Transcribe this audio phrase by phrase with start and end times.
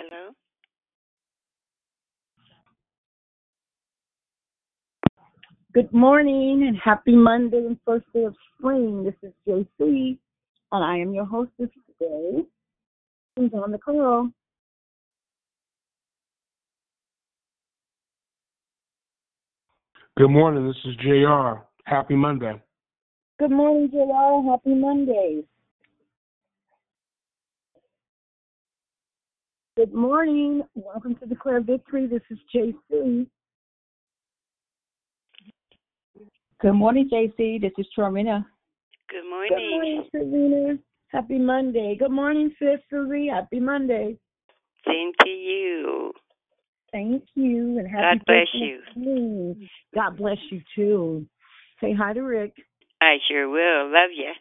[0.00, 0.30] Hello?
[5.74, 9.04] Good morning and happy Monday and first day of spring.
[9.04, 10.16] This is JC
[10.72, 12.46] and I am your hostess today.
[13.36, 14.30] Who's on the call?
[20.16, 20.66] Good morning.
[20.66, 21.62] This is JR.
[21.84, 22.60] Happy Monday.
[23.38, 24.50] Good morning, JR.
[24.50, 25.42] Happy Monday.
[29.80, 30.60] Good morning.
[30.74, 32.06] Welcome to Declare Victory.
[32.06, 33.26] This is JC.
[36.60, 37.58] Good morning, JC.
[37.62, 38.44] This is Tromina.
[39.08, 39.48] Good morning.
[39.48, 40.50] Good morning.
[40.50, 41.96] morning, Happy Monday.
[41.98, 43.28] Good morning, Sis Susie.
[43.28, 44.18] Happy Monday.
[44.86, 46.12] Same to you.
[46.92, 49.56] Thank you and happy God bless first day of you.
[49.94, 51.26] God bless you too.
[51.80, 52.52] Say hi to Rick.
[53.00, 53.90] I sure will.
[53.90, 54.32] Love you.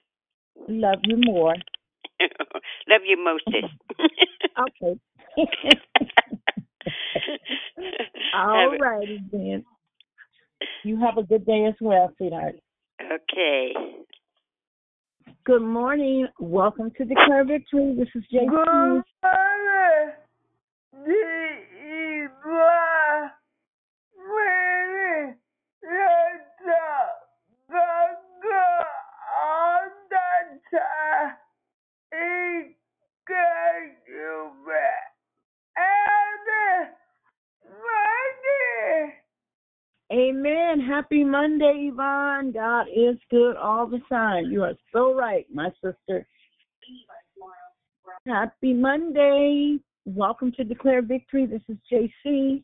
[0.68, 1.56] Love you more.
[2.90, 3.74] Love you mostest.
[4.60, 5.00] Okay.
[8.34, 9.64] Have All righty then.
[10.84, 12.56] You have a good day as well, sweetheart.
[13.02, 13.74] Okay.
[15.46, 16.28] Good morning.
[16.40, 17.96] Welcome to Declare Victory.
[17.98, 19.04] This is JC.
[40.12, 40.80] Amen.
[40.80, 42.52] Happy Monday, Yvonne.
[42.52, 44.46] God is good all the time.
[44.46, 46.26] You are so right, my sister.
[48.26, 49.78] Happy Monday.
[50.06, 51.46] Welcome to Declare Victory.
[51.46, 52.64] This is JC.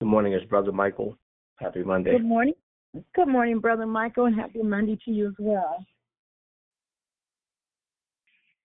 [0.00, 1.16] Good morning, it's Brother Michael.
[1.56, 2.12] Happy Monday.
[2.12, 2.54] Good morning.
[3.14, 5.86] Good morning, Brother Michael, and happy Monday to you as well.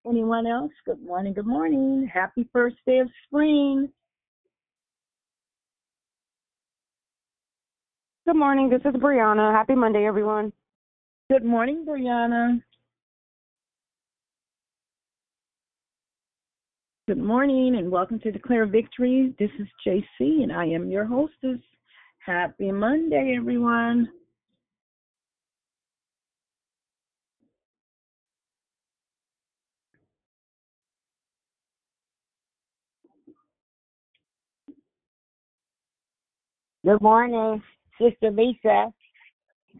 [0.08, 0.72] Anyone else?
[0.88, 1.34] Good morning.
[1.34, 2.10] Good morning.
[2.12, 3.90] Happy first day of spring.
[8.26, 8.72] Good morning.
[8.72, 9.52] This is Brianna.
[9.52, 10.52] Happy Monday, everyone.
[11.30, 12.60] Good morning, Brianna.
[17.08, 19.36] Good morning and welcome to Declare Victory.
[19.38, 21.60] This is JC and I am your hostess.
[22.26, 24.10] Happy Monday, everyone.
[36.84, 37.62] Good morning,
[38.00, 38.92] Sister Lisa.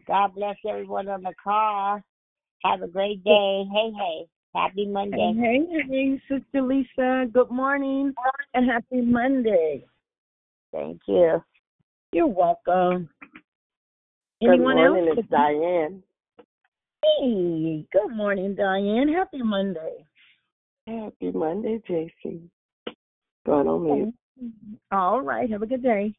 [0.06, 2.00] God bless everyone on the call.
[2.64, 3.64] Have a great day.
[3.72, 4.26] Hey, hey.
[4.54, 5.34] Happy Monday.
[5.38, 7.26] Hey, hey, Sister Lisa.
[7.32, 8.14] Good morning
[8.54, 9.84] and happy Monday.
[10.72, 11.42] Thank you.
[12.12, 13.10] You're welcome.
[14.40, 15.18] Good Anyone morning, else?
[15.18, 16.02] it's Diane.
[17.02, 19.12] Hey, good morning, Diane.
[19.12, 20.06] Happy Monday.
[20.86, 22.40] Happy Monday, JC.
[23.44, 24.14] Going on mute.
[24.90, 25.50] All right.
[25.50, 26.14] Have a good day.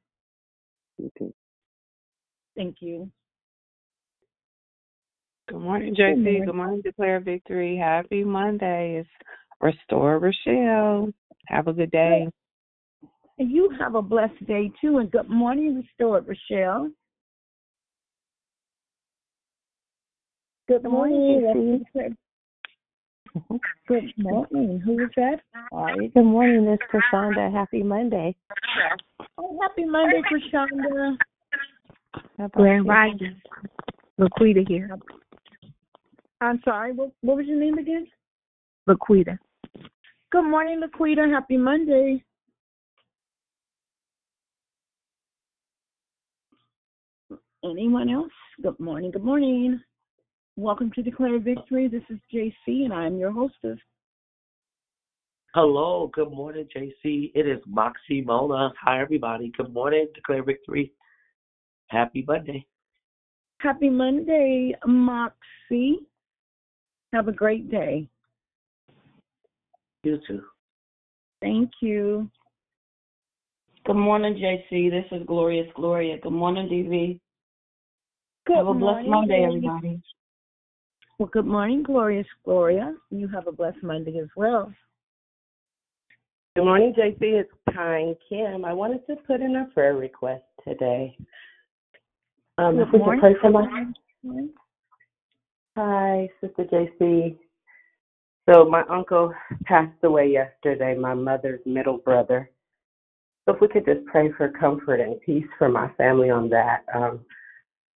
[0.98, 1.34] You too.
[2.58, 3.10] Thank you.
[5.48, 6.46] Good morning, Good morning.
[6.46, 7.78] Good morning, Declare Victory.
[7.78, 8.98] Happy Monday.
[9.00, 9.10] It's
[9.62, 11.14] Restore Rochelle.
[11.48, 12.28] Have a good day.
[13.38, 14.98] You have a blessed day too.
[14.98, 16.92] And good morning, Restored Rochelle.
[20.68, 21.86] Good Good morning, morning.
[23.88, 24.82] Good morning.
[24.84, 25.40] Who is that?
[26.14, 27.54] Good morning, Miss Prashanda.
[27.54, 28.36] Happy Monday.
[29.38, 31.16] Oh, happy Monday, Prashanda.
[32.54, 33.42] Grand Rising.
[34.20, 34.90] Laquita here.
[36.42, 36.94] I'm sorry.
[36.94, 38.08] What, what was your name again?
[38.88, 39.38] Laquita.
[40.32, 41.30] Good morning, Laquita.
[41.32, 42.24] Happy Monday.
[47.64, 48.32] Anyone else?
[48.62, 49.12] Good morning.
[49.12, 49.82] Good morning.
[50.56, 51.88] Welcome to Declare Victory.
[51.88, 53.78] This is JC, and I'm your hostess.
[55.54, 57.32] Hello, good morning, JC.
[57.34, 58.72] It is Moxie Mona.
[58.82, 59.52] Hi, everybody.
[59.58, 60.92] Good morning, Declare Victory.
[61.88, 62.66] Happy Monday.
[63.60, 66.00] Happy Monday, Moxie.
[67.14, 68.08] Have a great day.
[70.04, 70.44] You too.
[71.42, 72.30] Thank you.
[73.86, 74.92] Good morning, JC.
[74.92, 76.18] This is Glorious Gloria.
[76.20, 77.20] Good morning, DV.
[78.46, 79.48] Good Have a blessed morning, Monday, Gloria.
[79.48, 80.02] everybody.
[81.20, 82.96] Well, good morning, Glorious Gloria.
[83.10, 84.72] You have a blessed Monday as well.
[86.56, 87.18] Good morning, JC.
[87.22, 88.66] It's Pine Kim.
[88.66, 91.16] I wanted to put in a prayer request today.
[92.60, 93.22] Um, if Good morning.
[93.22, 93.66] pray for my
[95.76, 97.38] Hi, Sister JC.
[98.50, 99.32] So my uncle
[99.66, 102.50] passed away yesterday, my mother's middle brother.
[103.46, 106.84] So if we could just pray for comfort and peace for my family on that.
[106.96, 107.20] Um,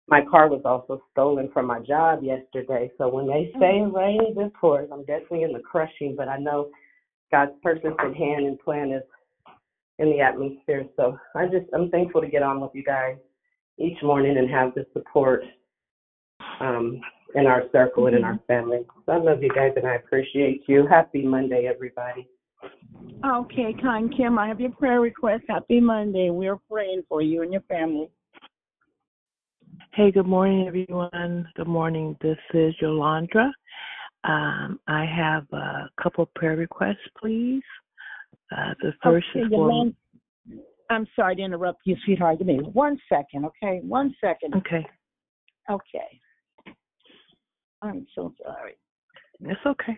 [0.08, 2.92] my car was also stolen from my job yesterday.
[3.00, 3.96] So when they say Mm-hmm.
[3.96, 6.70] rain is pours, I'm definitely in the crushing, but I know
[7.32, 9.04] God's purpose and hand and plan is
[9.98, 10.86] in the atmosphere.
[10.98, 13.16] So I just I'm thankful to get on with you guys
[13.82, 15.44] each morning and have the support
[16.60, 17.02] um
[17.36, 18.80] in our circle and in our family.
[19.06, 20.86] So I love you guys and I appreciate you.
[20.88, 22.28] Happy Monday, everybody.
[23.26, 25.44] Okay, kind Kim, I have your prayer request.
[25.48, 26.30] Happy Monday.
[26.30, 28.10] We're praying for you and your family.
[29.94, 31.48] Hey, good morning, everyone.
[31.56, 32.18] Good morning.
[32.22, 33.52] This is Yolanda.
[34.24, 37.64] Um, I have a couple prayer requests, please.
[38.56, 39.96] Uh, the first okay, is for Yolanda,
[40.92, 42.40] I'm sorry to interrupt you, sweetheart.
[42.40, 43.80] Give me one second, okay?
[43.82, 44.56] One second.
[44.56, 44.86] okay.
[45.70, 46.20] Okay.
[47.82, 48.76] I'm so sorry.
[49.40, 49.98] It's okay.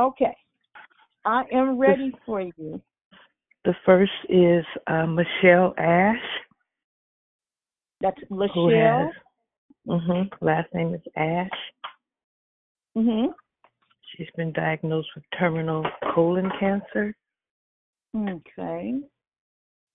[0.00, 0.36] Okay.
[1.24, 2.82] I am ready for you.
[3.64, 6.16] The first is uh, Michelle Ash,
[8.00, 9.06] That's who Lachelle.
[9.06, 9.14] has
[9.88, 11.48] hmm last name is Ash.
[12.96, 13.30] Mm-hmm.
[14.10, 17.14] She's been diagnosed with terminal colon cancer.
[18.16, 18.94] Okay.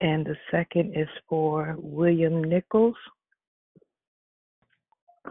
[0.02, 2.96] And the second is for William Nichols,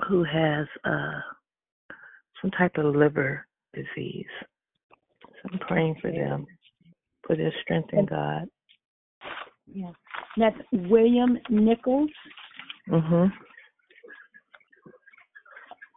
[0.08, 1.20] who has uh,
[2.40, 4.26] some type of liver disease.
[5.22, 6.46] So I'm praying for them,
[7.26, 8.46] for their strength in God.
[9.72, 9.92] Yeah.
[10.36, 12.10] That's William Nichols.
[12.88, 13.26] hmm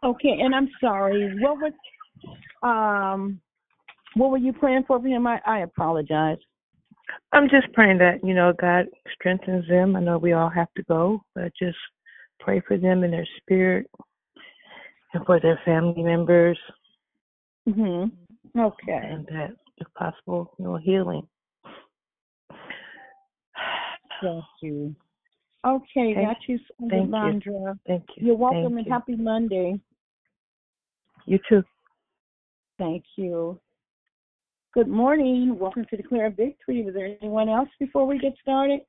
[0.04, 1.34] Okay, and I'm sorry.
[1.40, 1.72] What was
[2.62, 3.40] um
[4.14, 5.26] what were you praying for for him?
[5.26, 6.38] I, I apologize.
[7.32, 9.96] I'm just praying that, you know, God strengthens them.
[9.96, 11.76] I know we all have to go, but just
[12.40, 13.90] pray for them in their spirit
[15.12, 16.58] and for their family members
[17.66, 18.12] Mhm.
[18.56, 18.92] Okay.
[18.92, 21.26] and that, if possible, you know, healing.
[24.20, 24.94] Thank you.
[25.64, 26.22] Okay, Okay.
[26.22, 26.58] got you,
[26.88, 27.76] Thank you.
[27.86, 28.26] Thank you.
[28.26, 28.92] You're welcome Thank and you.
[28.92, 29.80] happy Monday.
[31.26, 31.64] You too.
[32.78, 33.60] Thank you.
[34.74, 35.56] Good morning.
[35.56, 36.82] Welcome to Declare Victory.
[36.82, 38.80] Was there anyone else before we get started?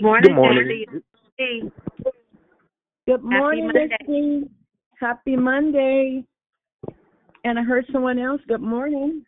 [0.00, 0.86] Morning, Good morning.
[1.36, 1.72] Jesse.
[3.08, 3.88] Good morning, Monday.
[4.06, 4.50] Misty.
[5.00, 6.22] Happy Monday.
[7.42, 8.40] And I heard someone else.
[8.46, 9.24] Good morning.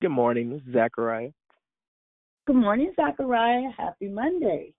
[0.00, 0.48] Good morning.
[0.48, 1.30] This is Zachariah.
[2.46, 3.70] Good morning, Zachariah.
[3.76, 4.72] Happy Monday.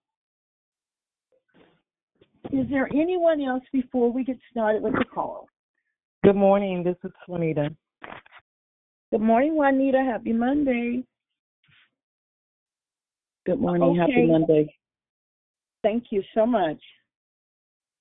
[2.53, 5.49] Is there anyone else before we get started with the call?
[6.23, 6.81] Good morning.
[6.81, 7.75] This is Juanita.
[9.11, 10.03] Good morning, Juanita.
[10.03, 11.03] Happy Monday.
[13.45, 13.89] Good morning.
[13.89, 13.99] Okay.
[13.99, 14.75] Happy Monday.
[15.81, 16.79] Thank you so much.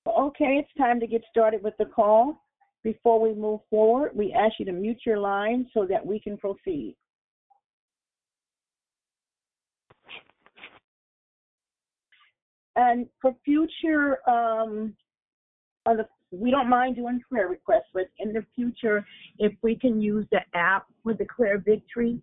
[0.07, 2.43] Okay, it's time to get started with the call.
[2.83, 6.37] Before we move forward, we ask you to mute your line so that we can
[6.37, 6.95] proceed.
[12.75, 14.95] And for future, um,
[15.85, 19.05] on the, we don't mind doing prayer requests, but in the future,
[19.39, 22.19] if we can use the app for Declare Victory,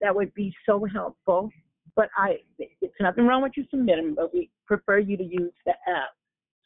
[0.00, 1.50] that would be so helpful.
[1.96, 5.72] But I, it's nothing wrong with you submitting, but we prefer you to use the
[5.88, 6.10] app.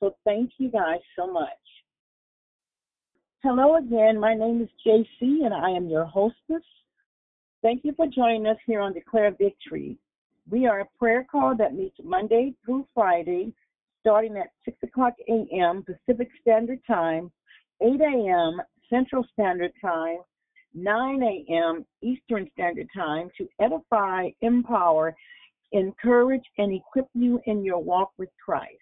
[0.01, 1.49] So thank you guys so much.
[3.43, 4.19] Hello again.
[4.19, 6.65] My name is JC, and I am your hostess.
[7.63, 9.97] Thank you for joining us here on Declare Victory.
[10.51, 13.53] We are a prayer call that meets Monday through Friday,
[14.01, 15.85] starting at 6 o'clock a.m.
[15.85, 17.31] Pacific Standard Time,
[17.83, 18.61] 8 a.m.
[18.91, 20.19] Central Standard Time,
[20.75, 21.85] 9 a.m.
[22.03, 25.15] Eastern Standard Time to edify, empower,
[25.73, 28.73] encourage, and equip you in your walk with Christ.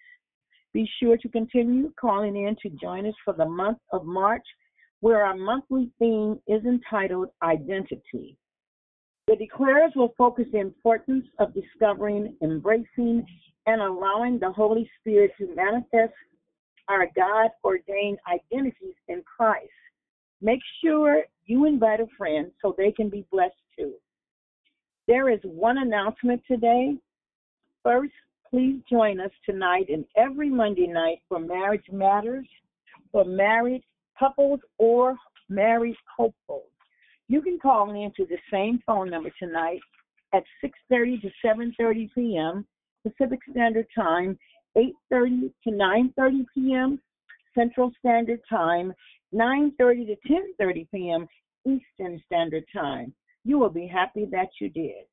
[0.73, 4.45] Be sure to continue calling in to join us for the month of March,
[4.99, 8.37] where our monthly theme is entitled Identity.
[9.27, 13.25] The declarers will focus the importance of discovering, embracing,
[13.65, 16.13] and allowing the Holy Spirit to manifest
[16.87, 19.69] our God ordained identities in Christ.
[20.41, 23.93] Make sure you invite a friend so they can be blessed too.
[25.07, 26.95] There is one announcement today.
[27.83, 28.13] First,
[28.49, 32.47] please join us tonight and every Monday night for Marriage Matters
[33.11, 33.83] for married
[34.17, 35.17] couples or
[35.49, 36.71] married hopefuls.
[37.29, 39.79] You can call in to the same phone number tonight
[40.33, 42.65] at 6:30 to 7:30 p.m.
[43.03, 44.37] Pacific Standard Time,
[44.77, 47.01] 8:30 to 9:30 p.m.
[47.53, 48.93] Central Standard Time,
[49.33, 50.15] 9:30 to
[50.61, 51.27] 10:30 p.m.
[51.65, 53.13] Eastern Standard Time.
[53.43, 55.05] You will be happy that you did.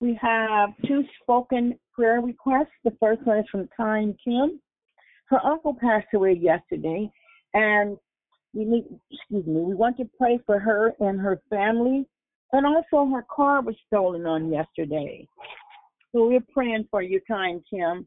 [0.00, 2.74] We have two spoken prayer requests.
[2.84, 4.60] The first one is from Tyne Kim.
[5.26, 7.10] Her uncle passed away yesterday,
[7.54, 7.96] and
[8.54, 12.06] we need, excuse me, we want to pray for her and her family.
[12.52, 15.26] And also, her car was stolen on yesterday.
[16.12, 18.06] So we're praying for you, kind Kim.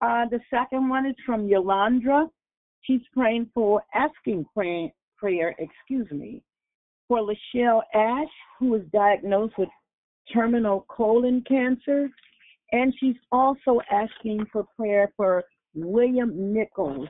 [0.00, 2.28] Uh, the second one is from Yolandra.
[2.82, 6.42] She's praying for asking prayer, prayer, excuse me,
[7.06, 9.68] for Lachelle Ash, who is diagnosed with
[10.32, 12.08] terminal colon cancer.
[12.72, 15.44] And she's also asking for prayer for
[15.74, 17.08] William Nichols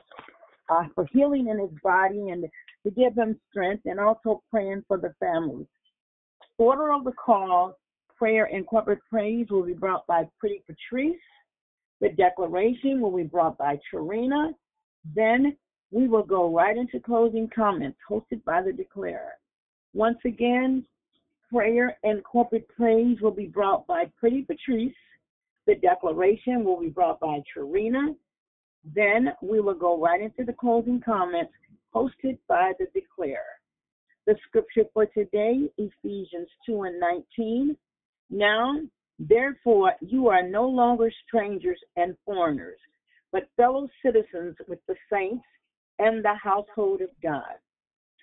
[0.69, 2.45] uh, for healing in his body and
[2.83, 5.67] to give him strength, and also praying for the family.
[6.57, 7.77] Order of the call,
[8.17, 11.19] prayer and corporate praise will be brought by Pretty Patrice.
[12.01, 14.51] The declaration will be brought by Trina.
[15.15, 15.57] Then
[15.91, 19.33] we will go right into closing comments hosted by the declarer.
[19.93, 20.85] Once again,
[21.51, 24.93] prayer and corporate praise will be brought by Pretty Patrice.
[25.65, 28.13] The declaration will be brought by Trina.
[28.83, 31.53] Then we will go right into the closing comments
[31.93, 33.59] posted by the declarer.
[34.25, 37.75] The scripture for today, Ephesians 2 and 19.
[38.29, 38.75] Now,
[39.17, 42.79] therefore, you are no longer strangers and foreigners,
[43.31, 45.45] but fellow citizens with the saints
[45.97, 47.55] and the household of God.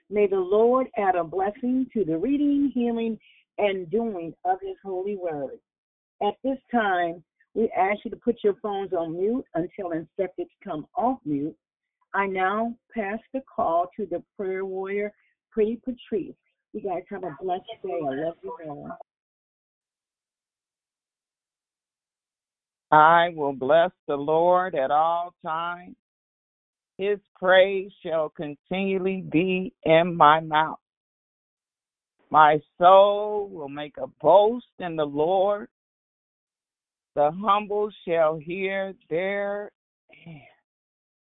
[0.09, 3.19] May the Lord add a blessing to the reading, hearing,
[3.59, 5.59] and doing of his holy word.
[6.23, 7.23] At this time,
[7.57, 11.57] we ask you to put your phones on mute until instructed to come off mute.
[12.13, 15.11] I now pass the call to the prayer warrior,
[15.51, 16.35] Pretty Patrice.
[16.75, 17.99] You guys have a blessed day.
[18.05, 18.91] I love you all.
[22.93, 25.97] I will bless the Lord at all times.
[26.99, 30.79] His praise shall continually be in my mouth.
[32.29, 35.69] My soul will make a boast in the Lord.
[37.17, 39.71] The humble shall hear there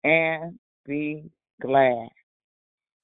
[0.03, 1.31] and be
[1.62, 2.09] glad.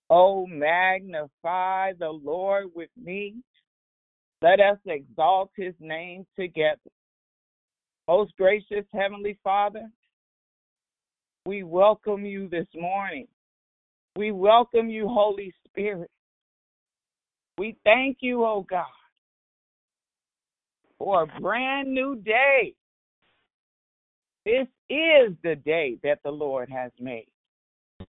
[0.09, 3.35] Oh, magnify the Lord with me.
[4.41, 6.91] Let us exalt his name together.
[8.09, 9.89] Most gracious Heavenly Father,
[11.45, 13.29] we welcome you this morning.
[14.17, 16.11] We welcome you, Holy Spirit.
[17.57, 18.85] We thank you, oh God,
[20.97, 22.73] for a brand new day.
[24.45, 27.27] This is the day that the Lord has made.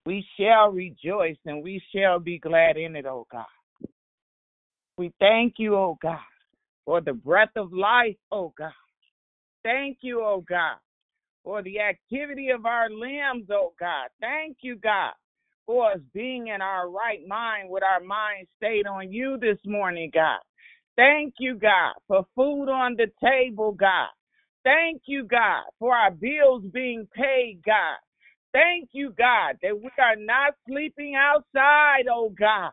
[0.06, 3.46] We shall rejoice and we shall be glad in it, oh God.
[4.98, 6.20] We thank you, oh God,
[6.86, 8.72] for the breath of life, oh God.
[9.64, 10.78] Thank you, oh God,
[11.44, 14.10] for the activity of our limbs, oh God.
[14.20, 15.14] Thank you, God,
[15.66, 20.12] for us being in our right mind with our mind stayed on you this morning,
[20.14, 20.40] God.
[20.98, 24.10] Thank you, God, for food on the table, God.
[24.64, 27.98] Thank you, God, for our bills being paid, God.
[28.54, 32.72] Thank you, God, that we are not sleeping outside, oh God,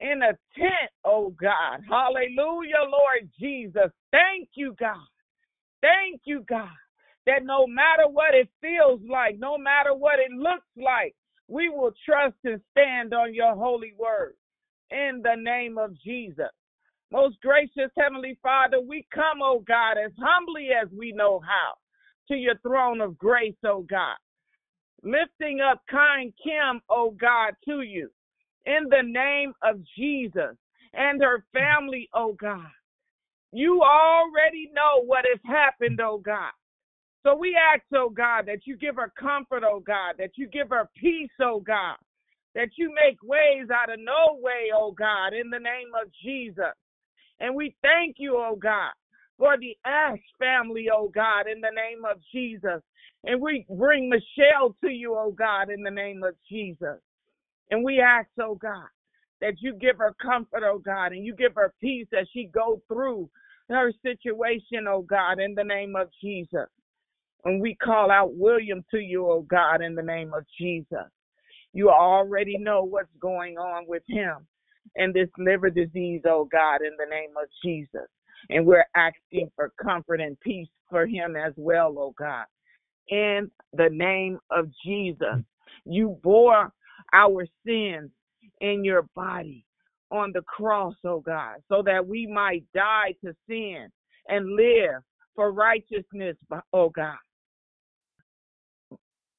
[0.00, 1.80] in a tent, oh God.
[1.88, 3.92] Hallelujah, Lord Jesus.
[4.12, 4.96] Thank you, God.
[5.82, 6.68] Thank you, God,
[7.26, 11.14] that no matter what it feels like, no matter what it looks like,
[11.48, 14.34] we will trust and stand on your holy word
[14.90, 16.50] in the name of Jesus.
[17.12, 21.74] Most gracious Heavenly Father, we come, oh God, as humbly as we know how
[22.28, 24.16] to your throne of grace, oh God.
[25.02, 28.10] Lifting up kind Kim, oh God, to you
[28.66, 30.56] in the name of Jesus
[30.92, 32.70] and her family, oh God.
[33.52, 36.52] You already know what has happened, oh God.
[37.24, 40.68] So we ask, oh God, that you give her comfort, oh God, that you give
[40.70, 41.96] her peace, oh God,
[42.54, 46.74] that you make ways out of no way, oh God, in the name of Jesus.
[47.40, 48.92] And we thank you, oh God,
[49.38, 52.82] for the Ash family, oh God, in the name of Jesus.
[53.24, 57.00] And we bring Michelle to you, oh God, in the name of Jesus.
[57.70, 58.88] And we ask, oh God,
[59.40, 62.82] that you give her comfort, oh God, and you give her peace as she go
[62.88, 63.30] through
[63.70, 66.68] her situation, oh God, in the name of Jesus.
[67.44, 71.08] And we call out William to you, oh God, in the name of Jesus.
[71.72, 74.46] You already know what's going on with him
[74.96, 78.08] and this liver disease, oh God, in the name of Jesus.
[78.48, 82.46] And we're asking for comfort and peace for him as well, oh God.
[83.08, 85.42] In the name of Jesus,
[85.84, 86.72] you bore
[87.12, 88.10] our sins
[88.60, 89.64] in your body
[90.10, 93.88] on the cross, oh God, so that we might die to sin
[94.28, 95.02] and live
[95.34, 96.36] for righteousness,
[96.72, 97.16] oh God.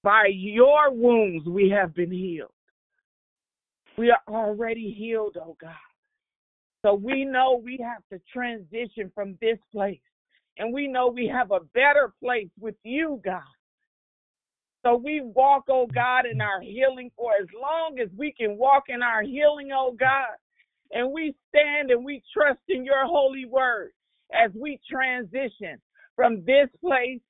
[0.04, 2.52] By your wounds we have been healed.
[4.02, 5.76] We are already healed, oh God.
[6.82, 10.02] So we know we have to transition from this place.
[10.58, 13.44] And we know we have a better place with you, God.
[14.84, 18.86] So we walk, oh God, in our healing for as long as we can walk
[18.90, 20.34] in our healing, oh God.
[20.92, 23.92] And we stand and we trust in your holy word
[24.34, 25.80] as we transition
[26.16, 27.22] from this place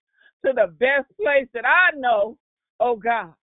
[0.46, 2.38] to the best place that I know,
[2.80, 3.34] oh God.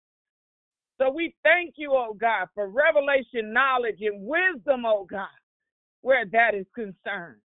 [0.98, 5.28] So we thank you, oh God, for revelation, knowledge, and wisdom, oh God,
[6.02, 7.40] where that is concerned.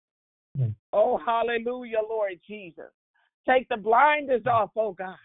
[0.56, 0.68] Hmm.
[0.92, 2.90] Oh, hallelujah, Lord Jesus.
[3.48, 4.50] Take the blinders hmm.
[4.50, 5.16] off, oh God.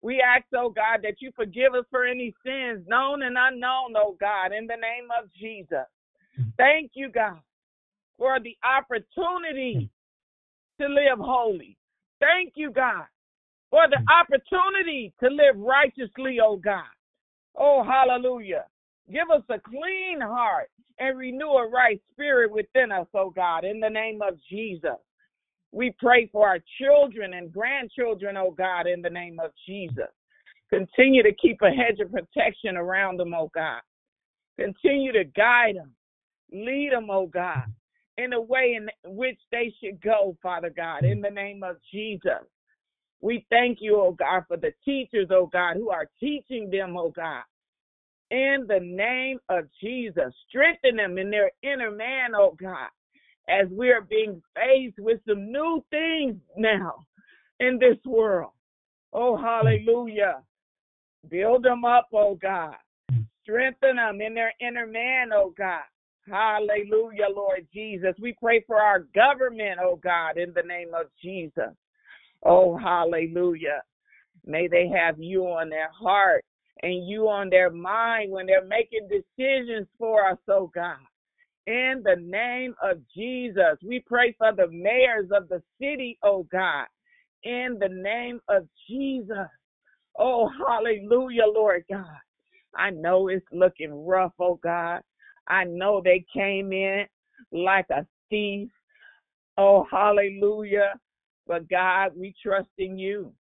[0.00, 4.16] We ask, oh God, that you forgive us for any sins, known and unknown, oh
[4.20, 5.86] God, in the name of Jesus.
[6.36, 6.50] Hmm.
[6.56, 7.40] Thank you, God,
[8.16, 9.90] for the opportunity
[10.80, 11.76] to live holy.
[12.20, 13.06] Thank you, God,
[13.70, 16.84] for the opportunity to live righteously, oh God.
[17.56, 18.64] Oh, hallelujah.
[19.10, 23.80] Give us a clean heart and renew a right spirit within us, oh God, in
[23.80, 24.98] the name of Jesus.
[25.72, 30.08] We pray for our children and grandchildren, oh God, in the name of Jesus.
[30.70, 33.80] Continue to keep a hedge of protection around them, oh God.
[34.58, 35.92] Continue to guide them,
[36.50, 37.64] lead them, oh God,
[38.16, 42.42] in the way in which they should go, Father God, in the name of Jesus.
[43.20, 47.10] We thank you, oh God, for the teachers, oh God, who are teaching them, oh
[47.10, 47.42] God.
[48.30, 52.88] In the name of Jesus, strengthen them in their inner man, oh God,
[53.48, 56.94] as we are being faced with some new things now
[57.60, 58.50] in this world.
[59.12, 60.42] Oh, hallelujah.
[61.28, 62.74] Build them up, oh God.
[63.42, 65.84] Strengthen them in their inner man, oh God.
[66.28, 68.14] Hallelujah, Lord Jesus.
[68.20, 71.72] We pray for our government, oh God, in the name of Jesus.
[72.48, 73.82] Oh, hallelujah.
[74.44, 76.44] May they have you on their heart
[76.82, 80.98] and you on their mind when they're making decisions for us, oh God.
[81.66, 86.86] In the name of Jesus, we pray for the mayors of the city, oh God.
[87.42, 89.48] In the name of Jesus.
[90.18, 92.06] Oh, hallelujah, Lord God.
[92.76, 95.00] I know it's looking rough, oh God.
[95.48, 97.06] I know they came in
[97.52, 98.68] like a thief.
[99.58, 100.94] Oh, hallelujah.
[101.46, 103.32] But God, we trust in you.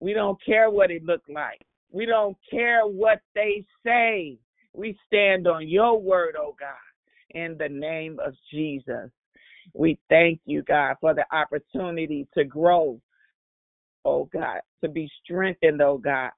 [0.00, 1.60] We don't care what it looked like.
[1.92, 4.38] We don't care what they say.
[4.72, 6.68] We stand on your word, oh God,
[7.30, 9.10] in the name of Jesus.
[9.74, 13.00] We thank you, God, for the opportunity to grow,
[14.04, 16.30] oh God, to be strengthened, oh God,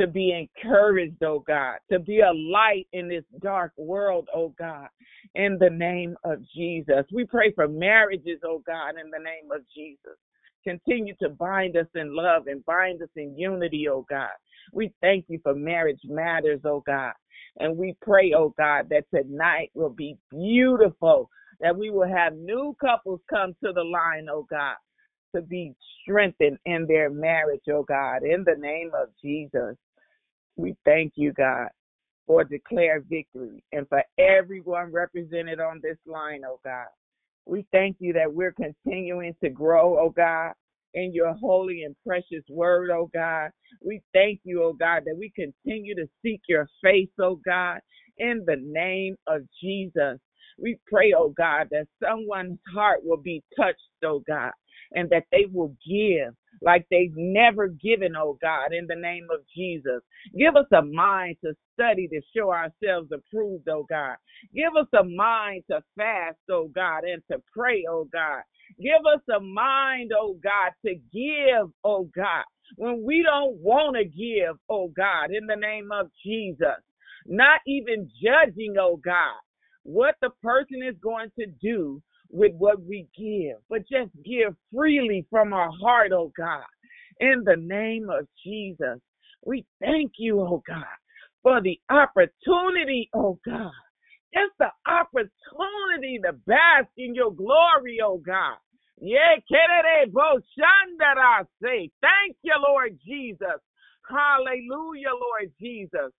[0.00, 4.88] to be encouraged, oh God, to be a light in this dark world, oh God,
[5.34, 7.04] in the name of Jesus.
[7.12, 10.18] We pray for marriages, oh God, in the name of Jesus.
[10.64, 14.30] Continue to bind us in love and bind us in unity, oh God.
[14.72, 17.12] We thank you for marriage matters, oh God.
[17.58, 21.28] And we pray, oh God, that tonight will be beautiful,
[21.60, 24.76] that we will have new couples come to the line, oh God,
[25.34, 29.76] to be strengthened in their marriage, oh God, in the name of Jesus.
[30.56, 31.68] We thank you, God,
[32.26, 36.86] for declare victory and for everyone represented on this line, oh God.
[37.46, 40.52] We thank you that we're continuing to grow, oh God,
[40.94, 43.50] in your holy and precious word, oh God.
[43.84, 47.80] We thank you, oh God, that we continue to seek your face, oh God,
[48.18, 50.18] in the name of Jesus.
[50.58, 54.52] We pray, oh God, that someone's heart will be touched, oh God,
[54.94, 59.40] and that they will give like they've never given, oh God, in the name of
[59.54, 60.00] Jesus.
[60.36, 64.16] Give us a mind to study to show ourselves approved, oh God.
[64.54, 68.42] Give us a mind to fast, oh God, and to pray, oh God.
[68.80, 72.44] Give us a mind, oh God, to give, oh God,
[72.76, 76.80] when we don't want to give, oh God, in the name of Jesus.
[77.26, 79.38] Not even judging, oh God,
[79.84, 85.26] what the person is going to do with what we give, but just give freely
[85.30, 86.64] from our heart, oh God,
[87.20, 88.98] in the name of Jesus.
[89.44, 90.84] We thank you, oh God,
[91.42, 93.72] for the opportunity, oh God.
[94.32, 98.56] It's the opportunity to bask in your glory, oh God.
[99.00, 99.36] Yeah,
[101.62, 101.90] say.
[102.00, 103.60] Thank you, Lord Jesus.
[104.08, 106.12] Hallelujah, Lord Jesus.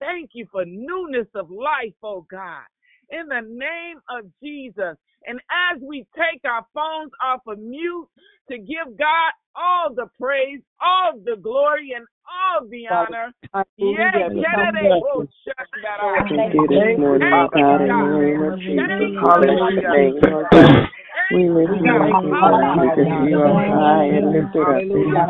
[0.00, 2.64] Thank you for newness of life, oh God.
[3.10, 4.96] In the name of Jesus.
[5.26, 8.08] And as we take our phones off of mute
[8.50, 13.32] to give God all the praise, all the glory, and all the honor.
[13.78, 14.42] Yeah, get
[14.82, 15.04] it.
[15.46, 16.28] Shut that.
[16.28, 19.16] Thank you this morning, God, in the name of Jesus.
[19.20, 20.90] Hallelujah.
[21.30, 22.14] We lift you up,
[22.82, 24.84] because you are high and lifted up.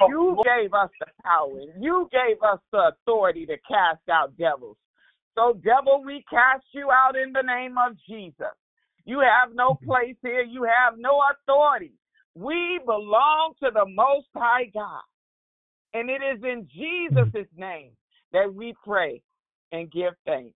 [0.08, 1.60] You gave us the power.
[1.78, 4.76] You gave us the authority to cast out devils.
[5.34, 8.54] So, devil, we cast you out in the name of Jesus.
[9.04, 10.42] You have no place here.
[10.42, 11.92] You have no authority.
[12.34, 15.02] We belong to the Most High God.
[15.94, 17.32] And it is in mm.
[17.32, 17.90] Jesus' name
[18.32, 19.20] that we pray
[19.72, 20.54] and give thanks.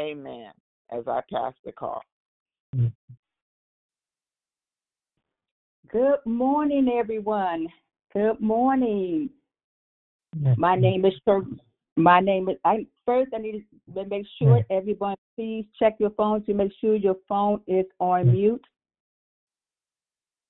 [0.00, 0.50] Amen.
[0.90, 2.00] As I pass the call.
[2.74, 2.92] Mm.
[5.90, 7.66] Good morning, everyone.
[8.14, 9.28] Good morning.
[10.56, 11.42] My name is Sher-
[11.96, 16.42] my name is I first I need to make sure everyone please check your phone
[16.44, 18.64] to make sure your phone is on mute.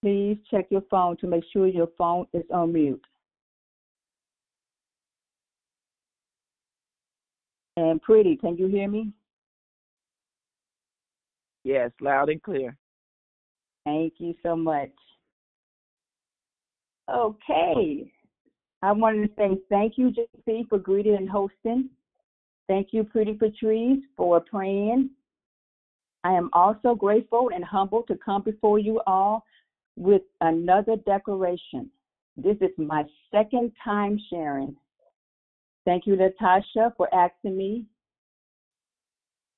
[0.02, 3.04] Please check your phone to make sure your phone is on mute.
[7.76, 9.12] And pretty, can you hear me?
[11.64, 12.76] Yes, loud and clear.
[13.84, 14.90] Thank you so much.
[17.08, 18.12] Okay.
[18.82, 21.88] I wanted to say thank you, JC, for greeting and hosting.
[22.68, 25.10] Thank you, Pretty Patrice, for praying.
[26.24, 29.44] I am also grateful and humbled to come before you all
[29.96, 31.90] with another declaration.
[32.36, 34.74] This is my second time sharing.
[35.84, 37.86] Thank you, Natasha, for asking me.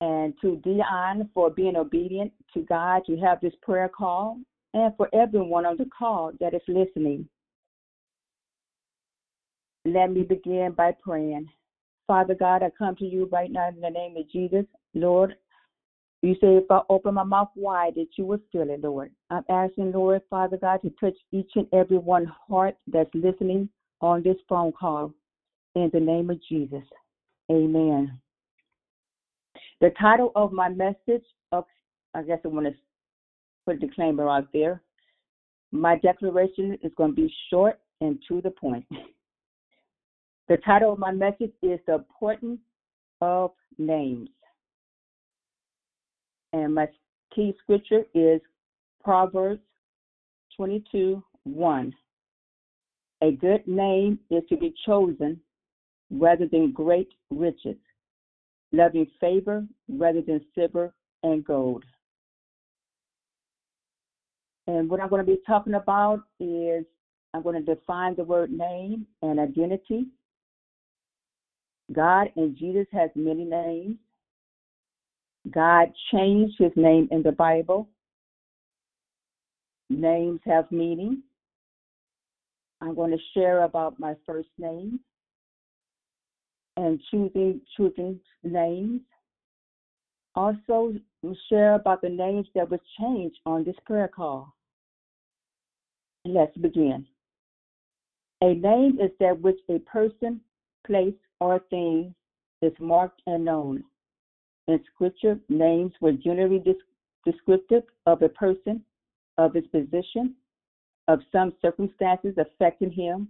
[0.00, 4.38] and to Dion for being obedient to God to have this prayer call,
[4.74, 7.28] and for everyone on the call that is listening.
[9.84, 11.48] Let me begin by praying.
[12.06, 14.66] Father God, I come to you right now in the name of Jesus.
[14.94, 15.36] Lord,
[16.24, 19.10] you say if I open my mouth wide that you will fill it, Lord.
[19.30, 23.68] I'm asking, Lord, Father God, to touch each and every one heart that's listening
[24.00, 25.12] on this phone call.
[25.74, 26.84] In the name of Jesus.
[27.50, 28.18] Amen.
[29.80, 31.64] The title of my message, of,
[32.14, 32.74] I guess I want to
[33.66, 34.80] put a disclaimer out there.
[35.72, 38.86] My declaration is going to be short and to the point.
[40.48, 42.60] The title of my message is The Importance
[43.20, 44.28] of Names.
[46.54, 46.86] And my
[47.34, 48.40] key scripture is
[49.02, 49.60] Proverbs
[50.56, 51.94] 22 1.
[53.22, 55.40] A good name is to be chosen
[56.12, 57.76] rather than great riches,
[58.72, 61.84] loving favor rather than silver and gold.
[64.68, 66.84] And what I'm going to be talking about is
[67.34, 70.06] I'm going to define the word name and identity
[71.92, 73.96] God and Jesus has many names.
[75.50, 77.88] God changed his name in the Bible.
[79.90, 81.22] Names have meaning.
[82.80, 85.00] I'm going to share about my first name
[86.76, 89.00] and choosing children's names.
[90.34, 94.54] Also we'll share about the names that was changed on this prayer call.
[96.24, 97.06] Let's begin.
[98.42, 100.40] A name is that which a person,
[100.86, 102.14] place, or thing
[102.62, 103.84] is marked and known.
[104.68, 106.62] In Scripture, names were generally
[107.26, 108.82] descriptive of a person,
[109.36, 110.34] of his position,
[111.08, 113.28] of some circumstances affecting him,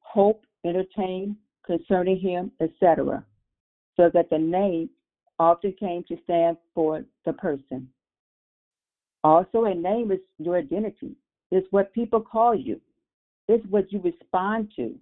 [0.00, 3.24] hope entertained concerning him, etc.,
[3.96, 4.88] so that the name
[5.38, 7.88] often came to stand for the person.
[9.22, 11.14] Also, a name is your identity.
[11.50, 12.80] It's what people call you.
[13.48, 14.94] It's what you respond to.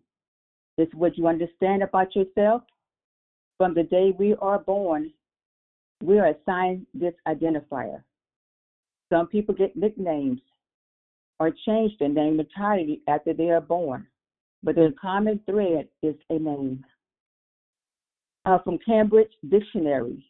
[0.76, 2.62] It's what you understand about yourself.
[3.58, 5.12] From the day we are born,
[6.02, 8.02] we are assigned this identifier.
[9.10, 10.40] Some people get nicknames
[11.40, 14.06] or change their name entirely after they are born,
[14.62, 16.84] but the common thread is a name.
[18.44, 20.24] Uh, from Cambridge Dictionary,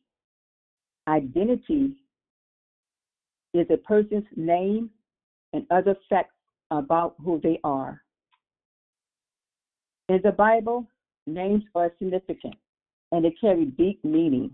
[1.07, 1.95] identity
[3.55, 4.91] is a person's name
[5.53, 6.35] and other facts
[6.71, 8.01] about who they are.
[10.09, 10.87] In the Bible,
[11.27, 12.55] names are significant
[13.13, 14.51] and they carry deep meaning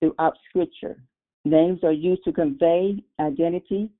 [0.00, 1.02] throughout Scripture.
[1.44, 3.90] Names are used to convey identity,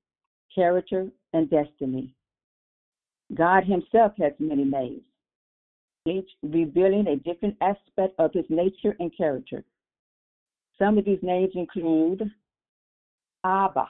[0.53, 2.13] character, and destiny.
[3.33, 5.03] God Himself has many names,
[6.05, 9.63] each revealing a different aspect of His nature and character.
[10.77, 12.29] Some of these names include
[13.43, 13.87] Abba,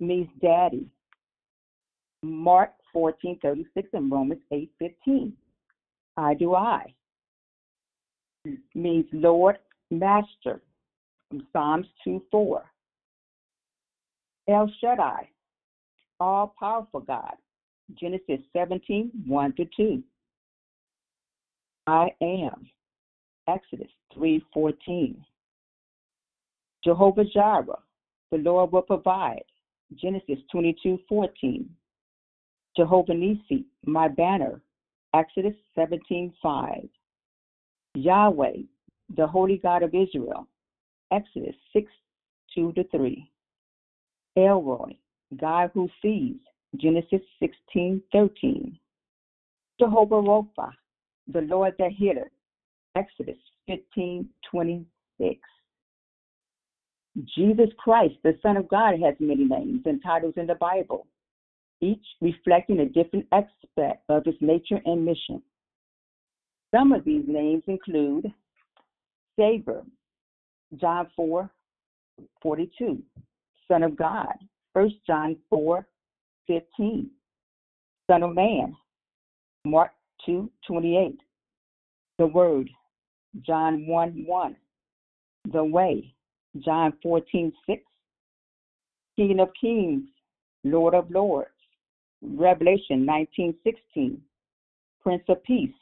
[0.00, 0.88] means daddy,
[2.22, 5.32] Mark 14:36 and Romans 8:15.
[6.18, 6.94] Adonai
[8.74, 9.58] means Lord,
[9.90, 10.62] Master,
[11.34, 12.62] from Psalms 2 4.
[14.48, 15.28] El Shaddai,
[16.20, 17.34] all powerful God,
[17.98, 20.02] Genesis 17 1 to 2.
[21.86, 22.68] I am,
[23.48, 25.24] Exodus 3 14.
[26.84, 27.78] Jehovah Jireh,
[28.30, 29.44] the Lord will provide,
[29.94, 31.68] Genesis 22 14.
[32.76, 34.60] Jehovah Nissi, my banner,
[35.14, 36.88] Exodus 17 5.
[37.94, 38.56] Yahweh,
[39.16, 40.48] the Holy God of Israel.
[41.12, 41.90] Exodus 6
[42.54, 43.30] 2 to 3.
[44.36, 44.96] El Roi,
[45.36, 46.36] God who sees.
[46.76, 48.78] Genesis 16 13.
[49.78, 50.70] Jehovah Rapha,
[51.32, 52.32] the Lord that healeth.
[52.96, 55.40] Exodus 15 26.
[57.36, 61.06] Jesus Christ, the Son of God, has many names and titles in the Bible,
[61.80, 65.40] each reflecting a different aspect of his nature and mission.
[66.74, 68.32] Some of these names include
[69.38, 69.82] Savior,
[70.76, 71.50] John 4
[72.42, 73.02] 42,
[73.68, 74.34] Son of God,
[74.74, 75.86] 1 John 4
[76.46, 77.10] 15,
[78.10, 78.76] Son of Man,
[79.64, 79.92] Mark
[80.26, 81.18] 2 28,
[82.18, 82.68] The Word,
[83.42, 84.56] John 1 1,
[85.52, 86.14] The Way,
[86.64, 87.82] John 14 6,
[89.16, 90.04] King of Kings,
[90.64, 91.50] Lord of Lords,
[92.22, 94.20] Revelation 19 16,
[95.02, 95.74] Prince of Peace,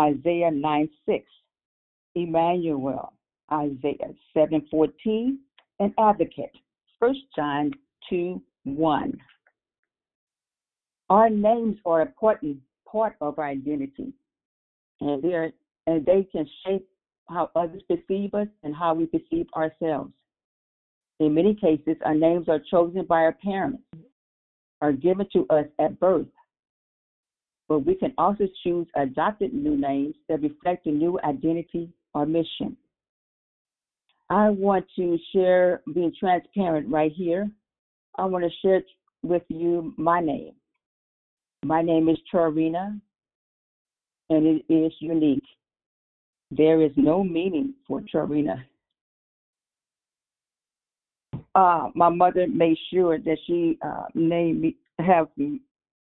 [0.00, 1.24] Isaiah 9 6,
[2.14, 3.12] Emmanuel,
[3.52, 5.38] Isaiah 7 14,
[5.80, 6.52] and Advocate,
[6.98, 7.70] 1 John
[8.10, 9.18] 2 1.
[11.10, 12.58] Our names are an important
[12.90, 14.12] part of our identity,
[15.00, 15.50] and they, are,
[15.86, 16.86] and they can shape
[17.28, 20.12] how others perceive us and how we perceive ourselves.
[21.20, 23.82] In many cases, our names are chosen by our parents,
[24.80, 26.26] are given to us at birth.
[27.68, 32.76] But we can also choose adopted new names that reflect a new identity or mission.
[34.30, 37.50] I want to share, being transparent right here,
[38.16, 38.82] I want to share
[39.22, 40.52] with you my name.
[41.64, 43.00] My name is Trarina,
[44.28, 45.44] and it is unique.
[46.50, 48.62] There is no meaning for Trarina.
[51.54, 55.60] Uh, my mother made sure that she uh, named me, have me,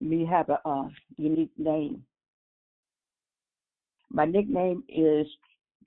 [0.01, 2.03] me have a uh, unique name.
[4.11, 5.27] My nickname is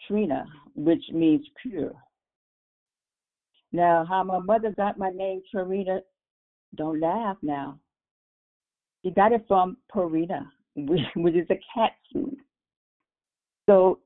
[0.08, 1.92] Trina, which means pure.
[3.72, 6.00] Now, how my mother got my name Trarina,
[6.76, 7.80] don't laugh now.
[9.04, 12.38] She got it from Purina, which is a cat food.
[13.68, 14.00] So,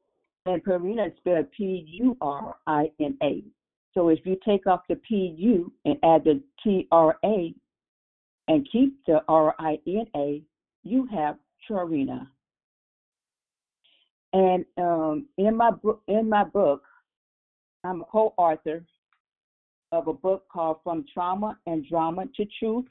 [0.45, 3.43] and Purina is spelled P U R I N A.
[3.93, 7.53] So if you take off the P U and add the T R A
[8.49, 10.41] and keep the R I N A,
[10.83, 11.37] you have
[11.69, 12.27] Trarina.
[14.33, 16.83] And um, in my book, in my book,
[17.83, 18.83] I'm a co-author
[19.93, 22.85] of a book called From Trauma and Drama to Truth.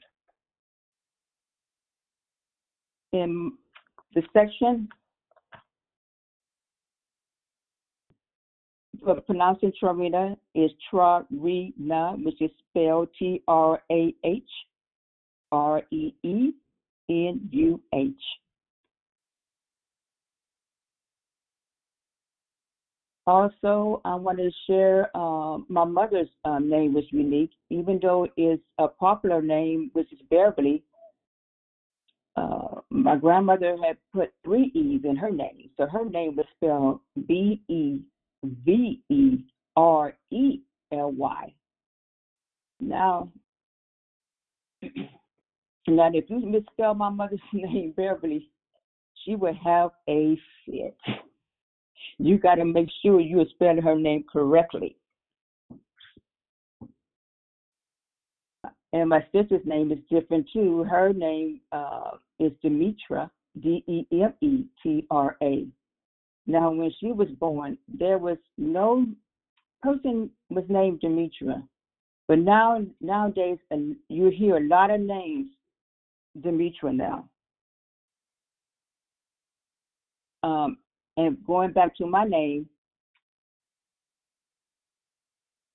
[3.11, 3.51] In
[4.15, 4.87] the section
[9.03, 14.43] for pronouncing Trarina is Trarina, which is spelled T R A H
[15.51, 16.51] R E E
[17.09, 18.11] N U H.
[23.25, 28.61] Also, I want to share uh, my mother's uh, name was unique, even though it's
[28.79, 30.83] a popular name, which is Beverly.
[32.35, 36.99] Uh, my grandmother had put three E's in her name, so her name was spelled
[37.27, 38.01] B E
[38.43, 39.37] V E
[39.77, 40.59] R E
[40.91, 41.53] L Y.
[42.81, 43.29] Now,
[45.87, 48.49] now, if you misspell my mother's name, Beverly,
[49.23, 50.97] she would have a fit
[52.17, 54.95] you got to make sure you are spelling her name correctly.
[58.93, 60.83] And my sister's name is different too.
[60.83, 63.29] Her name uh, is Demetra,
[63.59, 65.65] D E M E T R A.
[66.45, 69.05] Now, when she was born, there was no
[69.81, 71.63] person was named Demetra,
[72.27, 73.57] but now nowadays
[74.09, 75.47] you hear a lot of names
[76.39, 77.27] Demetra now.
[80.43, 80.77] Um,
[81.17, 82.67] and going back to my name,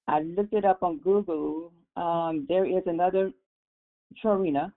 [0.06, 1.72] I looked it up on Google.
[1.96, 3.30] Um, there is another
[4.22, 4.72] Trarina.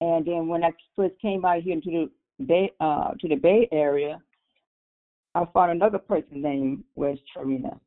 [0.00, 3.68] And then when I first came out here into the Bay, uh, to the Bay
[3.72, 4.20] Area,
[5.34, 7.78] I found another person named was Torina.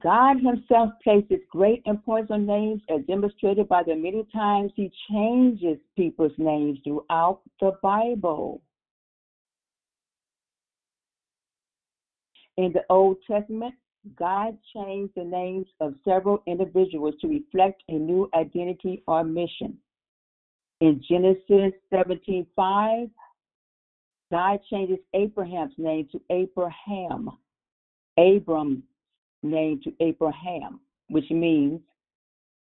[0.00, 5.78] God Himself places great importance on names as demonstrated by the many times He changes
[5.96, 8.62] people's names throughout the Bible.
[12.56, 13.74] In the Old Testament,
[14.16, 19.78] God changed the names of several individuals to reflect a new identity or mission.
[20.80, 23.10] In Genesis 17:5,
[24.30, 27.30] God changes Abraham's name to Abraham.
[28.16, 28.82] Abram
[29.44, 31.80] name to Abraham, which means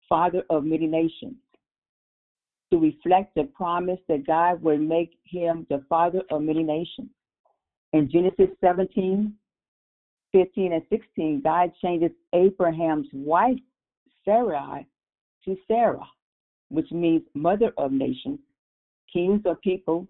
[0.08, 1.36] father of many nations,
[2.70, 7.08] to reflect the promise that God would make him the father of many nations.
[7.92, 9.32] In Genesis 17,
[10.32, 13.58] 15, and 16, God changes Abraham's wife,
[14.24, 14.86] Sarai,
[15.44, 16.06] to Sarah,
[16.70, 18.40] which means mother of nations.
[19.12, 20.08] Kings of people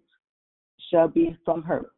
[0.90, 1.90] shall be from her.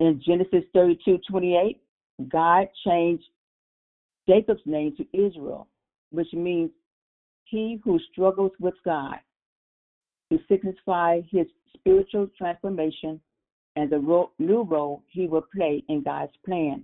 [0.00, 1.80] In Genesis 32, 28,
[2.28, 3.24] God changed
[4.28, 5.68] Jacob's name to Israel,
[6.10, 6.70] which means
[7.44, 9.16] he who struggles with God,
[10.32, 13.20] to signify his spiritual transformation
[13.76, 16.82] and the ro- new role he will play in God's plan.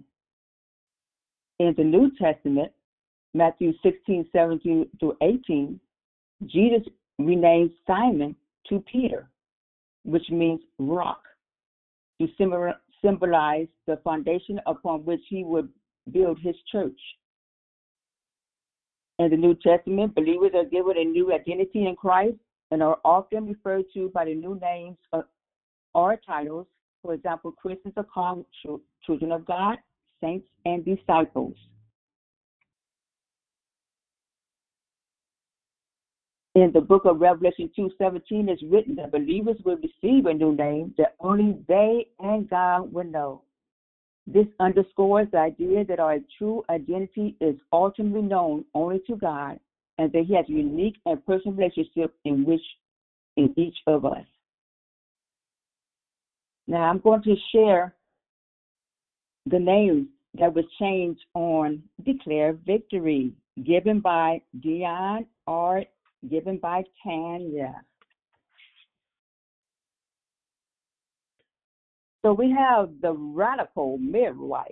[1.59, 2.71] In the New Testament,
[3.35, 5.81] Matthew 16, 17 through 18,
[6.47, 6.87] Jesus
[7.19, 8.37] renamed Simon
[8.69, 9.29] to Peter,
[10.05, 11.23] which means rock,
[12.21, 12.27] to
[13.05, 15.69] symbolize the foundation upon which he would
[16.11, 16.99] build his church.
[19.19, 22.37] In the New Testament, believers are given a new identity in Christ
[22.71, 24.97] and are often referred to by the new names
[25.95, 26.67] or titles.
[27.03, 28.47] For example, Christians are called
[29.05, 29.79] children of God,
[30.23, 31.55] saints, and disciples.
[36.55, 40.95] In the book of Revelation 2:17 is written that believers will receive a new name
[40.99, 43.43] that only they and God will know.
[44.27, 49.59] This underscores the idea that our true identity is ultimately known only to God
[49.97, 52.63] and that He has a unique and personal relationship in which
[53.37, 54.27] in each of us.
[56.67, 57.95] Now I'm going to share
[59.47, 63.33] the names that was changed on Declare Victory,
[63.65, 65.85] given by Dion or
[66.31, 67.75] given by Tanya.
[72.23, 74.71] So we have the radical midwife.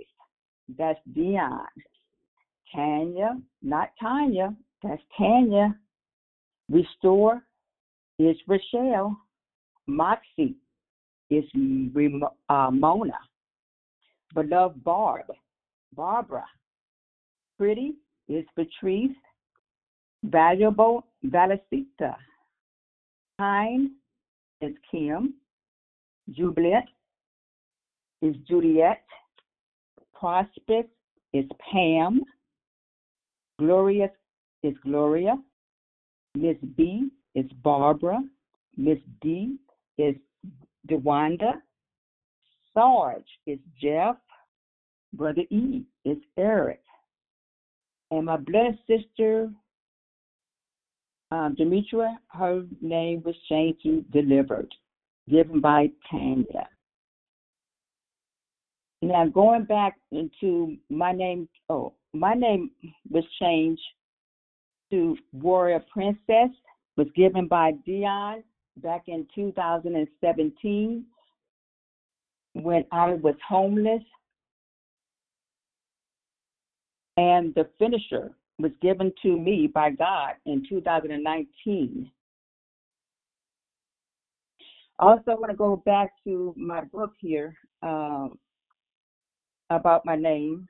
[0.79, 1.67] That's Dion.
[2.75, 4.55] Tanya, not Tanya.
[4.83, 5.77] That's Tanya.
[6.71, 7.43] Restore
[8.21, 9.17] is Rochelle.
[9.89, 10.55] Moxie
[11.31, 11.45] is
[12.49, 13.19] uh, Mona.
[14.35, 15.27] Beloved Barb,
[15.97, 16.45] Barbara.
[17.59, 17.95] Pretty
[18.29, 19.11] is Patrice.
[20.25, 22.17] Valuable, Valicita.
[23.39, 23.91] Kind
[24.61, 25.35] is Kim.
[26.31, 26.85] Jubilant
[28.23, 29.03] is Juliet.
[30.15, 30.87] Prosperous
[31.33, 32.23] is Pam.
[33.59, 34.11] Glorious
[34.63, 35.37] is Gloria.
[36.35, 38.21] Miss B is Barbara.
[38.77, 39.57] Miss D
[39.99, 40.15] is
[40.89, 41.55] DeWanda.
[42.75, 44.17] Sarge is Jeff.
[45.13, 46.83] Brother E is Eric.
[48.11, 49.51] And my blessed sister,
[51.31, 51.57] um,
[52.29, 54.73] her name was changed to Delivered,
[55.29, 56.69] given by Tanya.
[59.03, 62.71] Now, going back into my name, oh, my name
[63.09, 63.81] was changed
[64.91, 66.51] to Warrior Princess,
[66.97, 68.43] was given by Dion
[68.79, 71.05] back in 2017
[72.55, 74.03] when I was homeless.
[77.17, 82.11] And the finisher was given to me by God in 2019.
[84.99, 88.39] Also, I want to go back to my book here um,
[89.71, 90.69] about my name,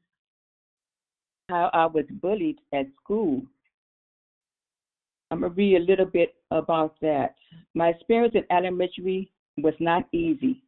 [1.48, 3.42] how I was bullied at school.
[5.30, 7.34] I'm going to read a little bit about that.
[7.74, 10.62] My experience in elementary was not easy.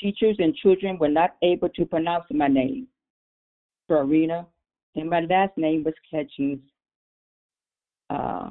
[0.00, 2.88] Teachers and children were not able to pronounce my name,
[3.86, 4.46] Farina,
[4.96, 6.60] and my last name was Catchings.
[8.10, 8.50] Uh,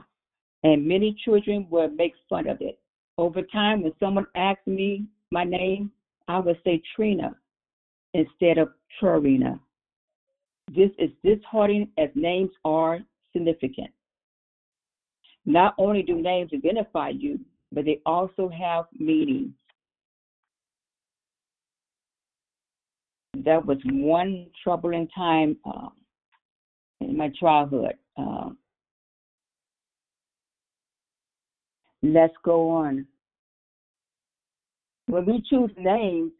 [0.63, 2.79] and many children would make fun of it.
[3.17, 5.91] Over time, when someone asked me my name,
[6.27, 7.35] I would say Trina
[8.13, 8.69] instead of
[8.99, 9.59] Trina.
[10.73, 12.99] This is disheartening as names are
[13.31, 13.89] significant.
[15.45, 17.39] Not only do names identify you,
[17.71, 19.53] but they also have meaning.
[23.43, 25.89] That was one troubling time uh,
[27.03, 27.93] in my childhood.
[28.17, 28.49] Uh,
[32.01, 33.05] let's go on.
[35.07, 36.31] When we choose names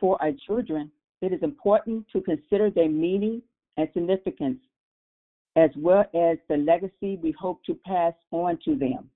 [0.00, 0.90] for our children,
[1.22, 3.42] it is important to consider their meaning
[3.76, 4.58] and significance
[5.56, 9.08] as well as the legacy we hope to pass on to them.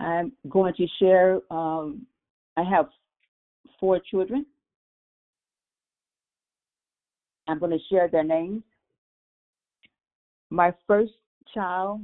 [0.00, 2.06] I'm going to share, um,
[2.56, 2.86] I have
[3.78, 4.46] four children.
[7.52, 8.62] I'm going to share their names.
[10.48, 11.12] My first
[11.52, 12.00] child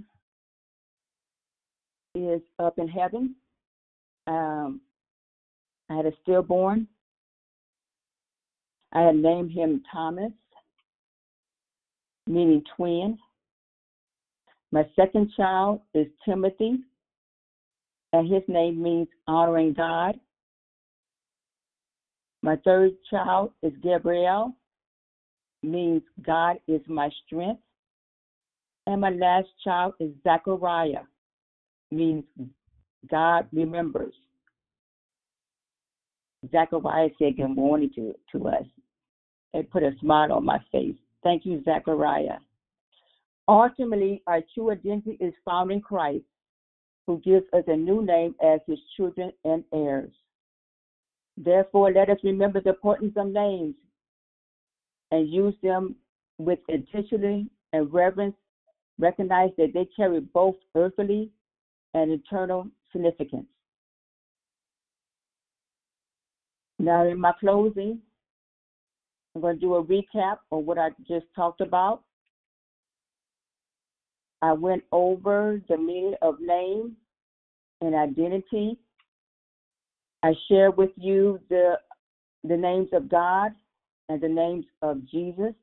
[2.14, 3.34] is up in heaven.
[4.26, 4.82] Um,
[5.88, 6.86] I had a stillborn.
[8.92, 10.32] I had named him Thomas
[12.26, 13.16] meaning twin.
[14.70, 16.80] My second child is Timothy,
[18.12, 20.20] and his name means honoring God.
[22.42, 24.52] My third child is Gabriel,
[25.62, 27.60] means God is my strength.
[28.86, 31.02] And my last child is Zachariah,
[31.90, 32.24] means
[33.10, 34.14] God remembers.
[36.50, 38.64] Zachariah said good morning to, to us.
[39.52, 40.94] It put a smile on my face.
[41.22, 42.38] Thank you, Zechariah.
[43.46, 46.24] Ultimately, our true identity is found in Christ,
[47.06, 50.12] who gives us a new name as his children and heirs.
[51.36, 53.74] Therefore, let us remember the importance of names
[55.10, 55.96] and use them
[56.38, 58.36] with intentionality and reverence,
[58.98, 61.30] recognize that they carry both earthly
[61.94, 63.46] and eternal significance.
[66.78, 67.98] Now, in my closing,
[69.34, 72.02] I'm going to do a recap of what I just talked about.
[74.42, 76.96] I went over the meaning of name
[77.80, 78.78] and identity.
[80.22, 81.78] I shared with you the
[82.44, 83.52] the names of God
[84.08, 85.54] and the names of Jesus.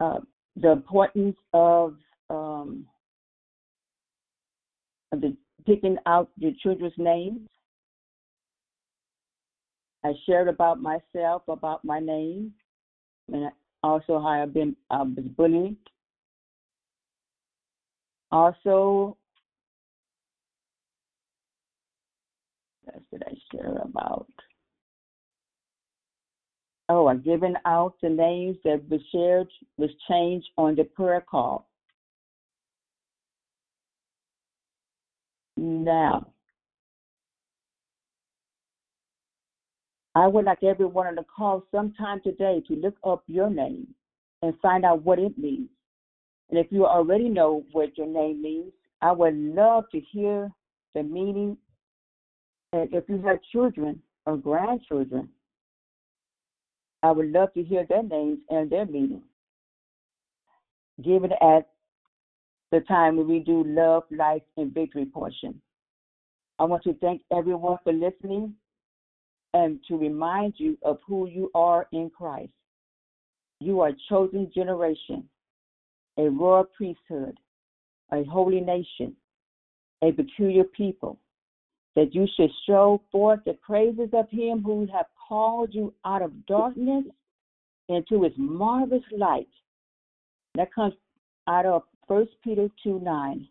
[0.00, 0.20] Uh,
[0.56, 1.96] the importance of
[2.30, 2.86] um,
[5.12, 5.36] of the
[5.66, 7.40] picking out your children's names.
[10.04, 12.52] I shared about myself, about my name,
[13.32, 13.50] and
[13.82, 15.76] also how I've been I was bullied.
[18.30, 19.16] Also,
[22.82, 24.26] what else did I share about?
[26.88, 31.68] Oh, I've given out the names that was shared, was changed on the prayer call.
[35.56, 36.26] Now,
[40.14, 43.88] I would like everyone on the call sometime today to look up your name
[44.42, 45.70] and find out what it means.
[46.50, 50.52] And if you already know what your name means, I would love to hear
[50.94, 51.56] the meaning.
[52.72, 55.30] And if you have children or grandchildren,
[57.04, 59.22] I would love to hear their names and their meaning.
[61.04, 61.68] Given at
[62.72, 65.60] the time when we do love, life, and victory portion.
[66.58, 68.54] I want to thank everyone for listening
[69.52, 72.52] and to remind you of who you are in Christ.
[73.60, 75.28] You are a chosen generation,
[76.16, 77.36] a royal priesthood,
[78.12, 79.14] a holy nation,
[80.02, 81.18] a peculiar people,
[81.96, 86.46] that you should show forth the praises of him who have called you out of
[86.46, 87.04] darkness
[87.88, 89.48] into his marvelous light.
[90.54, 90.94] That comes
[91.48, 93.48] out of 1 Peter 2 9.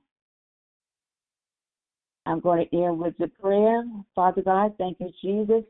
[2.26, 3.84] I'm going to end with the prayer.
[4.15, 5.63] Father God, thank you, Jesus,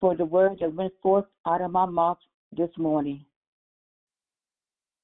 [0.00, 2.18] for the words that went forth out of my mouth
[2.56, 3.24] this morning.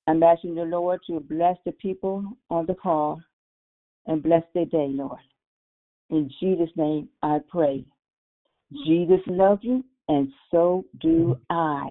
[0.07, 3.21] I'm asking the Lord to bless the people on the call
[4.07, 5.21] and bless their day, Lord.
[6.11, 7.85] In Jesus' name I pray.
[8.87, 11.57] Jesus loves you, and so do mm-hmm.
[11.57, 11.89] I.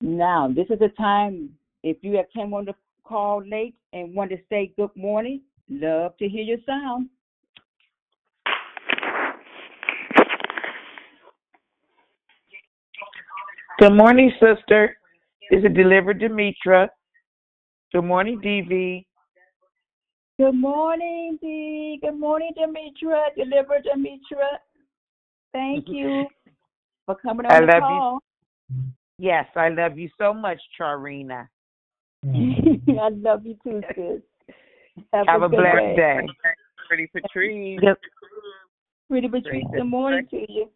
[0.00, 1.50] Now, this is the time,
[1.82, 6.16] if you have came on the call late and want to say good morning, love
[6.18, 7.08] to hear your sound.
[13.80, 14.96] Good morning, sister.
[15.50, 16.88] Is it delivered Demetra?
[17.92, 19.04] Good morning, DV.
[20.38, 21.98] Good morning, Dee.
[22.02, 23.34] Good morning, Demetra.
[23.36, 24.58] Delivered Demetra.
[25.52, 26.26] Thank you
[27.08, 28.18] for coming on I the love call.
[28.68, 28.82] you.
[29.18, 31.48] Yes, I love you so much, Charina.
[32.24, 32.86] Mm.
[33.00, 34.54] I love you too, sis.
[35.14, 36.18] Have, Have a good blessed day.
[36.86, 37.80] Pretty Patrice.
[37.82, 37.98] Yep.
[39.08, 40.68] Pretty Patrice, good morning to you.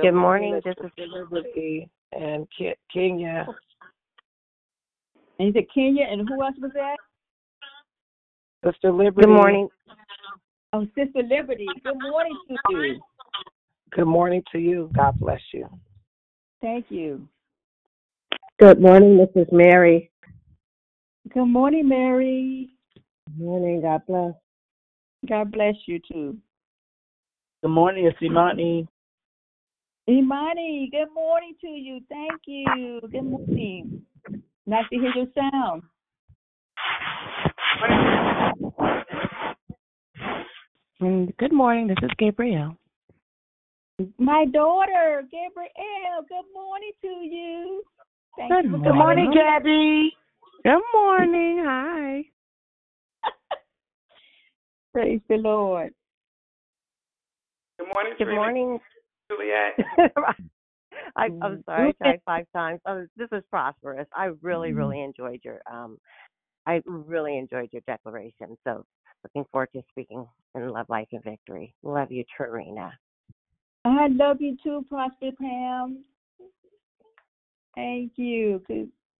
[0.00, 2.46] Good, morning, this is Liberty and
[2.92, 3.46] Kenya.
[5.40, 6.96] And you said Kenya, and who else was that?
[8.64, 9.26] Sister Liberty.
[9.26, 9.68] Good morning.
[10.72, 11.66] Oh, Sister Liberty.
[11.82, 13.00] Good morning to you.
[13.90, 14.90] Good morning to you.
[14.94, 15.68] God bless you.
[16.60, 17.26] Thank you.
[18.58, 19.52] Good morning, Mrs.
[19.52, 20.10] Mary.
[21.32, 22.70] Good morning, Mary.
[23.26, 24.32] Good morning, God bless.
[25.28, 26.36] God bless you too.
[27.62, 28.86] Good morning, it's Imani.
[30.08, 32.00] Imani, good morning to you.
[32.08, 33.00] Thank you.
[33.12, 34.02] Good morning.
[34.66, 35.82] Nice to hear your sound.
[41.00, 41.86] And good morning.
[41.88, 42.76] This is Gabrielle.
[44.18, 47.82] My daughter, Gabrielle, good morning to you.
[48.36, 48.92] Thank Good you morning.
[48.92, 49.32] coming Morning.
[49.34, 50.12] Gabby.
[50.64, 51.64] Good morning.
[51.66, 52.24] Hi.
[54.92, 55.92] Praise the Lord.
[57.78, 58.40] Good morning, Good Serena.
[58.40, 58.78] morning.
[59.30, 59.72] Juliet.
[61.16, 62.80] I, I'm sorry, I tried five times.
[62.86, 64.06] Oh, this is prosperous.
[64.14, 65.98] I really, really enjoyed your um,
[66.66, 68.56] I really enjoyed your declaration.
[68.62, 68.84] So
[69.24, 71.74] looking forward to speaking in love, life, and victory.
[71.82, 72.92] Love you, Tarina.
[73.90, 76.04] I love you too, Prosper Pam.
[77.74, 78.60] Thank you.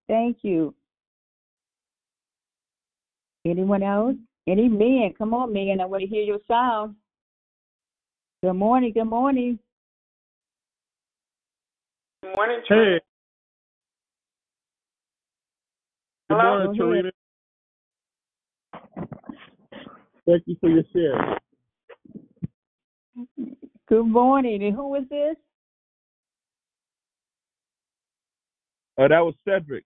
[0.09, 0.75] Thank you.
[3.47, 4.17] Anyone else?
[4.47, 5.15] Any men?
[5.17, 5.81] Come on, men.
[5.81, 6.97] I want to hear your sound.
[8.43, 8.93] Good morning.
[8.93, 9.59] Good morning.
[12.23, 13.01] Good morning, Hey.
[16.29, 16.65] Good Hello?
[16.65, 17.13] morning, Go ahead.
[20.27, 21.39] Thank you for your share.
[23.89, 24.63] Good morning.
[24.65, 25.37] And who is this?
[28.99, 29.85] Uh, that was Cedric.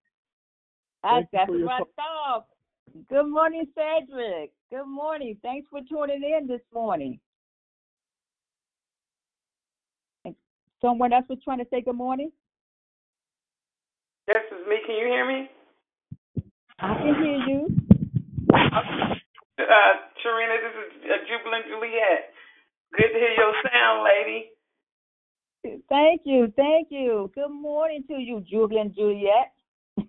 [1.05, 2.47] I, Thank you that's for your what I thought.
[3.09, 4.53] Good morning, Cedric.
[4.71, 5.37] Good morning.
[5.43, 7.21] Thanks for tuning in this morning.
[10.25, 10.35] And
[10.81, 12.33] someone else was trying to say good morning?
[14.27, 14.77] This is me.
[14.87, 15.49] Can you hear me?
[16.81, 17.69] I can hear you.
[18.53, 22.35] Uh, Tarina, this is uh, Jubilant Juliet.
[22.97, 24.51] Good to hear your sound, lady.
[25.88, 26.53] Thank you.
[26.57, 27.30] Thank you.
[27.34, 29.53] Good morning to you, Julian Juliet.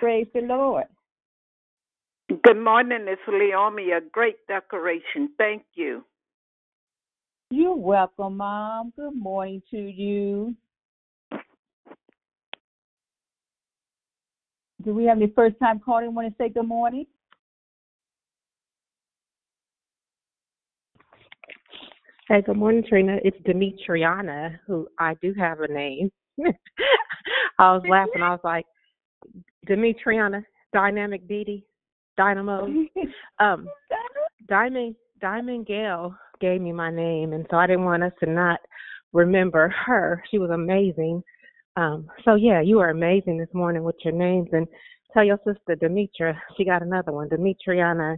[0.00, 0.84] Praise the Lord.
[2.28, 3.96] Good morning, it's Leomi.
[3.96, 5.30] A great decoration.
[5.36, 6.04] Thank you.
[7.50, 8.92] You're welcome, Mom.
[8.96, 10.54] Good morning to you.
[14.82, 17.06] Do we have any first time calling want to say good morning?
[22.28, 23.18] Hey, good morning, Trina.
[23.24, 26.08] It's Demetriana, who I do have a name.
[27.58, 28.22] I was laughing.
[28.22, 28.64] I was like,
[29.68, 31.66] Demetriana, Dynamic Didi,
[32.16, 32.68] Dynamo.
[33.40, 33.66] Um,
[34.48, 38.60] Diamond Diamond Gale gave me my name, and so I didn't want us to not
[39.12, 40.22] remember her.
[40.30, 41.24] She was amazing.
[41.76, 44.68] Um, so yeah, you are amazing this morning with your names, and
[45.12, 48.16] tell your sister Demetra she got another one, Demetriana,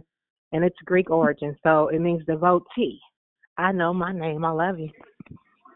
[0.51, 2.99] and it's Greek origin, so it means devotee.
[3.57, 4.43] I know my name.
[4.43, 4.89] I love you.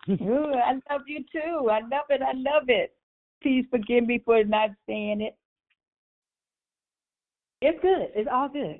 [0.10, 1.70] Ooh, I love you too.
[1.70, 2.22] I love it.
[2.22, 2.94] I love it.
[3.42, 5.36] Please forgive me for not saying it.
[7.62, 8.08] It's good.
[8.16, 8.80] It's all good.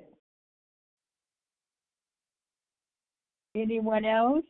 [3.54, 4.44] Anyone else?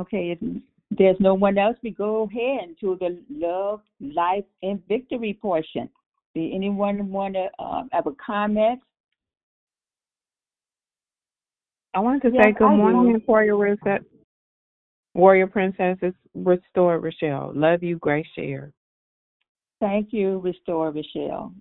[0.00, 5.38] Okay, if there's no one else, we go ahead to the love, life, and victory
[5.40, 5.88] portion.
[6.34, 8.80] Do anyone want to uh, have a comment?
[11.96, 12.82] I wanted to Yes, say good I do.
[12.82, 14.02] morning, Warrior Reset.
[15.14, 17.52] Warrior Princesses, Restore Rochelle.
[17.54, 18.70] Love you, Grace Share.
[19.80, 21.54] Thank you, Restore Rochelle.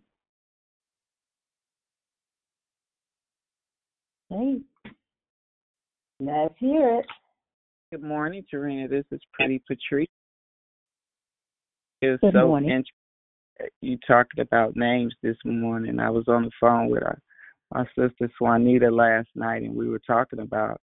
[4.28, 4.60] Hey,
[6.20, 7.06] let's hear it.
[7.94, 8.90] Good morning, Tarina.
[8.90, 10.10] This is Pretty Patrice.
[12.02, 12.72] It was Good so morning.
[12.72, 13.72] interesting.
[13.80, 15.98] You talked about names this morning.
[15.98, 17.18] I was on the phone with our,
[17.76, 20.80] my sister Swanita last night, and we were talking about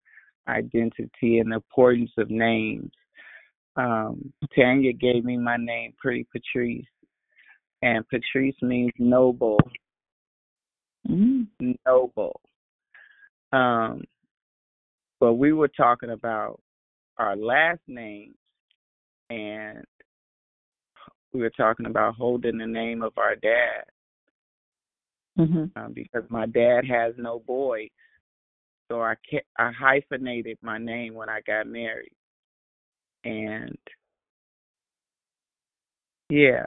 [0.49, 2.91] identity and the importance of names.
[3.77, 6.85] Um, Tanya gave me my name, Pretty Patrice,
[7.81, 9.57] and Patrice means noble.
[11.07, 12.41] Noble.
[13.53, 14.01] Um,
[15.21, 16.59] but we were talking about
[17.17, 18.35] our last names,
[19.29, 19.81] and
[21.31, 23.85] we were talking about holding the name of our dad
[25.39, 25.65] Mm-hmm.
[25.81, 27.89] um, because my dad has no boys,
[28.91, 29.15] so I
[29.57, 32.11] I hyphenated my name when I got married,
[33.23, 33.77] and
[36.29, 36.65] yeah,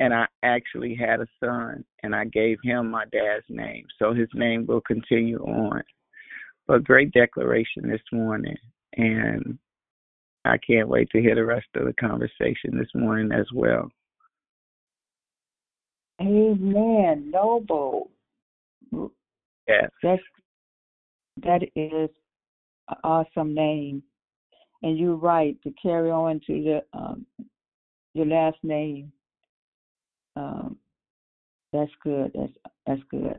[0.00, 4.28] and I actually had a son, and I gave him my dad's name, so his
[4.32, 5.82] name will continue on.
[6.66, 8.56] But great declaration this morning,
[8.96, 9.58] and
[10.46, 13.90] I can't wait to hear the rest of the conversation this morning as well.
[16.20, 17.30] Amen.
[17.30, 18.10] Noble.
[19.66, 19.90] Yes.
[20.02, 20.22] That's
[21.42, 22.10] that is
[22.88, 24.02] an awesome name,
[24.82, 27.24] and you're right to carry on to the um,
[28.14, 29.12] your last name.
[30.36, 30.76] Um,
[31.72, 32.32] that's good.
[32.34, 32.52] That's
[32.86, 33.38] that's good.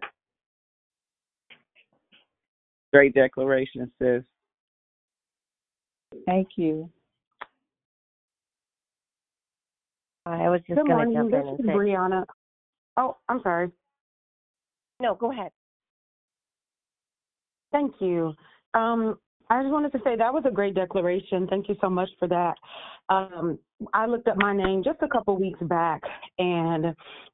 [2.94, 4.24] Great declaration, sis.
[6.26, 6.90] Thank you.
[10.26, 11.14] I was just going to morning.
[11.14, 12.26] jump This in and is say, Brianna.
[12.98, 13.72] Oh, I'm sorry.
[15.00, 15.52] no, go ahead.
[17.72, 18.34] Thank you.
[18.74, 19.18] Um,
[19.50, 21.48] I just wanted to say that was a great declaration.
[21.48, 22.56] Thank you so much for that.
[23.10, 23.60] Um,
[23.94, 26.02] I looked up my name just a couple weeks back,
[26.38, 26.88] and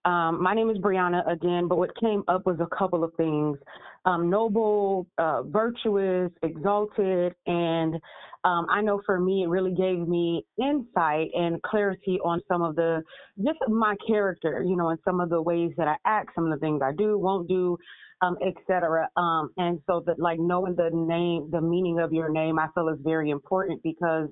[0.06, 1.68] um, my name is Brianna again.
[1.68, 3.58] But what came up was a couple of things:
[4.06, 7.96] um, noble, uh, virtuous, exalted, and
[8.44, 12.76] um, I know for me, it really gave me insight and clarity on some of
[12.76, 13.04] the
[13.44, 16.52] just my character, you know, and some of the ways that I act, some of
[16.52, 17.78] the things I do, won't do,
[18.22, 19.10] um, et cetera.
[19.18, 22.90] Um, and so that like knowing the name, the meaning of your name, I feel
[22.90, 24.30] is very important because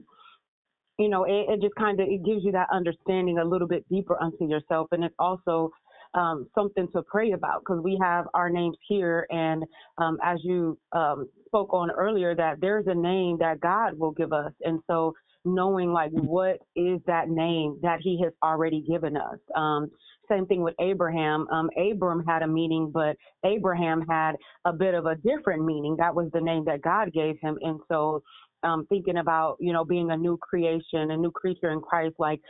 [0.97, 3.87] you know, it, it just kind of it gives you that understanding a little bit
[3.89, 5.71] deeper unto yourself, and it's also
[6.13, 9.63] um, something to pray about because we have our names here, and
[9.97, 14.31] um, as you um, spoke on earlier, that there's a name that God will give
[14.33, 19.37] us, and so knowing like what is that name that He has already given us.
[19.55, 19.91] Um,
[20.29, 21.47] same thing with Abraham.
[21.51, 23.15] Um, Abram had a meaning, but
[23.45, 24.33] Abraham had
[24.65, 25.95] a bit of a different meaning.
[25.99, 28.23] That was the name that God gave him, and so
[28.65, 32.15] um, thinking about, you know, being a new creation, a new creature in Christ.
[32.17, 32.41] Like,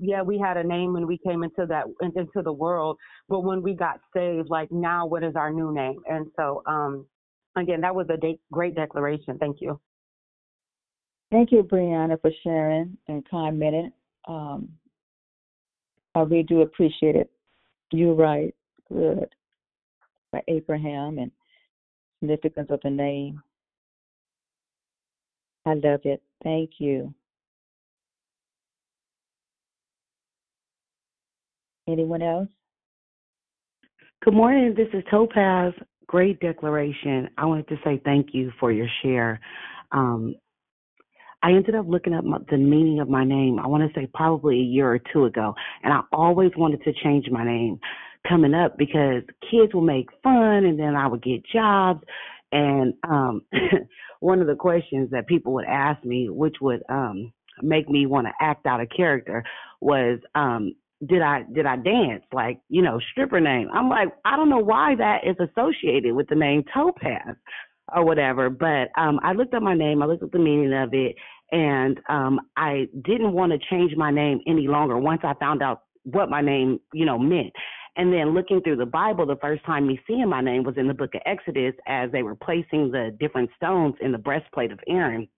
[0.00, 2.96] yeah, we had a name when we came into that into the world,
[3.28, 6.00] but when we got saved, like now, what is our new name?
[6.08, 7.06] And so, um,
[7.56, 9.36] again, that was a de- great declaration.
[9.38, 9.80] Thank you.
[11.30, 13.90] Thank you, Brianna, for sharing and commenting.
[14.28, 14.68] Um,
[16.14, 17.30] I really do appreciate it.
[17.90, 18.54] You're right.
[18.88, 19.28] Good.
[20.30, 21.32] For Abraham and
[22.20, 23.42] significance of the name.
[25.66, 26.22] I love it.
[26.42, 27.14] Thank you.
[31.88, 32.48] Anyone else?
[34.24, 34.74] Good morning.
[34.76, 35.72] This is Topaz.
[36.06, 37.28] great declaration.
[37.36, 39.40] I wanted to say thank you for your share.
[39.92, 40.34] Um,
[41.42, 43.58] I ended up looking up my, the meaning of my name.
[43.58, 46.92] I want to say probably a year or two ago, and I always wanted to
[47.02, 47.78] change my name
[48.26, 52.02] coming up because kids will make fun, and then I would get jobs.
[52.54, 53.42] And um,
[54.20, 57.32] one of the questions that people would ask me, which would um,
[57.62, 59.44] make me want to act out of character,
[59.80, 60.72] was, um,
[61.04, 64.60] "Did I did I dance like you know stripper name?" I'm like, I don't know
[64.60, 67.36] why that is associated with the name Topaz
[67.92, 68.48] or whatever.
[68.50, 71.16] But um, I looked up my name, I looked up the meaning of it,
[71.50, 75.82] and um, I didn't want to change my name any longer once I found out
[76.04, 77.52] what my name, you know, meant.
[77.96, 80.88] And then looking through the Bible, the first time me seeing my name was in
[80.88, 84.80] the book of Exodus as they were placing the different stones in the breastplate of
[84.88, 85.28] Aaron.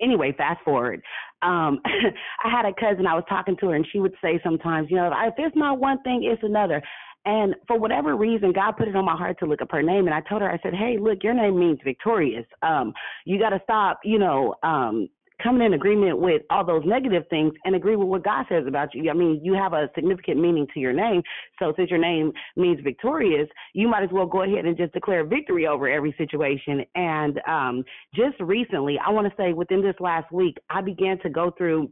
[0.00, 1.02] Anyway, fast forward.
[1.42, 1.80] Um,
[2.44, 4.96] I had a cousin, I was talking to her, and she would say sometimes, you
[4.96, 6.80] know, if it's not one thing, it's another.
[7.26, 10.06] And for whatever reason, God put it on my heart to look up her name.
[10.06, 12.44] And I told her, I said, Hey, look, your name means victorious.
[12.62, 12.92] Um,
[13.24, 15.08] you got to stop, you know, um,
[15.44, 18.94] coming in agreement with all those negative things and agree with what God says about
[18.94, 19.10] you.
[19.10, 21.22] I mean, you have a significant meaning to your name.
[21.58, 25.24] So since your name means victorious, you might as well go ahead and just declare
[25.24, 26.82] victory over every situation.
[26.94, 27.84] And um,
[28.14, 31.90] just recently, I want to say within this last week, I began to go through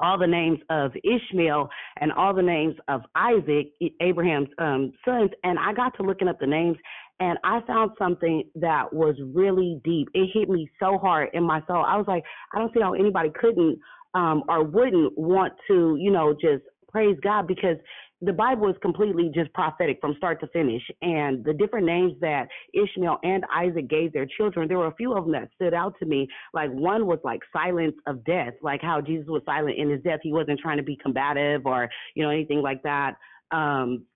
[0.00, 1.68] all the names of Ishmael
[2.00, 6.38] and all the names of Isaac, Abraham's um, sons, and I got to looking up
[6.38, 6.76] the names
[7.20, 10.08] and I found something that was really deep.
[10.14, 11.84] It hit me so hard in my soul.
[11.86, 13.78] I was like, I don't see how anybody couldn't
[14.14, 17.76] um, or wouldn't want to, you know, just praise God because
[18.22, 20.82] the Bible is completely just prophetic from start to finish.
[21.02, 25.14] And the different names that Ishmael and Isaac gave their children, there were a few
[25.14, 26.26] of them that stood out to me.
[26.54, 30.20] Like one was like silence of death, like how Jesus was silent in his death.
[30.22, 33.16] He wasn't trying to be combative or, you know, anything like that.
[33.50, 34.06] Um,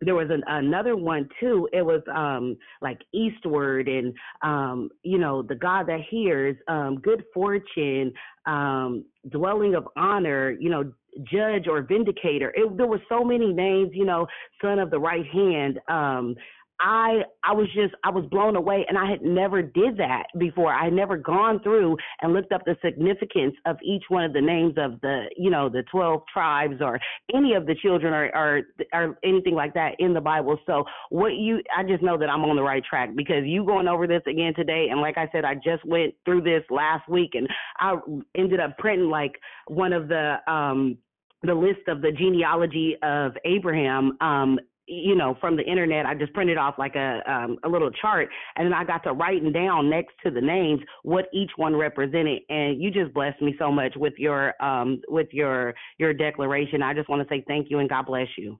[0.00, 1.68] there was an, another one too.
[1.72, 7.24] It was um like eastward and um you know the God that hears, um good
[7.34, 8.12] fortune,
[8.46, 10.92] um dwelling of honor, you know
[11.24, 12.52] judge or vindicator.
[12.54, 14.26] It, there were so many names, you know,
[14.62, 15.80] son of the right hand.
[15.88, 16.34] Um,
[16.80, 20.72] I I was just I was blown away and I had never did that before.
[20.72, 24.40] I had never gone through and looked up the significance of each one of the
[24.40, 26.98] names of the you know the twelve tribes or
[27.34, 28.62] any of the children or or,
[28.94, 30.58] or anything like that in the Bible.
[30.66, 33.86] So what you I just know that I'm on the right track because you going
[33.86, 37.32] over this again today and like I said I just went through this last week
[37.34, 37.46] and
[37.78, 37.96] I
[38.34, 39.32] ended up printing like
[39.68, 40.96] one of the um
[41.42, 44.58] the list of the genealogy of Abraham um
[44.90, 46.04] you know, from the internet.
[46.04, 49.12] I just printed off like a um, a little chart, and then I got to
[49.12, 52.42] writing down next to the names what each one represented.
[52.48, 56.82] And you just blessed me so much with your um with your your declaration.
[56.82, 58.58] I just want to say thank you and God bless you.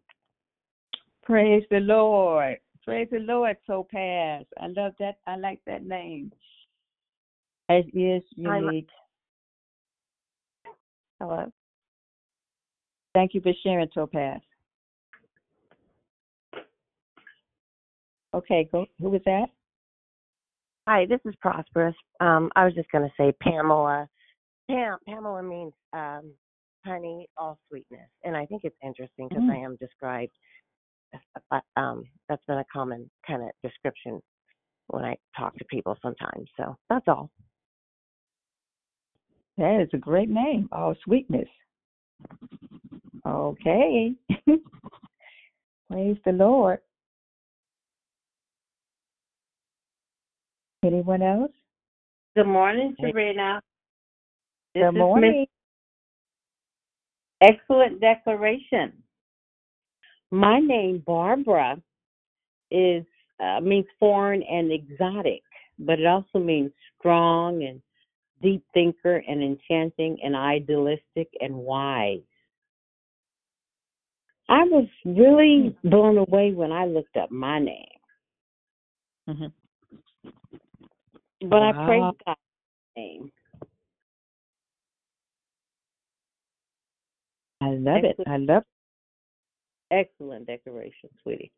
[1.25, 2.59] Praise the Lord.
[2.85, 4.47] Praise the Lord, Topaz.
[4.61, 5.17] I love that.
[5.27, 6.33] I like that name.
[7.69, 8.89] It is unique.
[11.21, 11.53] Hello.
[13.15, 14.41] Thank you for sharing, Topaz.
[18.35, 18.87] Okay, go.
[19.01, 19.47] Who was that?
[20.89, 21.95] Hi, this is Prosperous.
[22.21, 24.09] Um, I was just going to say Pamela.
[24.71, 26.33] Pam, Pamela means um,
[26.87, 29.51] honey, all sweetness, and I think it's interesting because Mm.
[29.53, 30.33] I am described.
[31.51, 34.23] uh, Um, that's been a common kind of description
[34.89, 36.49] when I talk to people sometimes.
[36.57, 37.31] So that's all.
[39.59, 40.69] That is a great name.
[40.71, 41.49] All sweetness.
[43.27, 44.15] Okay.
[45.91, 46.81] Praise the Lord.
[50.83, 51.53] Anyone else?
[52.37, 53.61] Good morning, Serena.
[54.75, 55.47] This Good morning.
[57.43, 58.93] Excellent declaration.
[60.31, 61.83] My name, Barbara,
[62.71, 63.05] is
[63.41, 65.43] uh, means foreign and exotic,
[65.79, 67.83] but it also means strong and
[68.43, 72.21] deep thinker and enchanting and idealistic and wise.
[74.49, 77.87] I was really blown away when I looked up my name,
[79.29, 79.53] Mhm.
[81.43, 81.87] But I Wow.
[81.87, 82.41] praise God's
[82.97, 83.33] name.
[87.63, 88.17] I love it.
[88.27, 88.65] I love
[89.91, 91.51] Excellent decoration, sweetie.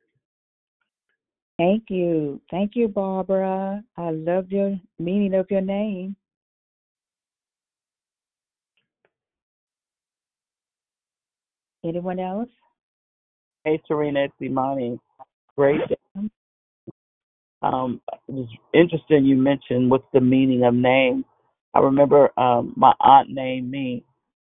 [1.58, 2.40] Thank you.
[2.50, 3.84] Thank you, Barbara.
[3.96, 6.16] I love your meaning of your name.
[11.84, 12.48] Anyone else?
[13.64, 14.98] Hey, Serena, it's Imani.
[15.56, 15.80] Great.
[17.62, 21.24] Um, it was interesting you mentioned what's the meaning of name.
[21.74, 24.04] I remember um, my aunt named me,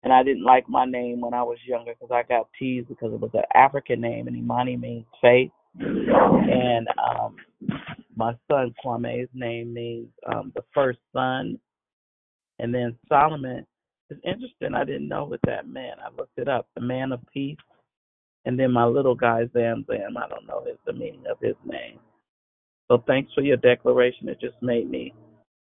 [0.02, 3.12] and I didn't like my name when I was younger because I got teased because
[3.12, 5.50] it was an African name, and Imani means faith.
[5.78, 7.36] And um,
[8.16, 11.59] my son Kwame's name means um, the first son.
[12.59, 13.66] And then Solomon
[14.11, 14.74] is interesting.
[14.74, 16.00] I didn't know what that meant.
[16.04, 16.68] I looked it up.
[16.74, 17.59] The man of peace.
[18.46, 20.16] And then my little guy Zam Zam.
[20.16, 21.98] I don't know his the meaning of his name.
[22.89, 24.28] So thanks for your declaration.
[24.28, 25.12] It just made me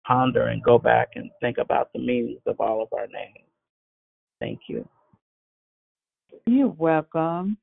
[0.06, 3.46] ponder and go back and think about the meanings of all of our names.
[4.40, 4.88] Thank you.
[6.46, 7.58] You're welcome.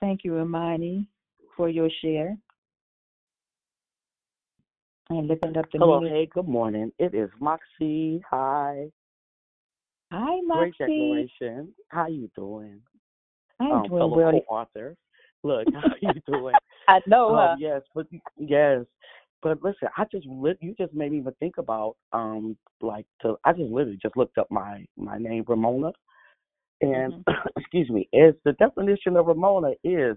[0.00, 1.08] Thank you, Imani,
[1.56, 2.36] for your share.
[5.10, 6.14] And lifting up the Hello, meaning.
[6.14, 6.92] hey, good morning.
[6.98, 8.22] It is Moxie.
[8.30, 8.90] Hi.
[10.12, 11.74] Hi, Great declaration.
[11.88, 12.80] How are you doing?
[13.60, 14.30] I'm um, doing fellow well.
[14.46, 14.96] co-author.
[15.42, 16.54] Look, how are you doing?
[16.88, 17.56] I know, huh?
[17.58, 18.06] yes, but
[18.38, 18.84] yes,
[19.42, 23.52] but listen, I just you just made me even think about um like to I
[23.52, 25.92] just literally just looked up my my name Ramona,
[26.80, 27.32] and Mm-hmm.
[27.56, 30.16] excuse me, is the definition of Ramona is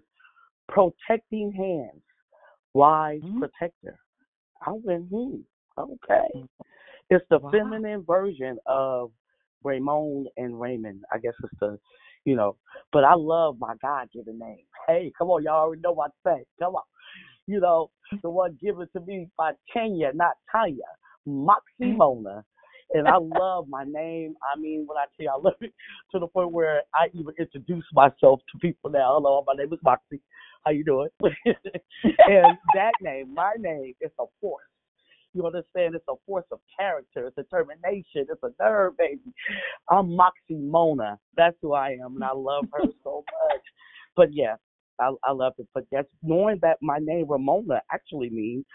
[0.69, 2.01] protecting hands,
[2.74, 3.39] wise Mm-hmm.
[3.39, 3.99] protector.
[4.65, 5.38] I went, hmm,
[5.78, 6.45] okay.
[7.09, 9.11] It's the feminine version of
[9.63, 11.03] Raymond and Raymond.
[11.11, 11.78] I guess it's the,
[12.26, 12.55] you know,
[12.91, 14.57] but I love my God given name.
[14.88, 16.43] Hey, come on, y'all already know what I say.
[16.59, 16.82] Come on.
[17.45, 17.91] You know,
[18.24, 20.89] the one given to me by Tanya, not Tanya,
[21.26, 22.43] Moxie Mona.
[22.93, 24.34] And I love my name.
[24.41, 25.72] I mean, when I tell you I love it
[26.11, 29.13] to the point where I even introduce myself to people now.
[29.13, 30.19] Hello, my name is Moxie.
[30.65, 31.09] How you doing?
[31.24, 34.65] and that name, my name, is a force.
[35.34, 35.96] You understand?
[35.96, 39.22] It's a force of character, it's determination, it's a nerve, baby.
[39.90, 41.18] I'm Moxie Mona.
[41.38, 43.62] That's who I am, and I love her so much.
[44.16, 44.56] But yeah,
[45.00, 45.68] I, I love it.
[45.74, 48.66] But that's knowing that my name Ramona actually means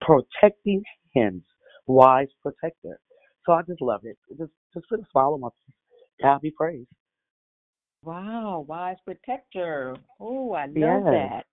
[0.00, 0.82] protecting
[1.14, 1.42] hands,
[1.86, 2.98] wise protector.
[3.44, 4.16] So I just love it.
[4.38, 5.74] Just just put a smile on my face.
[6.22, 6.88] God be praised.
[8.04, 9.96] Wow, wise protector.
[10.18, 11.02] Oh, I love Yes.
[11.12, 11.44] that.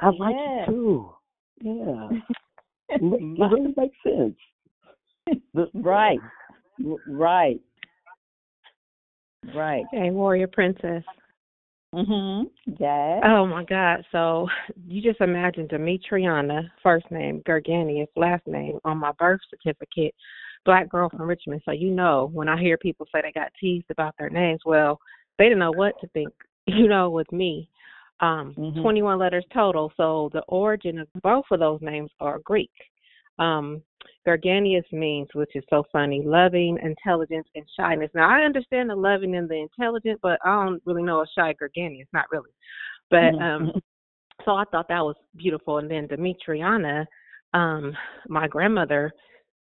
[0.00, 0.68] I like Yes.
[0.68, 1.12] it too.
[1.62, 2.08] Yeah.
[3.02, 4.36] it really makes sense.
[5.54, 6.18] The- Right.
[7.06, 7.60] Right.
[9.54, 9.84] Right.
[9.92, 11.02] Hey, Warrior Princess.
[11.94, 12.44] Mhm.
[12.78, 13.22] Yes.
[13.24, 14.02] Oh my God!
[14.12, 14.48] So
[14.86, 20.14] you just imagine Demetriana, first name, Gerganius, last name on my birth certificate,
[20.64, 21.60] black girl from Richmond.
[21.66, 24.98] So you know when I hear people say they got teased about their names, well,
[25.38, 26.32] they didn't know what to think.
[26.68, 27.68] You know, with me,
[28.22, 28.80] um, Mhm.
[28.80, 29.92] 21 letters total.
[29.96, 32.72] So the origin of both of those names are Greek.
[33.38, 33.82] Um,
[34.26, 38.10] Garganius means, which is so funny, loving, intelligence, and shyness.
[38.14, 41.52] Now I understand the loving and the intelligent, but I don't really know a shy
[41.54, 42.50] Garganius, not really.
[43.10, 43.72] But um,
[44.44, 45.78] so I thought that was beautiful.
[45.78, 47.04] And then Demetriana,
[47.52, 47.96] um,
[48.28, 49.12] my grandmother,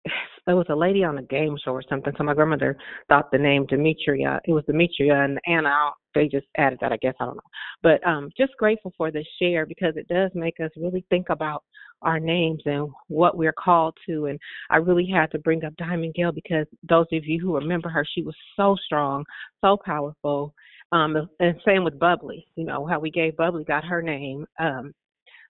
[0.47, 2.13] it was a lady on a game show or something.
[2.17, 2.77] So my grandmother
[3.09, 5.91] thought the name Demetria, it was Demetria and Anna.
[6.15, 7.15] They just added that, I guess.
[7.19, 7.41] I don't know.
[7.81, 11.63] But um, just grateful for this share because it does make us really think about
[12.03, 14.25] our names and what we're called to.
[14.25, 14.39] And
[14.69, 18.05] I really had to bring up Diamond Gale because those of you who remember her,
[18.13, 19.23] she was so strong,
[19.61, 20.53] so powerful.
[20.91, 24.45] Um, and same with Bubbly, you know, how we gave Bubbly got her name.
[24.59, 24.93] Um,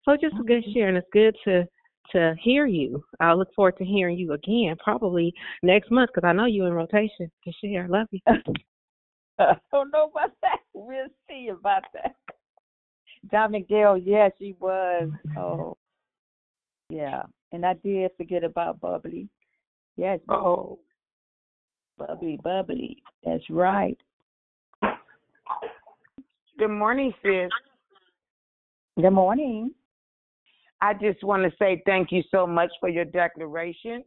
[0.06, 1.66] so just a good share, and it's good to
[2.12, 3.04] to hear you.
[3.20, 6.74] I look forward to hearing you again, probably next month, because I know you're in
[6.74, 7.88] rotation to share.
[7.88, 8.20] Love you.
[9.40, 10.60] I don't know about that.
[10.74, 12.16] We'll see about that.
[13.32, 15.10] Dominic Dale, yeah, she was.
[15.38, 15.78] Oh,
[16.90, 17.24] yeah.
[17.52, 19.30] And I did forget about Bubbly.
[19.96, 20.20] Yes.
[20.28, 20.80] Oh.
[21.98, 22.98] Bubbly, bubbly.
[23.24, 23.98] That's right.
[26.58, 27.50] Good morning, sis.
[29.00, 29.72] Good morning.
[30.84, 34.04] I just want to say thank you so much for your declaration.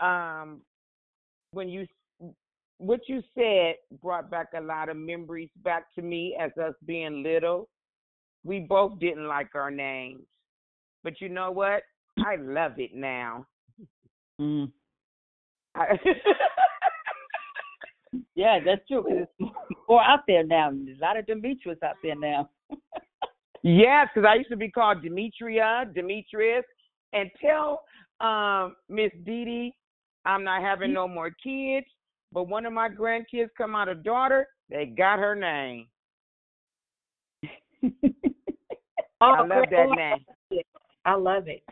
[0.00, 0.60] Um,
[1.52, 1.86] when you
[2.78, 7.22] what you said brought back a lot of memories back to me as us being
[7.22, 7.68] little.
[8.42, 10.24] We both didn't like our names,
[11.04, 11.82] but you know what?
[12.18, 13.46] I love it now.
[14.40, 14.72] Mm.
[15.76, 15.86] I,
[18.34, 19.02] Yeah, that's true.
[19.04, 19.28] 'cause
[19.70, 20.70] it's more out there now.
[20.72, 22.48] There's a lot of Demetrius out there now.
[23.62, 26.64] Yes, because I used to be called Demetria, Demetrius,
[27.12, 27.82] and tell
[28.20, 29.74] um Miss Dee Dee
[30.24, 31.86] I'm not having no more kids.
[32.32, 35.88] But one of my grandkids come out a daughter, they got her name.
[39.20, 40.62] I love that name.
[41.04, 41.62] I love it.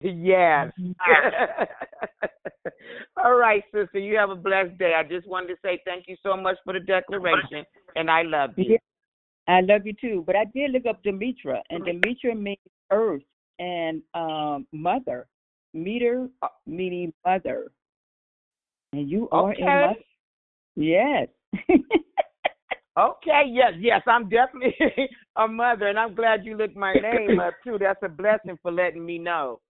[0.00, 0.72] Yes.
[3.22, 3.98] All right, sister.
[3.98, 4.94] You have a blessed day.
[4.94, 7.64] I just wanted to say thank you so much for the declaration,
[7.96, 8.78] and I love you.
[9.48, 10.24] Yeah, I love you too.
[10.26, 12.58] But I did look up Demetra, and Demetra means
[12.90, 13.22] earth
[13.58, 15.26] and um mother.
[15.74, 17.70] Meter uh, meaning mother.
[18.92, 19.62] And you are Okay.
[19.62, 20.00] a mother.
[20.76, 21.28] Yes.
[22.98, 24.74] Okay, yes, yes, I'm definitely
[25.36, 27.76] a mother, and I'm glad you looked my name up too.
[27.78, 29.60] That's a blessing for letting me know.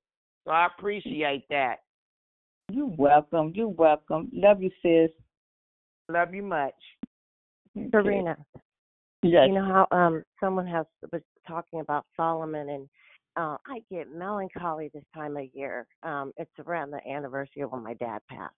[0.44, 1.78] So I appreciate that.
[2.70, 3.52] You're welcome.
[3.52, 4.30] You're welcome.
[4.32, 5.10] Love you, sis.
[6.08, 6.74] Love you much.
[7.90, 8.36] Serena,
[9.32, 9.48] Yes.
[9.48, 12.88] you know how um someone has was talking about Solomon and
[13.36, 15.86] uh I get melancholy this time of year.
[16.02, 18.54] Um it's around the anniversary of when my dad passed.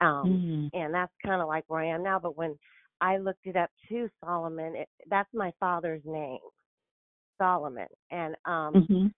[0.00, 0.70] Um Mhm.
[0.72, 2.58] and that's kind of like where I am now, but when
[3.00, 6.38] I looked it up too, Solomon, it, that's my father's name,
[7.38, 7.88] Solomon.
[8.10, 9.12] And um Mhm.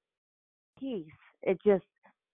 [0.78, 1.06] peace.
[1.42, 1.84] It just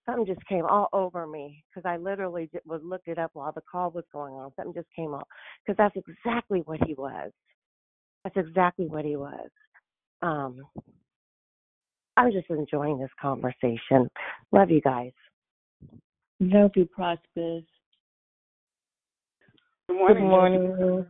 [0.06, 3.62] something just came all over me because I literally was looked it up while the
[3.70, 4.52] call was going on.
[4.56, 5.26] Something just came up
[5.64, 7.30] because that's exactly what he was.
[8.24, 9.48] That's exactly what he was.
[10.22, 10.62] Um,
[12.16, 14.08] I'm just enjoying this conversation.
[14.50, 15.12] Love you guys.
[16.40, 17.64] Love you, Prosperous.
[19.88, 20.16] Good morning.
[20.16, 20.76] Good morning.
[20.76, 21.06] morning.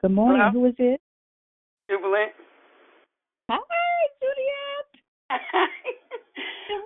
[0.00, 0.42] Good morning.
[0.50, 0.60] Hello?
[0.62, 1.00] Who is it?
[1.90, 2.32] Jubilant.
[3.50, 3.58] Hi,
[4.20, 5.40] Juliet.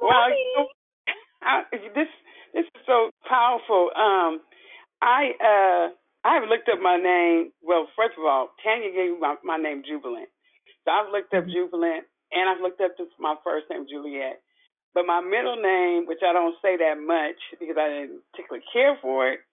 [0.03, 0.67] well, you know,
[1.43, 1.63] I,
[1.95, 2.09] this
[2.53, 3.91] this is so powerful.
[3.97, 4.41] Um,
[5.03, 5.89] I uh
[6.27, 7.55] I have looked up my name.
[7.63, 10.27] Well, first of all, Tanya gave me my, my name Jubilant,
[10.83, 11.55] so I've looked up mm-hmm.
[11.55, 12.03] Jubilant,
[12.35, 14.43] and I've looked up this, my first name Juliet.
[14.91, 18.99] But my middle name, which I don't say that much because I didn't particularly care
[18.99, 19.47] for it,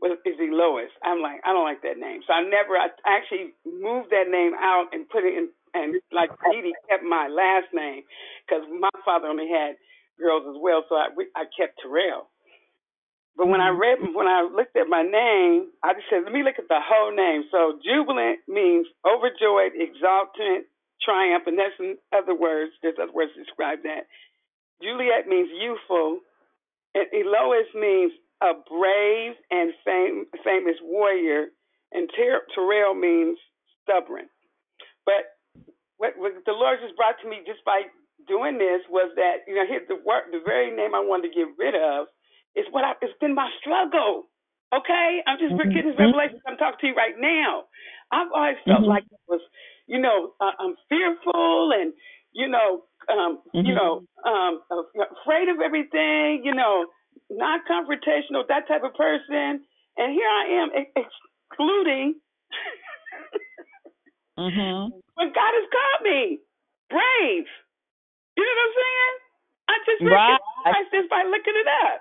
[0.00, 0.88] was is Elois.
[1.04, 2.80] I'm like, I don't like that name, so I never.
[2.80, 7.28] I actually moved that name out and put it in, and like Dee kept my
[7.28, 8.08] last name
[8.44, 9.76] because my father only had
[10.16, 12.32] girls as well, so I I kept Terrell.
[13.36, 13.80] But when I mm-hmm.
[13.80, 16.80] read, when I looked at my name, I just said, let me look at the
[16.80, 17.44] whole name.
[17.52, 20.64] So jubilant means overjoyed, exultant,
[21.04, 22.72] triumph, and that's in other words.
[22.80, 24.08] There's other words to describe that.
[24.82, 26.20] Juliet means youthful,
[26.94, 31.52] and Elois means a brave and fam- famous warrior,
[31.92, 33.38] and Ter- Terrell means
[33.84, 34.28] stubborn.
[35.04, 35.36] But
[35.96, 37.88] what, what the Lord just brought to me just by
[38.28, 41.48] doing this was that you know the word, the very name I wanted to get
[41.56, 42.08] rid of
[42.56, 44.28] is what I, it's been my struggle.
[44.74, 46.36] Okay, I'm just getting this revelation.
[46.48, 47.64] I'm talking to you right now.
[48.12, 48.88] I've always felt Mhm.
[48.88, 49.40] like it was,
[49.86, 51.92] you know, uh, I'm fearful and
[52.32, 53.76] you know, um, you Mhm.
[53.76, 54.62] know, um,
[55.22, 56.42] afraid of everything.
[56.44, 56.86] You know,
[57.30, 59.64] not confrontational, that type of person.
[59.98, 61.08] And here I am ex-
[61.52, 62.16] excluding
[64.38, 64.92] Mhm.
[65.16, 66.40] But God has called me
[66.90, 67.48] brave.
[68.36, 69.14] You know what I'm saying?
[69.68, 70.40] I just Right.
[70.68, 71.98] recognized this by looking it up.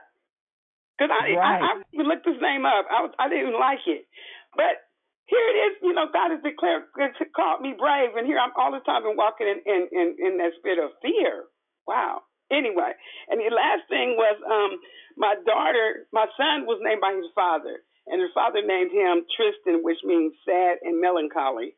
[0.97, 1.61] Because I, Right.
[1.61, 2.87] I I looked his name up.
[2.89, 4.07] I was I didn't even like it,
[4.55, 4.87] but
[5.27, 5.73] here it is.
[5.83, 6.87] You know, God has declared
[7.35, 10.37] called me brave, and here I'm all the time been walking in in in, in
[10.39, 11.45] that spirit of fear.
[11.87, 12.23] Wow.
[12.51, 12.93] Anyway,
[13.29, 14.79] and the last thing was um
[15.17, 19.83] my daughter, my son was named by his father, and his father named him Tristan,
[19.83, 21.75] which means sad and melancholy.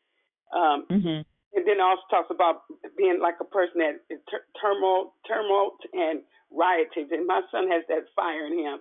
[0.53, 1.25] Um, Mhm.
[1.53, 2.63] and then also talks about
[2.97, 7.07] being like a person that is tur- turmoil, tumult and rioting.
[7.11, 8.79] And my son has that fire in him.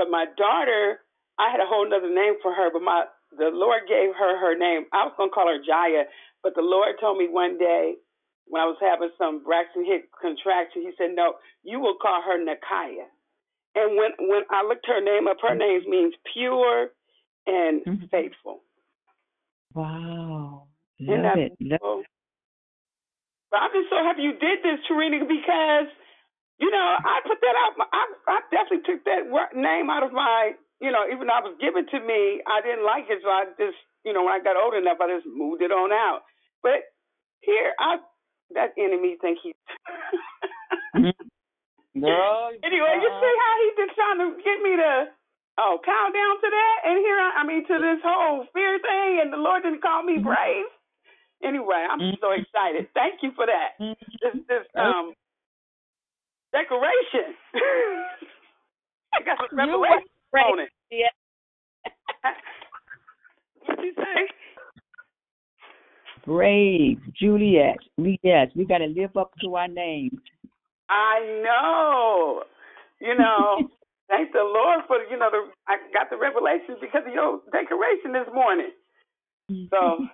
[0.00, 1.04] But my daughter,
[1.36, 3.04] I had a whole other name for her, but my
[3.36, 4.88] the Lord gave her her name.
[4.96, 6.08] I was gonna call her Jaya,
[6.42, 8.00] but the Lord told me one day
[8.48, 12.40] when I was having some Braxton Hicks contraction, He said, "No, you will call her
[12.40, 13.12] Nakaya."
[13.76, 16.96] And when when I looked her name up, her name means pure
[17.46, 18.06] and mm-hmm.
[18.10, 18.64] faithful.
[19.74, 20.64] Wow.
[20.98, 21.52] Love it.
[21.60, 22.04] Love?
[23.50, 25.92] But I'm just so happy you did this, Trarina, because
[26.60, 27.72] you know I put that out.
[27.80, 30.52] I I definitely took that name out of my.
[30.80, 33.52] You know, even though it was given to me, I didn't like it, so I
[33.60, 36.24] just, you know, when I got old enough, I just moved it on out.
[36.64, 36.88] But
[37.44, 38.00] here, I
[38.56, 39.52] that enemy think he.
[41.98, 44.92] Girl, anyway, you see how he been trying to get me to
[45.58, 49.20] oh count down to that, and here I, I mean to this whole fear thing,
[49.20, 50.70] and the Lord didn't call me brave.
[51.42, 52.88] Anyway, I'm so excited.
[52.94, 53.76] Thank you for that.
[54.22, 55.12] This this um
[56.52, 57.34] decoration.
[59.14, 60.70] I got some You revelation were on it.
[60.90, 61.12] Yeah.
[63.66, 64.28] What'd you say?
[66.26, 67.78] Brave, Juliet.
[67.96, 70.20] We yes, we got to live up to our names.
[70.88, 72.42] I know.
[73.00, 73.68] You know,
[74.08, 78.12] thank the Lord for you know the I got the revelation because of your decoration
[78.12, 78.70] this morning.
[79.70, 80.06] So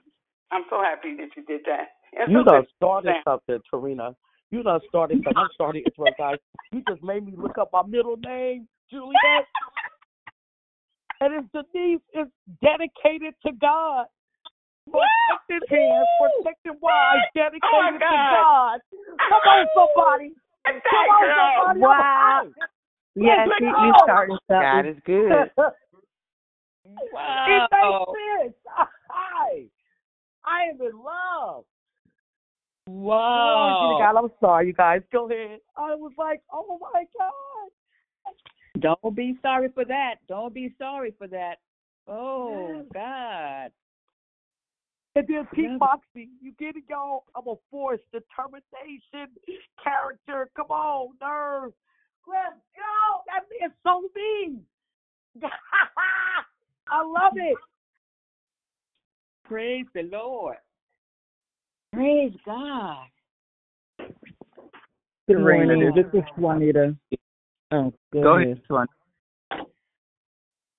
[0.50, 1.88] I'm so happy that you did that.
[2.18, 4.14] And You so done good- started something, Trarina.
[4.50, 5.36] You done started something.
[5.36, 6.38] I'm starting to interrupt, guys.
[6.72, 9.46] You just made me look up my middle name, Juliet.
[11.20, 12.00] and it's Denise.
[12.12, 12.30] It's
[12.62, 14.06] dedicated to God.
[14.86, 18.30] Protected hands, protected wives, dedicated Oh, my to God.
[18.30, 18.80] God.
[19.28, 20.32] Come on, somebody.
[20.64, 21.80] Come on, somebody.
[21.80, 22.46] Wow.
[23.16, 23.82] Yes, Let's you, go.
[23.82, 24.62] you started something.
[24.62, 25.50] God is good.
[27.12, 27.46] Wow.
[27.48, 28.54] It makes sense.
[29.10, 29.64] Hi.
[30.44, 31.64] I am in love.
[32.86, 33.78] Wow.
[33.80, 34.18] To oh, God.
[34.18, 35.02] I'm sorry, you guys.
[35.12, 35.60] Go ahead.
[35.76, 37.70] I was like, oh my God.
[38.80, 40.16] Don't be sorry for that.
[40.28, 41.56] Don't be sorry for that.
[42.06, 43.70] Oh God.
[45.16, 47.24] And then Moxie, you get it, y'all.
[47.34, 49.34] I'm a force, determination,
[49.82, 50.50] character.
[50.54, 51.72] Come on, nerve.
[52.28, 53.22] Let's go.
[53.26, 54.60] That man's so mean.
[56.90, 57.56] I love it.
[59.44, 60.56] Praise the Lord.
[61.92, 63.06] Praise God.
[65.28, 65.80] Good morning.
[65.80, 65.92] morning.
[65.94, 66.96] This is Juanita.
[67.72, 68.60] Oh, go, Go ahead.
[68.70, 68.88] ahead,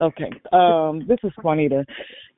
[0.02, 0.32] Okay.
[0.52, 1.84] Um, this is Juanita.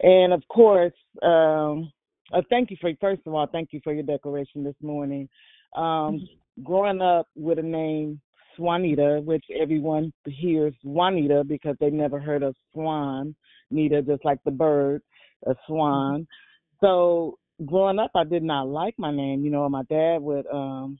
[0.01, 1.91] And of course, um,
[2.33, 5.27] uh, thank you for, first of all, thank you for your declaration this morning.
[5.75, 6.27] Um,
[6.63, 8.21] growing up with a name,
[8.57, 13.35] Swanita, which everyone hears Juanita because they never heard of Swan,
[13.71, 15.01] Nita, just like the bird,
[15.47, 16.27] a swan.
[16.81, 19.43] So growing up, I did not like my name.
[19.43, 20.99] You know, my dad would, um,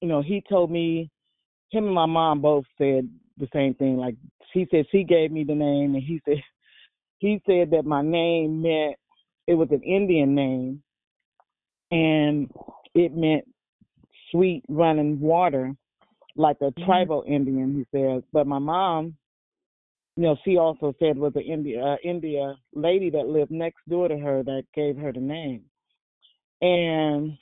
[0.00, 1.10] you know, he told me,
[1.70, 3.96] him and my mom both said the same thing.
[3.96, 4.16] Like
[4.52, 6.42] he said, she gave me the name, and he said,
[7.18, 8.96] he said that my name meant
[9.46, 10.82] it was an Indian name,
[11.90, 12.50] and
[12.94, 13.44] it meant
[14.30, 15.74] sweet running water,
[16.36, 17.74] like a tribal Indian.
[17.74, 19.16] He says, but my mom,
[20.18, 24.08] you know, she also said was an India uh, India lady that lived next door
[24.08, 25.62] to her that gave her the name,
[26.60, 27.38] and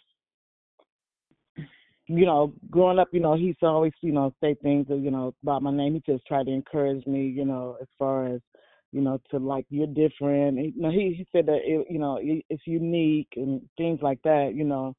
[2.07, 5.63] you know, growing up, you know, he's always, you know, say things, you know, about
[5.63, 5.95] my name.
[5.95, 8.43] He just tried to encourage me, you know, as far as,
[8.93, 10.59] you know, to like you're different.
[10.59, 14.53] You know, he he said that it, you know it's unique and things like that,
[14.55, 14.95] you know,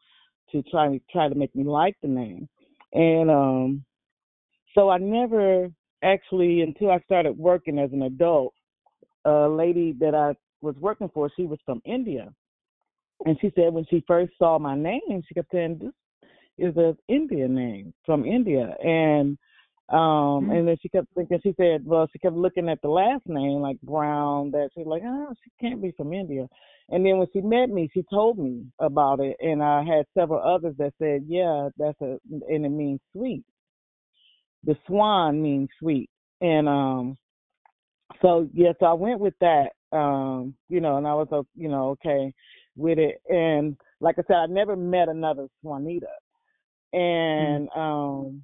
[0.51, 2.49] to try try to make me like the name.
[2.93, 3.85] And um,
[4.73, 5.69] so I never
[6.03, 8.53] actually until I started working as an adult.
[9.25, 12.33] A lady that I was working for, she was from India,
[13.25, 15.91] and she said when she first saw my name, she kept saying, "This
[16.57, 18.75] is an Indian name from India.
[18.83, 19.37] And
[19.89, 23.25] um and then she kept thinking she said, well, she kept looking at the last
[23.25, 26.47] name, like Brown, that she's like, Oh, she can't be from India.
[26.89, 30.41] And then when she met me, she told me about it and I had several
[30.41, 32.19] others that said, Yeah, that's a
[32.49, 33.43] and it means sweet.
[34.63, 36.09] The swan means sweet.
[36.41, 37.17] And um
[38.21, 39.69] so yeah, so I went with that.
[39.91, 42.33] Um, you know, and I was uh, you know, okay
[42.75, 43.21] with it.
[43.29, 46.07] And like I said, I never met another Swanita
[46.93, 48.43] and um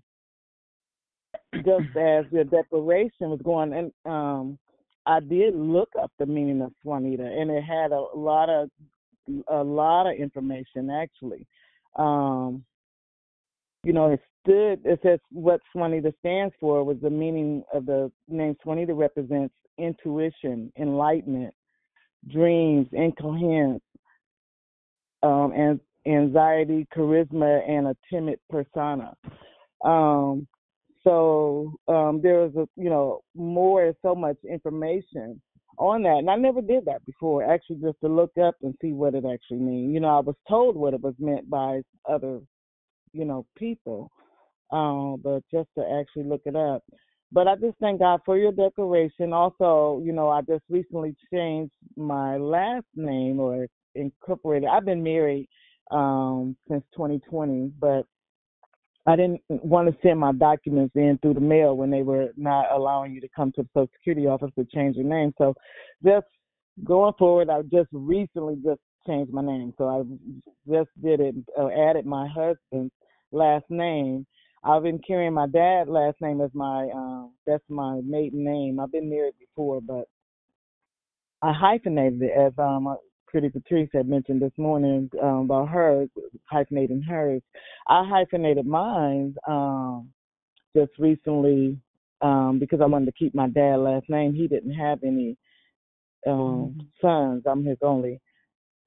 [1.57, 4.57] just as the declaration was going and um
[5.05, 8.69] I did look up the meaning of Swanita and it had a lot of
[9.49, 11.47] a lot of information actually.
[11.95, 12.63] Um
[13.83, 18.11] you know, it stood it says what Swanita stands for was the meaning of the
[18.27, 21.53] name Swanita represents intuition, enlightenment,
[22.31, 23.83] dreams, incoherence,
[25.23, 29.13] um, and anxiety, charisma, and a timid persona.
[29.83, 30.47] Um,
[31.03, 35.41] so um, there was a you know more so much information
[35.77, 37.43] on that, and I never did that before.
[37.49, 39.93] Actually, just to look up and see what it actually means.
[39.93, 42.39] You know, I was told what it was meant by other
[43.13, 44.11] you know people,
[44.71, 46.83] um, but just to actually look it up.
[47.31, 49.33] But I just thank God for your declaration.
[49.33, 54.69] Also, you know, I just recently changed my last name or incorporated.
[54.69, 55.47] I've been married
[55.91, 58.05] um since 2020, but
[59.05, 62.71] I didn't want to send my documents in through the mail when they were not
[62.71, 65.33] allowing you to come to the Social Security office to change your name.
[65.37, 65.53] So
[66.05, 66.25] just
[66.85, 69.73] going forward, I just recently just changed my name.
[69.77, 70.03] So I
[70.71, 72.93] just did it, uh, added my husband's
[73.31, 74.25] last name.
[74.63, 78.79] I've been carrying my dad's last name as my, um, that's my maiden name.
[78.79, 80.07] I've been married before, but
[81.43, 82.95] I hyphenated it as um uh,
[83.27, 86.07] Pretty Patrice had mentioned this morning um, about her
[86.51, 87.41] hyphenating hers.
[87.87, 90.09] I hyphenated mine um
[90.75, 91.77] just recently
[92.21, 94.33] um because I wanted to keep my dad last name.
[94.33, 95.35] He didn't have any
[96.25, 97.43] um sons.
[97.45, 98.21] I'm his only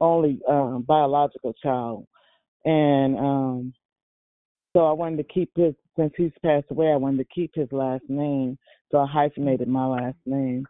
[0.00, 2.06] only um biological child.
[2.64, 3.74] And um
[4.74, 7.68] so I wanted to keep his since he's passed away, I wanted to keep his
[7.72, 8.58] last name.
[8.90, 10.66] So I hyphenated my last name.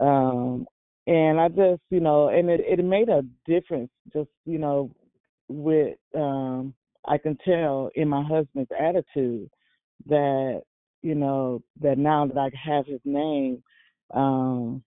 [0.00, 0.66] Um
[1.06, 4.90] and I just, you know, and it it made a difference just, you know,
[5.48, 6.74] with um
[7.06, 9.50] I can tell in my husband's attitude
[10.06, 10.62] that,
[11.02, 13.62] you know, that now that I have his name,
[14.14, 14.82] um,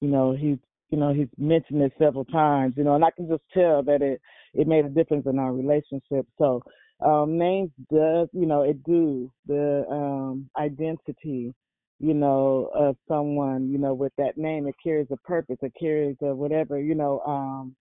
[0.00, 0.58] you know, he's
[0.90, 4.02] you know, he's mentioned it several times, you know, and I can just tell that
[4.02, 4.20] it
[4.54, 6.26] it made a difference in our relationship.
[6.38, 6.62] So
[7.04, 11.54] um names does, you know, it do the um identity
[12.00, 14.66] you know, of someone, you know, with that name.
[14.66, 15.58] It carries a purpose.
[15.62, 17.20] It carries a whatever, you know.
[17.20, 17.74] Um,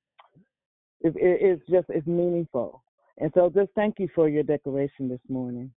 [1.01, 2.83] it, it, it's just it's meaningful.
[3.19, 5.71] And so, just thank you for your declaration this morning.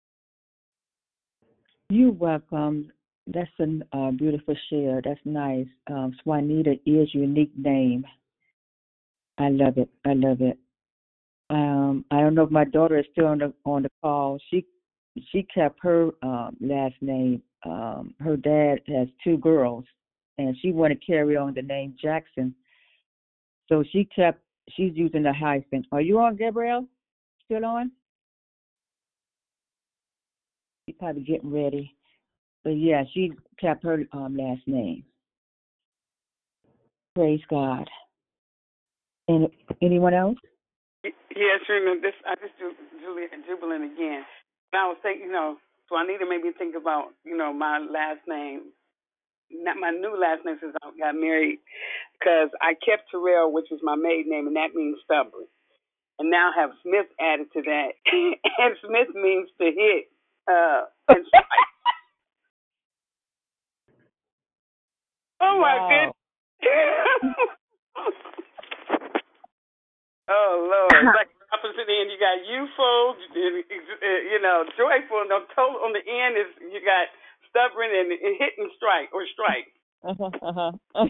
[1.90, 2.91] You're welcome.
[3.28, 5.02] That's a uh, beautiful share.
[5.04, 5.68] That's nice.
[5.90, 8.06] Um, Swanita is unique name.
[9.38, 9.90] I love it.
[10.06, 10.58] I love it.
[11.49, 14.40] Um, I don't know if my daughter is still on the on the call.
[14.49, 14.66] She
[15.32, 17.41] she kept her um, last name.
[17.66, 19.84] Um, her dad has two girls,
[20.38, 22.56] and she wanted to carry on the name Jackson.
[23.68, 24.41] So she kept.
[24.72, 25.86] She's using the hyphen.
[25.91, 26.88] Are you on, Gabrielle?
[27.45, 27.91] Still on?
[30.86, 31.97] She's probably getting ready.
[32.68, 33.31] But yeah, she
[33.61, 35.06] kept her um, last name.
[37.15, 37.88] Praise God.
[39.30, 39.48] And
[39.81, 40.35] anyone else?
[41.06, 44.27] Yes, Trina, this I just do Julia Jubilant again.
[44.73, 45.56] And I was thinking, you know,
[45.88, 48.64] so I need to maybe think about, you know, my last name,
[49.49, 51.60] not my new last name since I got married,
[52.19, 55.48] because I kept Terrell, which is my maiden name, and that means stubborn.
[56.19, 57.95] And now have Smith added to that,
[58.60, 60.11] and Smith means to hit.
[60.52, 61.68] Uh, and strike.
[65.41, 65.89] Oh my Wow.
[65.89, 66.15] goodness.
[70.30, 72.11] oh Lord, it's like opposite end.
[72.11, 76.81] You got youthful, uh, you know, joyful, and the total on the end is you
[76.81, 77.07] got
[77.49, 79.68] stubborn and, and hit and strike or strike.
[80.03, 80.31] Uh-huh,
[80.95, 81.07] uh-huh.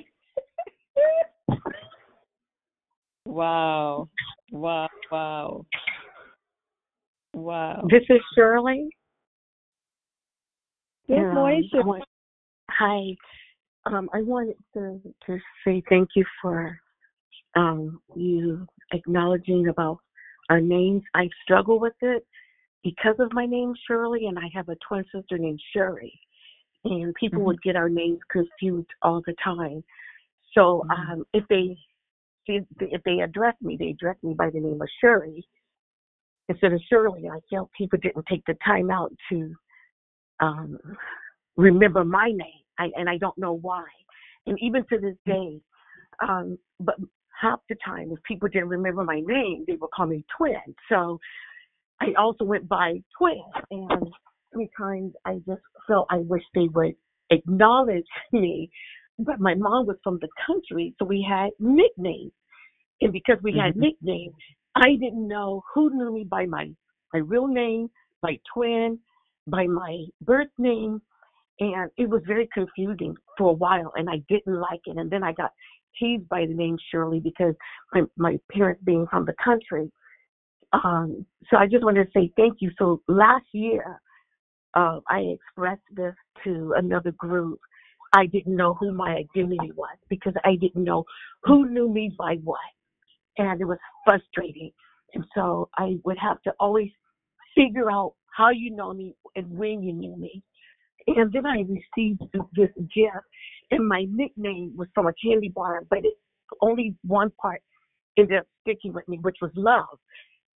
[3.26, 4.10] wow.
[4.52, 4.88] Wow.
[5.12, 5.66] Wow.
[7.34, 7.88] Wow.
[7.90, 8.90] This is Shirley.
[11.08, 12.02] Good morning, Um,
[12.72, 13.16] Hi.
[13.94, 16.78] Um, I wanted to, to say thank you for
[17.56, 20.00] um, you acknowledging about
[20.50, 21.04] our names.
[21.14, 22.26] I struggle with it
[22.84, 26.20] because of my name Shirley, and I have a twin sister named Sherry,
[26.86, 29.84] and people would get our names confused all the time.
[30.54, 31.78] So um, if they
[32.46, 35.46] if they address me, they address me by the name of Sherry
[36.48, 37.28] instead of Shirley.
[37.28, 39.54] I felt people didn't take the time out to
[40.40, 40.80] um,
[41.58, 43.86] remember my name, I, and I don't know why.
[44.46, 45.60] And even to this day,
[46.28, 46.96] um, but
[47.40, 50.56] half the time, if people didn't remember my name, they would call me Twin.
[50.90, 51.20] So
[52.02, 53.42] I also went by Twin,
[53.72, 54.08] and
[54.54, 56.96] sometimes I just felt I wish they would
[57.30, 58.70] acknowledge me.
[59.20, 62.32] But my mom was from the country, so we had nicknames,
[63.02, 64.36] and because we had nicknames,
[64.76, 66.70] I didn't know who knew me by my
[67.14, 67.90] my real name,
[68.22, 69.00] by twin,
[69.48, 71.02] by my birth name,
[71.60, 74.98] and it was very confusing for a while, and I didn't like it.
[74.98, 75.52] And then I got
[76.00, 77.56] teased by the name Shirley because
[77.94, 79.92] my my parents being from the country.
[80.74, 82.72] Um, so I just wanted to say thank you.
[82.78, 84.00] So last year,
[84.74, 86.14] uh, I expressed this
[86.44, 87.60] to another group.
[88.14, 91.06] I didn't know who my identity was because I didn't know
[91.44, 92.60] who knew me by what,
[93.38, 94.72] and it was frustrating.
[95.14, 96.90] And so I would have to always
[97.56, 100.44] figure out how you know me and when you knew me.
[101.08, 102.22] And then I received
[102.54, 103.26] this gift,
[103.72, 106.14] and my nickname was from a candy bar, but it,
[106.62, 107.62] only one part
[108.18, 110.00] ended up sticking with me, which was love.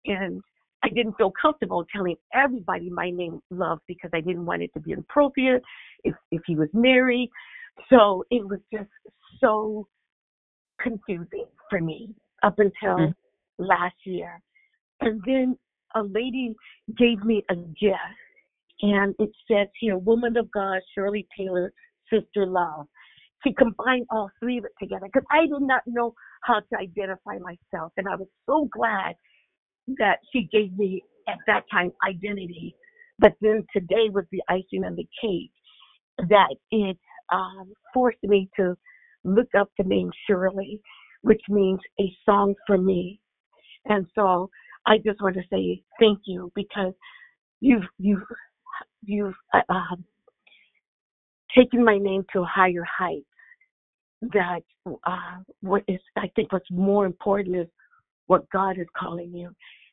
[0.07, 0.43] And
[0.83, 4.81] I didn't feel comfortable telling everybody my name love because I didn't want it to
[4.81, 5.63] be inappropriate
[6.05, 7.31] if if he was married.
[7.91, 8.89] So it was just
[9.41, 9.87] so
[10.81, 12.11] confusing for me
[12.43, 13.15] up until mm.
[13.59, 14.41] last year.
[15.01, 15.59] And then
[15.95, 16.55] a lady
[16.99, 17.99] gave me a gift
[18.83, 21.73] and it says here, Woman of God, Shirley Taylor,
[22.13, 22.87] Sister Love.
[23.45, 27.39] She combined all three of it together because I did not know how to identify
[27.39, 27.93] myself.
[27.97, 29.15] And I was so glad
[29.99, 32.75] that she gave me at that time identity.
[33.19, 35.51] But then today was the icing on the cake
[36.29, 36.99] that it
[37.33, 38.77] um, forced me to
[39.25, 40.81] look up the name Shirley,
[41.23, 43.21] which means a song for me.
[43.87, 44.51] And so
[44.87, 46.93] I just want to say thank you because
[47.61, 48.23] you've you've
[49.05, 50.05] you've uh, um,
[51.57, 53.25] taken my name to a higher height.
[54.23, 57.67] That uh, what is I think what's more important is
[58.27, 59.51] what God is calling you,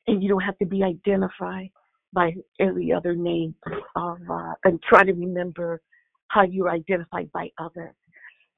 [0.08, 1.70] and you don't have to be identified
[2.14, 3.56] by every other name
[3.96, 5.82] of uh, and try to remember
[6.30, 7.96] how you're identified by others.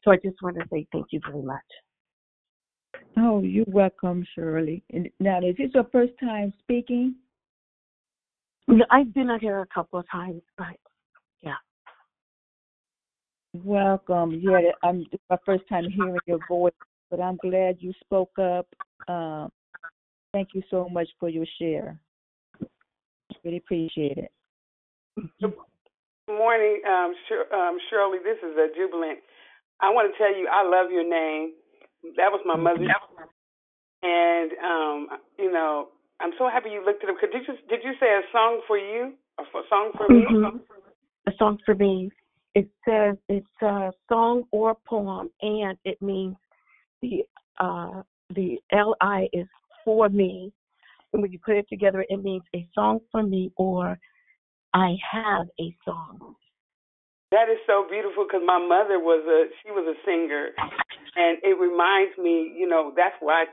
[0.04, 1.60] So I just want to say thank you very much.
[3.18, 4.84] Oh, you're welcome, Shirley.
[4.92, 7.16] And now, is this your first time speaking?
[8.70, 10.78] No, I've been out here a couple of times, but
[11.42, 11.56] yeah.
[13.64, 14.40] Welcome.
[14.44, 16.72] Yeah, I'm this is my first time hearing your voice,
[17.10, 18.68] but I'm glad you spoke up.
[19.08, 19.50] Um,
[20.34, 22.00] thank you so much for your share.
[23.44, 24.32] Really appreciate it.
[25.42, 25.54] Good
[26.28, 28.20] morning, um, Shir- um, Shirley.
[28.24, 29.18] This is a jubilant.
[29.82, 31.54] I want to tell you, I love your name.
[32.18, 32.88] That was my mother's,
[34.04, 35.08] and um,
[35.40, 35.88] you know,
[36.22, 37.18] I'm so happy you looked it up.
[37.20, 39.14] Could you just did you say a song for you?
[39.40, 40.26] A f- song for me?
[40.30, 40.62] Mhm.
[41.28, 42.12] A song for me.
[42.56, 46.36] It says it's a song or poem, and it means
[47.02, 47.26] the
[47.60, 49.48] uh the L I is
[49.86, 50.52] for me.
[51.14, 53.98] And when you put it together, it means a song for me or
[54.74, 56.36] I have a song.
[57.32, 60.50] That is so beautiful because my mother was a she was a singer,
[61.16, 63.46] and it reminds me, you know, that's why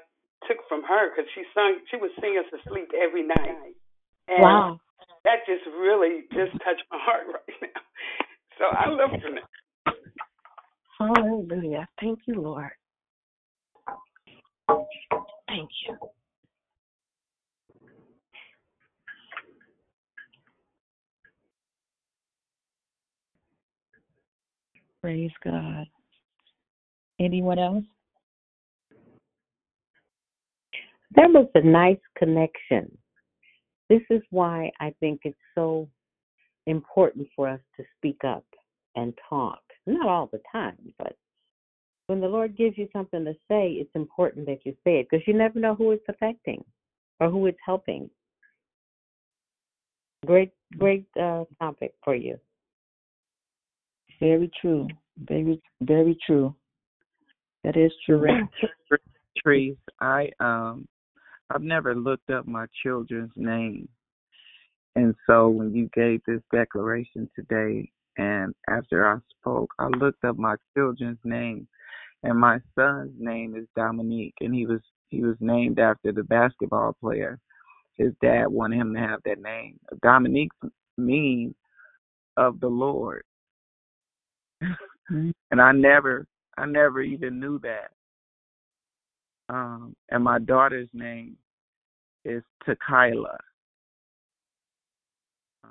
[0.49, 3.75] took from her because she sung she would sing us to sleep every night.
[4.29, 4.81] And Wow.
[5.27, 7.81] That just really just touched my heart right now.
[8.59, 9.45] So I love your name.
[10.99, 11.89] Hallelujah.
[12.01, 12.71] Thank you, Lord.
[15.49, 15.97] Thank you.
[25.03, 25.87] Praise God.
[27.19, 27.85] Anyone else?
[31.15, 32.97] There was a nice connection.
[33.89, 35.89] This is why I think it's so
[36.67, 38.45] important for us to speak up
[38.97, 39.61] and talk.
[39.87, 41.17] Not all the time, but
[42.09, 45.27] when the Lord gives you something to say, it's important that you say it because
[45.27, 46.65] you never know who it's affecting
[47.21, 48.11] or who it's helping.
[50.25, 52.37] Great, great uh, topic for you.
[54.19, 54.89] Very true.
[55.29, 56.55] Very, very true.
[57.65, 58.27] That is true.
[59.37, 60.89] Trees, I um
[61.51, 63.89] I've never looked up my children's name.
[64.95, 70.39] And so when you gave this declaration today and after I spoke, I looked up
[70.39, 71.69] my children's name
[72.23, 76.97] and my son's name is Dominique and he was he was named after the basketball
[77.01, 77.39] player.
[77.97, 79.79] His dad wanted him to have that name.
[80.03, 80.51] Dominique
[80.97, 81.55] means
[82.37, 83.23] of the Lord.
[84.63, 85.31] Mm-hmm.
[85.51, 87.91] and I never I never even knew that.
[89.49, 91.37] Um, and my daughter's name
[92.25, 93.37] is Takila.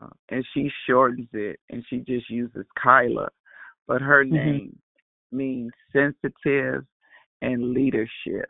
[0.01, 3.29] Uh, and she shortens it and she just uses Kyla.
[3.87, 4.31] But her Mhm.
[4.33, 4.79] name
[5.31, 6.85] means sensitive
[7.41, 8.49] and leadership.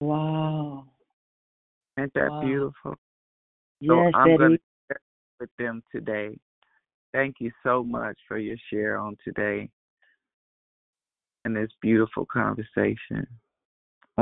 [0.00, 0.86] Wow.
[1.96, 2.40] Isn't that Wow.
[2.40, 2.94] beautiful?
[3.86, 4.58] So Yes, I'm going to
[4.88, 5.00] share
[5.40, 6.38] with them today.
[7.12, 9.70] Thank you so much for your share on today
[11.44, 13.26] and this beautiful conversation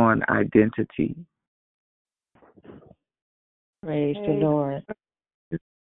[0.00, 1.14] on identity.
[3.84, 4.82] Praise the Lord.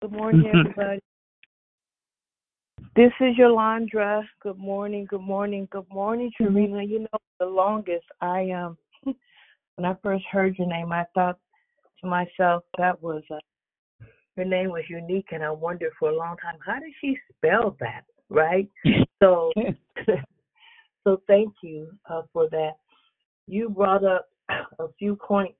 [0.01, 0.99] Good morning, everybody.
[2.95, 4.23] This is Yolandra.
[4.41, 6.83] Good morning, good morning, good morning, Serena.
[6.83, 11.37] You know, the longest I um when I first heard your name, I thought
[12.01, 13.37] to myself that was uh,
[14.35, 17.75] her name was unique, and I wondered for a long time how did she spell
[17.79, 18.69] that, right?
[19.19, 19.51] So,
[21.03, 22.73] so thank you uh, for that.
[23.47, 25.57] You brought up a few points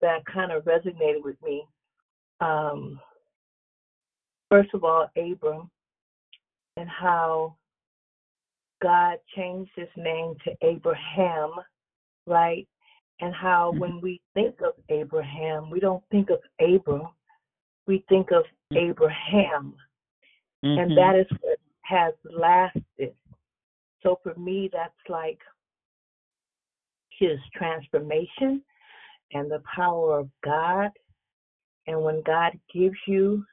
[0.00, 1.64] that kind of resonated with me.
[2.40, 3.00] Um,
[4.50, 5.70] first of all, Abram
[6.76, 7.56] and how
[8.82, 11.50] God changed his name to Abraham,
[12.26, 12.68] right?
[13.20, 17.08] And how when we think of Abraham, we don't think of Abram,
[17.86, 18.44] we think of
[18.76, 19.74] Abraham.
[20.62, 20.96] And Mhm.
[20.96, 23.14] that is what has lasted.
[24.02, 25.40] So for me, that's like
[27.18, 28.62] his transformation
[29.32, 30.90] and the power of God.
[31.86, 33.44] And when God gives you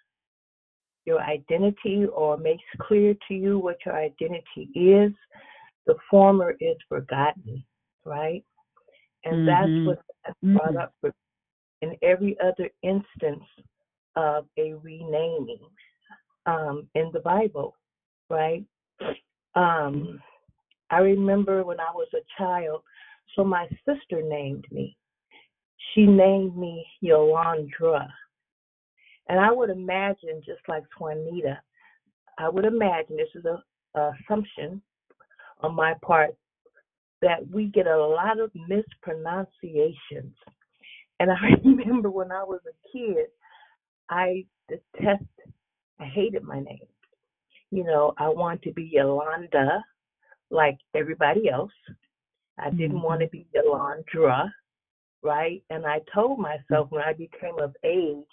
[1.06, 5.12] your identity or makes clear to you what your identity is,
[5.88, 7.64] the former is forgotten,
[8.06, 8.44] right?
[9.26, 9.86] And that's Mhm.
[9.86, 11.14] what that's brought up for
[11.82, 13.44] in every other instance
[14.16, 15.70] of a renaming
[16.46, 17.76] um, in the Bible,
[18.30, 18.64] right?
[19.56, 20.22] Um,
[20.90, 22.84] I remember when I was a child,
[23.36, 24.96] so my sister named me.
[25.94, 28.08] She named me Yolandra.
[29.28, 31.62] And I would imagine, just like Juanita,
[32.38, 33.62] I would imagine this is a,
[34.00, 34.82] a assumption
[35.62, 36.36] on my part
[37.22, 40.36] that we get a lot of mispronunciations.
[41.20, 43.28] And I remember when I was a kid,
[44.10, 45.24] I detest,
[46.00, 46.88] I hated my name.
[47.70, 49.84] You know, I want to be Yolanda
[50.50, 51.72] like everybody else.
[52.60, 54.52] I didn't want to be Yolandra,
[55.24, 55.64] right?
[55.70, 58.26] And I told myself when I became of age,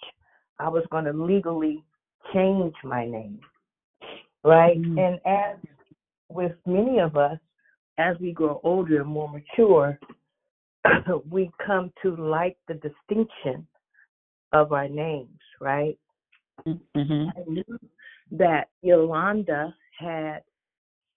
[0.59, 1.83] I was going to legally
[2.33, 3.39] change my name,
[4.43, 4.75] right?
[4.77, 5.57] And as
[6.29, 7.39] with many of us,
[7.97, 9.99] as we grow older and more mature,
[11.29, 13.67] we come to like the distinction
[14.53, 15.97] of our names, right?
[16.65, 17.31] Mhm.
[17.35, 17.79] I knew
[18.31, 20.43] that Yolanda had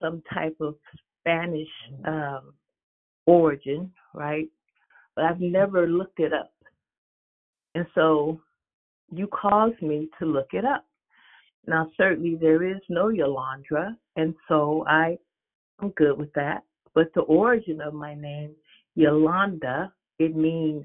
[0.00, 0.76] some type of
[1.20, 1.68] Spanish
[2.04, 2.54] um,
[3.26, 4.48] origin, right?
[5.14, 6.52] But I've never looked it up.
[7.74, 8.40] And so
[9.10, 10.86] you caused me to look it up.
[11.66, 15.16] Now, certainly there is no Yolandra, and so I,
[15.78, 16.64] I'm good with that.
[16.94, 18.50] But the origin of my name,
[18.96, 20.84] Yolanda, it means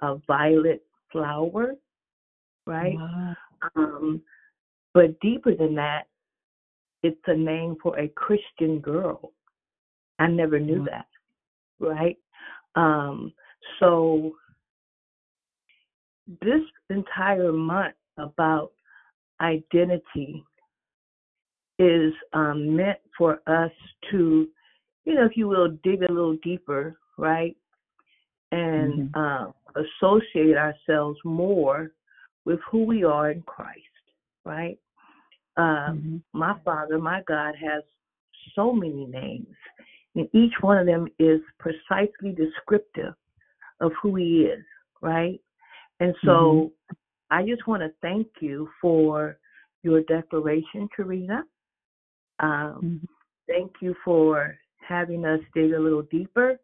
[0.00, 0.82] a violet
[1.12, 1.74] flower,
[2.66, 2.94] right?
[2.94, 3.34] Wow.
[3.74, 4.22] Um,
[4.94, 6.04] but deeper than that,
[7.02, 9.32] it's a name for a Christian girl.
[10.18, 10.86] I never knew Wow.
[10.86, 11.06] that,
[11.80, 12.16] right?
[12.74, 13.32] Um,
[13.80, 14.32] so
[16.40, 18.72] this entire month about
[19.40, 20.44] identity
[21.78, 23.70] is um, meant for us
[24.10, 24.48] to,
[25.04, 27.56] you know, if you will, dig a little deeper, right?
[28.52, 29.46] And uh,
[29.76, 31.90] associate ourselves more
[32.44, 33.80] with who we are in Christ,
[34.44, 34.78] right?
[35.56, 37.82] Um, My Father, my God, has
[38.54, 39.54] so many names,
[40.16, 43.14] and each one of them is precisely descriptive
[43.80, 44.64] of who He is,
[45.02, 45.40] right?
[46.00, 46.94] And so mm-hmm.
[47.30, 49.38] I just want to thank you for
[49.82, 51.42] your declaration, Trarina.
[52.40, 52.96] Um, mm-hmm.
[53.48, 54.56] Thank you for
[54.86, 56.58] having us dig a little deeper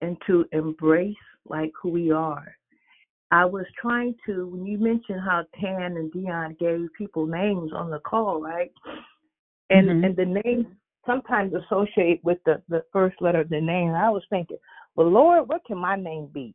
[0.00, 1.14] and to embrace
[1.48, 2.54] like who we are.
[3.30, 7.90] I was trying to when you mentioned how Tan and Dion gave people names on
[7.90, 8.72] the call, right?
[9.70, 10.04] And mm-hmm.
[10.04, 10.66] and the names
[11.10, 13.88] sometimes associate with the the first letter of the name.
[13.88, 14.58] And I was thinking,
[14.94, 16.54] well, Lord, what can my name be?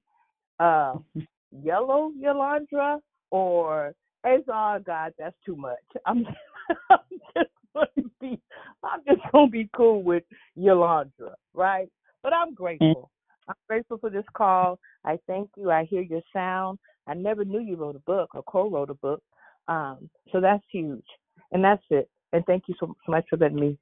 [0.59, 0.95] Uh,
[1.63, 2.99] Yellow Yolandra
[3.31, 3.93] or
[4.25, 4.79] Azar?
[4.79, 5.79] God, that's too much.
[6.05, 6.25] I'm,
[6.89, 6.99] I'm
[7.35, 8.39] just gonna be
[8.83, 10.23] I'm just gonna be cool with
[10.57, 11.89] Yolandra, right?
[12.23, 13.09] But I'm grateful.
[13.47, 14.79] I'm grateful for this call.
[15.03, 15.69] I thank you.
[15.69, 16.79] I hear your sound.
[17.07, 19.21] I never knew you wrote a book or co-wrote a book.
[19.67, 21.05] Um, so that's huge.
[21.51, 22.09] And that's it.
[22.33, 23.77] And thank you so much for letting me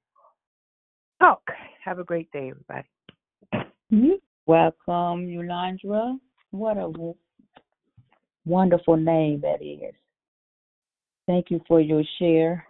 [1.19, 1.41] talk.
[1.83, 2.87] Have a great day, everybody.
[3.91, 4.11] Mm-hmm.
[4.45, 6.17] Welcome, Yolandra.
[6.51, 6.91] What a
[8.45, 9.93] wonderful name that is.
[11.27, 12.65] Thank you for your share.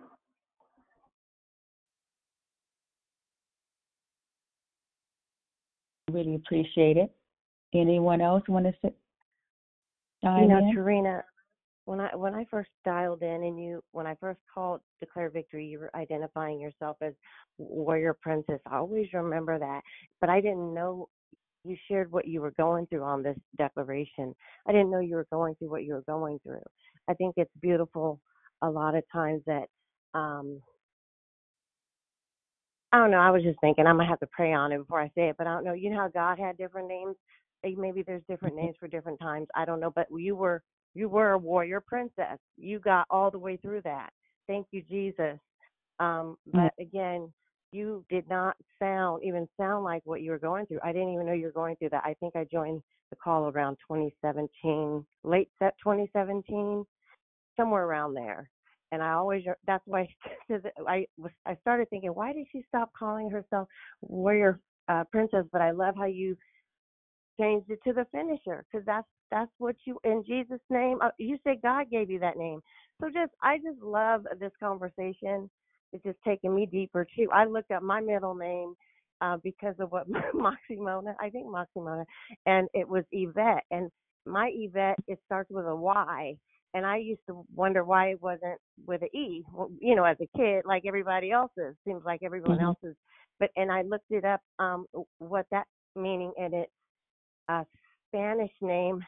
[6.11, 7.11] Really appreciate it.
[7.73, 8.95] Anyone else want to sit?
[10.21, 10.75] You know, in?
[10.75, 11.23] Trarina,
[11.85, 15.65] when I when I first dialed in and you when I first called Declare Victory,
[15.65, 17.13] you were identifying yourself as
[17.57, 18.59] Warrior Princess.
[18.67, 19.81] I always remember that.
[20.21, 21.09] But I didn't know
[21.65, 24.35] you shared what you were going through on this declaration.
[24.67, 26.63] I didn't know you were going through what you were going through.
[27.09, 28.19] I think it's beautiful
[28.61, 29.67] a lot of times that
[30.13, 30.61] um
[32.93, 35.01] I don't know, I was just thinking I'm gonna have to pray on it before
[35.01, 35.73] I say it, but I don't know.
[35.73, 37.15] You know how God had different names?
[37.65, 39.47] Eh, Maybe there's different names for different times.
[39.55, 40.63] I don't know, but you were
[40.93, 42.37] you were a warrior princess.
[42.57, 44.11] You got all the way through that.
[44.47, 45.39] Thank you, Jesus.
[45.99, 47.31] Um, but again,
[47.71, 50.79] you did not sound even sound like what you were going through.
[50.83, 52.03] I didn't even know you were going through that.
[52.05, 56.85] I think I joined the call around 2017, late set 2017,
[57.57, 58.49] somewhere around there.
[58.91, 60.07] And I always that's why
[60.87, 63.67] I was I started thinking, why did she stop calling herself
[64.01, 65.45] warrior uh, princess?
[65.51, 66.37] But I love how you
[67.39, 71.37] changed it to the finisher because that's that's what you in Jesus name uh, you
[71.45, 72.61] say God gave you that name.
[73.01, 75.49] So just I just love this conversation.
[75.93, 77.29] It's just taking me deeper too.
[77.33, 78.75] I looked up my middle name
[79.21, 82.05] uh, because of what Moxie Mona I think Moxie Mona
[82.45, 83.89] and it was Yvette and
[84.25, 86.35] my Yvette it starts with a Y
[86.75, 90.17] and I used to wonder why it wasn't with an E well, you know as
[90.21, 92.61] a kid like everybody else's seems like everyone Mhm.
[92.61, 92.95] else's.
[93.39, 94.85] But and I looked it up um
[95.19, 96.69] what that meaning and it
[97.49, 97.65] a
[98.13, 99.03] Spanish name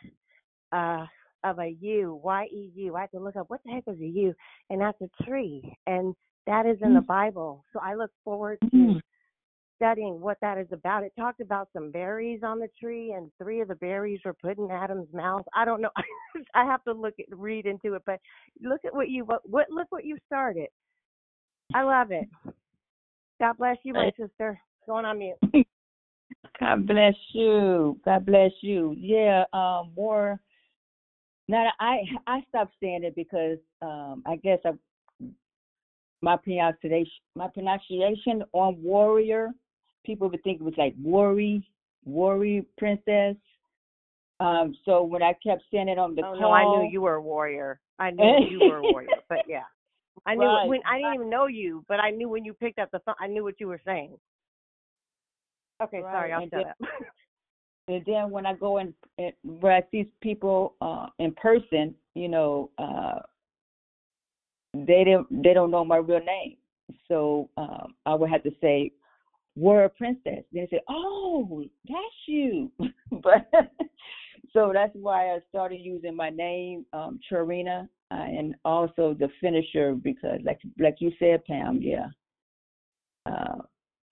[0.71, 1.05] uh,
[1.43, 2.95] of a U, Y E U.
[2.95, 4.33] I had to look up what the heck is a U,
[4.69, 6.15] and that's a tree, and
[6.47, 7.63] that is in the Bible.
[7.71, 8.99] So I look forward to
[9.75, 11.03] studying what that is about.
[11.03, 14.57] It talked about some berries on the tree, and three of the berries were put
[14.57, 15.45] in Adam's mouth.
[15.53, 15.89] I don't know.
[16.55, 18.19] I have to look at read into it, but
[18.61, 20.69] look at what you what, what look what you started.
[21.73, 22.27] I love it.
[23.39, 24.59] God bless you, my sister.
[24.87, 25.65] Going on mute.
[26.59, 27.99] God bless you.
[28.05, 28.95] God bless you.
[28.97, 30.39] Yeah, um, more.
[31.47, 34.71] Now I I stopped saying it because um I guess I
[36.21, 39.51] my pronunciation my pronunciation on warrior
[40.05, 41.67] people would think it was like worry
[42.05, 43.35] worry princess.
[44.39, 47.01] Um, so when I kept saying it on the oh call, no, I knew you
[47.01, 47.79] were a warrior.
[47.99, 49.63] I knew you were a warrior, but yeah,
[50.25, 52.79] I knew Right, when I didn't even know you, but I knew when you picked
[52.79, 54.17] up the phone, I knew what you were saying.
[55.83, 56.77] Okay, sorry, I'll and shut then- up.
[57.87, 62.27] And then when I go in, in where I see people uh, in person, you
[62.27, 63.19] know, uh,
[64.73, 66.57] they don't they don't know my real name.
[67.07, 68.91] So um, I would have to say,
[69.55, 72.71] "We're a Princess." They say, "Oh, that's you."
[73.11, 73.47] but
[74.51, 79.93] so that's why I started using my name, um, Trarina, uh, and also the finisher
[79.93, 82.07] because, like like you said, Pam, yeah,
[83.27, 83.57] uh,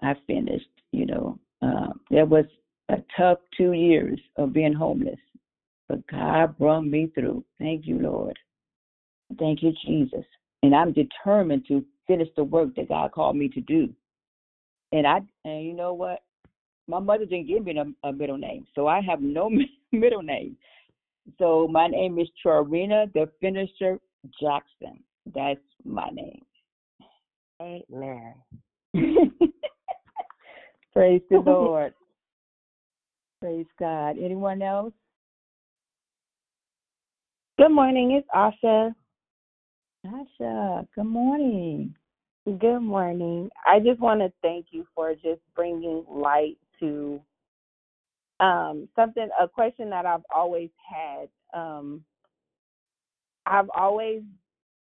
[0.03, 0.67] I finished.
[0.91, 2.45] You know, uh, there was
[2.89, 5.19] a tough two years of being homeless,
[5.87, 7.43] but God brought me through.
[7.59, 8.37] Thank you, Lord.
[9.39, 10.25] Thank you, Jesus.
[10.61, 13.89] And I'm determined to finish the work that God called me to do.
[14.91, 16.19] And I, and you know what?
[16.87, 19.49] My mother didn't give me a, a middle name, so I have no
[19.91, 20.57] middle name.
[21.39, 23.99] So my name is Trarina the Finisher
[24.41, 25.01] Jackson.
[25.33, 26.41] That's my name.
[27.61, 28.33] Amen.
[30.93, 31.93] Praise the Lord.
[33.41, 34.17] Praise God.
[34.17, 34.93] Anyone else?
[37.57, 38.11] Good morning.
[38.11, 38.93] It's Asha.
[40.05, 41.95] Asha, good morning.
[42.45, 43.49] Good morning.
[43.65, 47.21] I just want to thank you for just bringing light to
[48.39, 51.29] um, something, a question that I've always had.
[51.57, 52.03] Um,
[53.45, 54.23] I've always,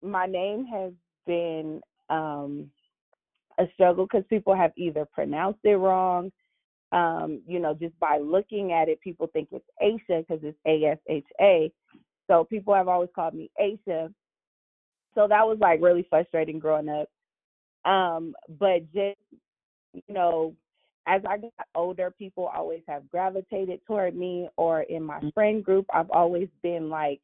[0.02, 0.94] my name has
[1.28, 2.72] been um,
[3.60, 6.32] a struggle because people have either pronounced it wrong.
[6.92, 10.92] Um, you know, just by looking at it, people think it's Aisha because it's A
[10.92, 11.72] S H A.
[12.28, 14.14] So people have always called me Aisha.
[15.16, 17.10] So that was like really frustrating growing up.
[17.90, 19.18] Um, but just,
[19.94, 20.56] you know,
[21.06, 25.86] as I got older, people always have gravitated toward me or in my friend group,
[25.94, 27.20] I've always been like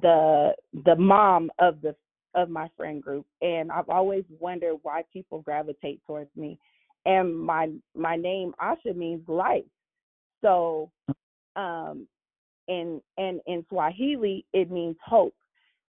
[0.00, 0.54] the
[0.84, 1.94] the mom of the
[2.34, 6.58] of my friend group and I've always wondered why people gravitate towards me.
[7.06, 9.64] And my my name Asha means life.
[10.42, 10.90] So
[11.56, 12.06] um
[12.68, 15.34] in and in Swahili it means hope.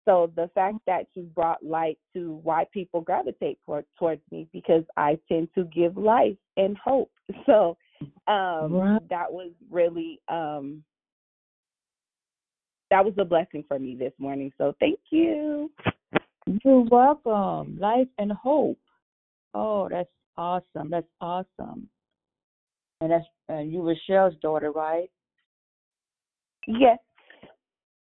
[0.04, 4.84] So the fact that you brought light to why people gravitate toward, towards me because
[4.96, 7.10] I tend to give life and hope.
[7.46, 7.76] So
[8.28, 10.82] um that was really um
[12.90, 14.52] that was a blessing for me this morning.
[14.58, 15.70] So thank you.
[16.46, 17.78] You're welcome.
[17.78, 18.78] Life and hope.
[19.54, 20.90] Oh, that's awesome.
[20.90, 21.88] That's awesome.
[23.00, 25.10] And that's and you Rochelle's daughter, right?
[26.66, 26.98] Yes.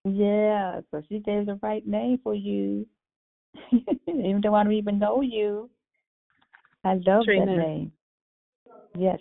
[0.05, 2.87] Yeah, so she gave the right name for you.
[4.07, 5.69] even though I don't even know you.
[6.83, 7.45] I love Trina.
[7.45, 7.91] that name.
[8.97, 9.19] Yes.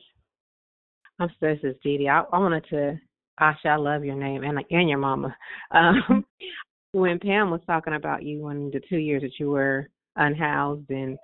[1.18, 2.08] I'm so this is Dee.
[2.08, 3.00] I, I wanted to,
[3.40, 5.36] Asha, I love your name and and your mama.
[5.72, 6.24] Um,
[6.92, 11.18] when Pam was talking about you and the two years that you were unhoused, and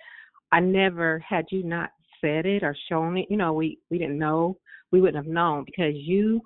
[0.52, 3.26] I never had you not said it or shown it.
[3.30, 4.58] You know, we we didn't know,
[4.90, 6.40] we wouldn't have known because you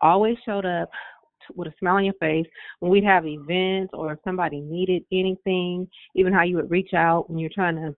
[0.00, 0.90] always showed up
[1.54, 2.46] with a smile on your face
[2.78, 5.88] when we'd have events or if somebody needed anything.
[6.14, 7.94] Even how you would reach out when you're trying to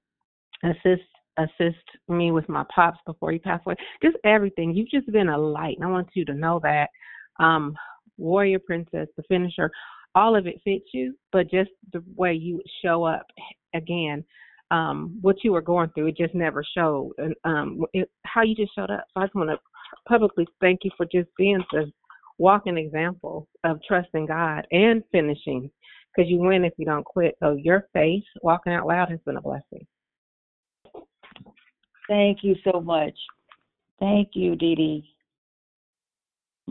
[0.68, 1.02] assist
[1.38, 3.74] assist me with my pops before he passed away.
[4.02, 4.74] Just everything.
[4.74, 6.88] You've just been a light, and I want you to know that.
[7.40, 7.74] Um,
[8.18, 9.70] Warrior Princess, the finisher,
[10.14, 13.26] all of it fits you, but just the way you show up
[13.74, 14.24] again,
[14.70, 17.12] um, what you were going through, it just never showed.
[17.18, 19.04] And um, it, how you just showed up.
[19.12, 19.58] So I just want to
[20.08, 21.90] publicly thank you for just being the
[22.38, 25.70] walking example of trusting God and finishing,
[26.14, 27.36] because you win if you don't quit.
[27.40, 29.86] So your faith, walking out loud, has been a blessing.
[32.08, 33.14] Thank you so much.
[34.00, 35.14] Thank you, Dee Dee.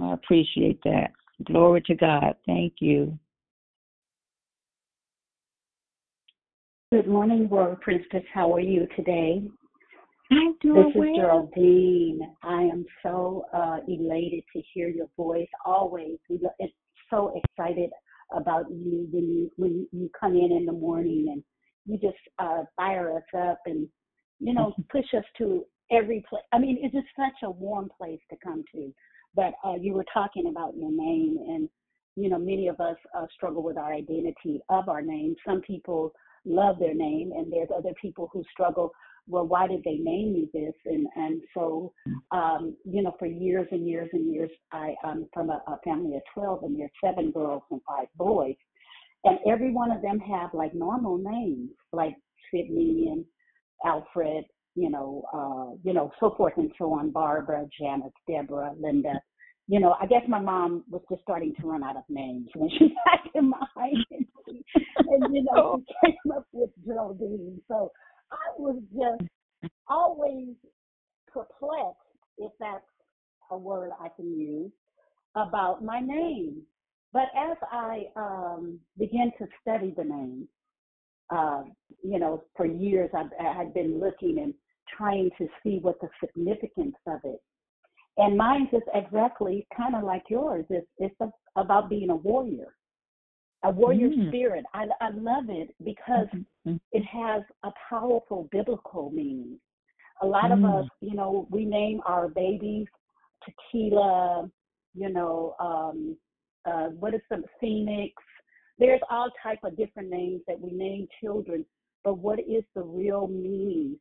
[0.02, 1.12] I appreciate that.
[1.46, 2.36] Glory to God.
[2.46, 3.18] Thank you.
[6.94, 8.24] Good morning, World Princess.
[8.34, 9.42] How are you today?
[10.30, 11.16] I'm This doing is well.
[11.16, 12.20] Geraldine.
[12.44, 15.48] I am so uh, elated to hear your voice.
[15.66, 16.74] Always, we lo- it's
[17.10, 17.92] so excited
[18.36, 21.42] about you when you when you come in in the morning and
[21.86, 23.88] you just uh, fire us up and
[24.42, 26.44] you know push us to every place.
[26.52, 28.94] I mean, it's just such a warm place to come to.
[29.34, 31.70] But uh, you were talking about your name, and
[32.18, 35.38] you know, many of us uh, struggle with our identity of our name.
[35.48, 36.12] Some people
[36.46, 38.92] love their name, and there's other people who struggle.
[39.28, 40.74] Well, why did they name me this?
[40.86, 41.94] And and so,
[42.32, 46.16] um, you know, for years and years and years, I am from a, a family
[46.16, 48.56] of twelve, and there's seven girls and five boys,
[49.24, 52.16] and every one of them have like normal names, like
[52.52, 53.24] Sydney and
[53.86, 54.46] Alfred,
[54.76, 57.12] you know, uh, you know, so forth and so on.
[57.12, 59.22] Barbara, Janice, Deborah, Linda.
[59.68, 62.70] You know, I guess my mom was just starting to run out of names when
[62.78, 64.66] she got in my identity,
[64.98, 67.62] and you know, she came up with Geraldine.
[67.68, 67.92] So
[68.32, 69.30] I was just
[69.88, 70.50] always
[71.28, 72.00] perplexed,
[72.38, 72.84] if that's
[73.52, 74.72] a word I can use,
[75.36, 76.64] about my name.
[77.14, 80.48] But as I um, began to study the name,
[81.30, 81.64] uh,
[82.04, 84.54] you know, for years I've, I had been looking and
[84.98, 87.42] trying to see what the significance of it.
[88.18, 90.66] And mine is exactly kind of like yours.
[90.70, 92.76] It's, it's a, about being a warrior,
[93.64, 94.28] a warrior Mm.
[94.28, 94.66] spirit.
[94.74, 96.28] I, I love it because
[96.66, 96.80] Mhm.
[96.92, 99.60] it has a powerful biblical meaning.
[100.22, 100.80] A lot of Mm.
[100.80, 102.88] us, you know, we name our babies
[103.44, 104.50] Tequila,
[104.94, 106.18] you know, um,
[106.66, 108.14] uh, what is some Phoenix.
[108.78, 111.66] There's all type of different names that we name children,
[112.04, 114.00] but what is the real meaning?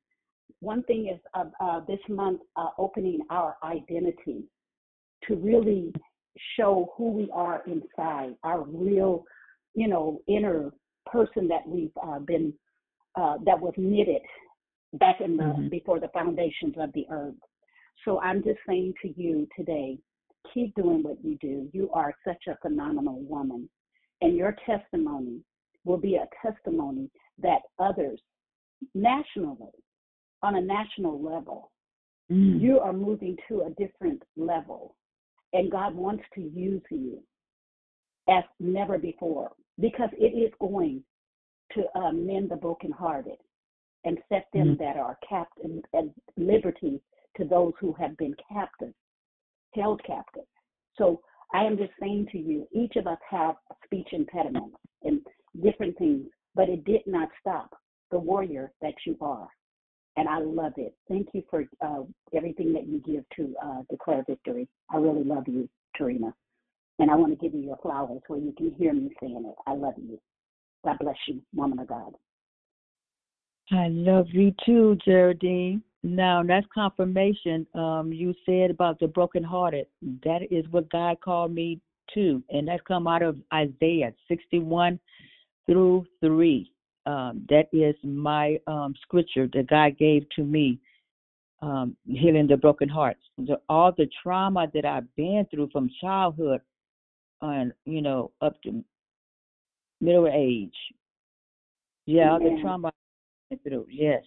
[0.61, 4.45] One thing is uh, uh, this month uh, opening our identity
[5.27, 5.93] to really
[6.57, 9.25] show who we are inside, our real,
[9.75, 10.73] you know, inner
[11.07, 12.53] person that we've uh, been
[13.17, 14.23] uh, that was knitted
[14.95, 15.71] back in the Mhm.
[15.71, 17.35] before the foundations of the earth.
[18.05, 19.99] So I'm just saying to you today,
[20.53, 21.69] keep doing what you do.
[21.73, 23.69] You are such a phenomenal woman,
[24.21, 25.43] and your testimony
[25.85, 28.21] will be a testimony that others
[28.95, 29.73] nationally,
[30.43, 31.71] on a national level,
[32.31, 32.61] Mm.
[32.61, 34.95] you are moving to a different level,
[35.53, 37.23] and God wants to use you
[38.29, 41.03] as never before because it is going
[41.73, 43.39] to uh, mend the brokenhearted
[44.05, 44.79] and set them Mhm.
[44.79, 47.03] that are captive and liberty
[47.37, 48.95] to those who have been captive,
[49.75, 50.47] held captive.
[50.97, 51.23] So
[51.53, 55.27] I am just saying to you, each of us have speech impediments and
[55.61, 57.77] different things, but it did not stop
[58.11, 59.49] the warrior that you are.
[60.17, 60.95] And I love it.
[61.09, 62.03] Thank you for uh,
[62.35, 64.69] everything that you give to uh, declare victory.
[64.93, 65.69] I really love you,
[65.99, 66.33] Trarina.
[66.99, 69.55] And I want to give you your flowers where you can hear me saying it.
[69.67, 70.21] I love you.
[70.85, 72.15] God bless you, woman of God.
[73.73, 75.83] I love you too, Geraldine.
[76.03, 77.67] Now that's confirmation.
[77.75, 79.87] Um, you said about the brokenhearted.
[80.25, 81.81] That is what God called me
[82.15, 84.99] to, and that's come out of Isaiah 61
[85.67, 86.71] through 3.
[87.11, 90.79] Um, that is my um, scripture that God gave to me,
[91.61, 93.23] um, healing the broken hearts.
[93.37, 96.61] The, all the trauma that I've been through from childhood
[97.43, 98.85] and, you know, up to
[100.01, 100.79] middle age.
[102.07, 103.87] Yeah, all the trauma I've been through.
[103.91, 104.23] Yes.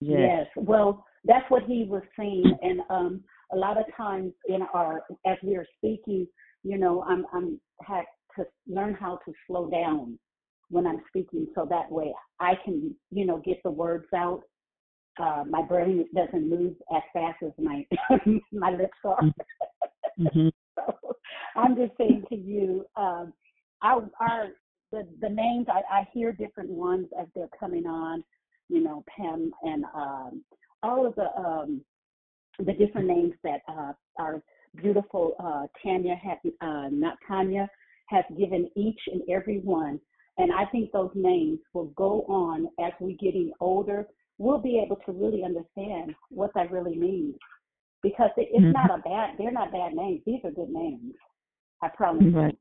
[0.00, 0.18] Yes.
[0.28, 0.46] Yes.
[0.56, 5.38] Well, that's what he was saying, and um, a lot of times in our as
[5.42, 6.26] we are speaking,
[6.62, 8.04] you know, I'm I'm had
[8.36, 10.18] to learn how to slow down
[10.70, 14.42] when I'm speaking, so that way I can, you know, get the words out.
[15.18, 17.86] Uh, my brain doesn't move as fast as my
[18.52, 19.22] my lips are.
[20.18, 20.50] Mhm.
[20.76, 21.16] so
[21.56, 23.32] I'm just saying to you, um,
[23.82, 24.48] our our
[24.92, 28.22] the the names I, I hear different ones as they're coming on,
[28.68, 30.44] you know, Pam and um,
[30.82, 31.80] all of the um,
[32.58, 34.42] the different names that uh, our
[34.76, 37.68] beautiful uh, Tanya had, uh, not Tanya,
[38.08, 40.00] has given each and every one.
[40.38, 44.06] And I think those names will go on as we're getting older.
[44.38, 47.36] We'll be able to really understand what that really means
[48.02, 48.72] because it, it's Mhm.
[48.72, 49.36] not a bad.
[49.38, 50.22] They're not bad names.
[50.26, 51.14] These are good names.
[51.82, 52.34] I promise.
[52.34, 52.58] Right.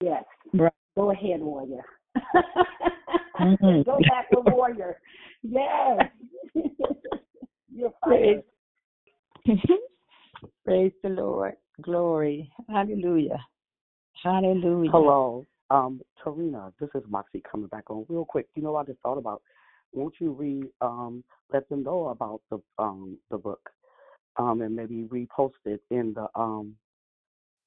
[0.00, 0.24] Yes.
[0.54, 0.72] Right.
[0.96, 1.84] Go ahead, warrior.
[3.38, 3.84] Mhm.
[3.86, 5.00] Go back to warrior.
[5.42, 6.10] Yes.
[7.74, 8.42] You're Praise.
[9.44, 9.60] fired.
[10.64, 11.56] Praise the Lord.
[11.80, 12.52] Glory.
[12.68, 13.44] Hallelujah.
[14.22, 14.90] Hallelujah.
[14.90, 16.72] Hello, um, Trarina.
[16.78, 18.46] This is Moxie coming back on real quick.
[18.54, 19.42] You know, I just thought about.
[19.94, 20.68] Won't you read?
[20.80, 21.22] Um,
[21.52, 23.70] let them know about the um the book,
[24.36, 26.74] um, and maybe repost it in the um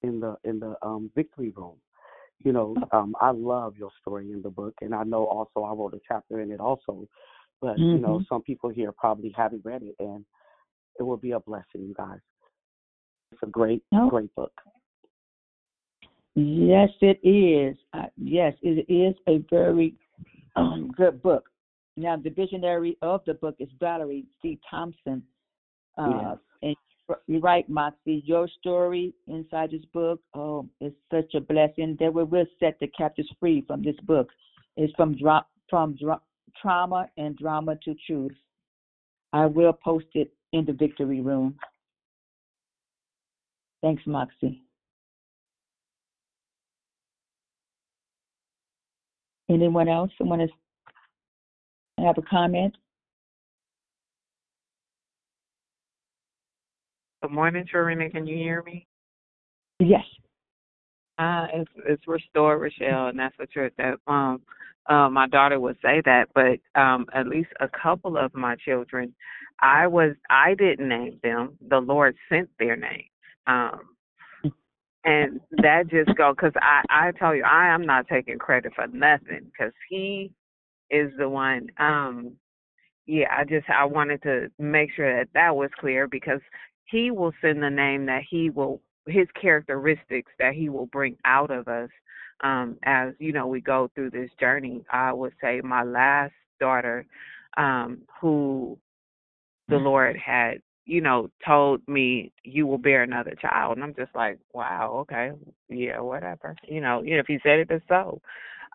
[0.01, 1.75] in the in the um victory room.
[2.43, 5.73] You know, um, I love your story in the book, and I know also I
[5.73, 7.07] wrote a chapter in it also.
[7.61, 8.27] But you know, Mhm.
[8.27, 10.25] some people here probably haven't read it, and
[10.99, 12.19] it will be a blessing, you guys.
[13.31, 14.09] It's a great, Oh.
[14.09, 14.53] great book.
[16.35, 17.77] Yes, it is.
[17.93, 19.95] Uh, yes, it is a very
[20.55, 21.49] um, good book.
[21.97, 24.59] Now, the visionary of the book is Valerie C.
[24.69, 25.23] Thompson.
[25.97, 26.75] Uh, And
[27.27, 28.21] you're right, Moxie.
[28.25, 31.95] Your story inside this book, oh, it's such a blessing.
[31.99, 34.29] That we will set the captives free from this book.
[34.75, 36.21] It's from dra- from dra-
[36.61, 38.33] trauma and drama to truth.
[39.31, 41.55] I will post it in the victory room.
[43.81, 44.64] Thanks, Moxie.
[49.49, 52.75] Anyone else want to have a comment?
[57.21, 58.11] Good morning, Trarina.
[58.11, 58.87] Can you hear me?
[59.79, 60.03] Yes.
[61.17, 63.71] Uh, it's it's restored, Rochelle, and that's the truth.
[63.77, 64.41] That um,
[64.87, 69.13] uh, my daughter would say that, but um, at least a couple of my children,
[69.61, 71.57] I was I didn't name them.
[71.69, 73.09] The Lord sent their names.
[73.47, 73.94] Um,
[75.05, 78.87] and that just go because I I tell you I am not taking credit for
[78.87, 80.31] nothing because He
[80.89, 81.69] is the one.
[81.77, 82.33] Um,
[83.05, 86.41] yeah, I just I wanted to make sure that that was clear because
[86.85, 91.51] he will send the name that he will his characteristics that he will bring out
[91.51, 91.89] of us
[92.43, 97.05] um as you know we go through this journey i would say my last daughter
[97.57, 98.77] um who
[99.67, 103.75] the lord had you know told me you will bear another child.
[103.77, 105.31] And i'm just like wow okay
[105.69, 108.21] yeah whatever you know you know if he said it it's so.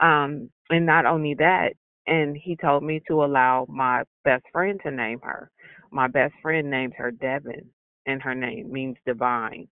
[0.01, 1.75] Um and not only that
[2.07, 5.51] and he told me to allow my best friend to name her.
[5.93, 7.67] My best friend named her devin
[8.07, 9.69] and her name means divine.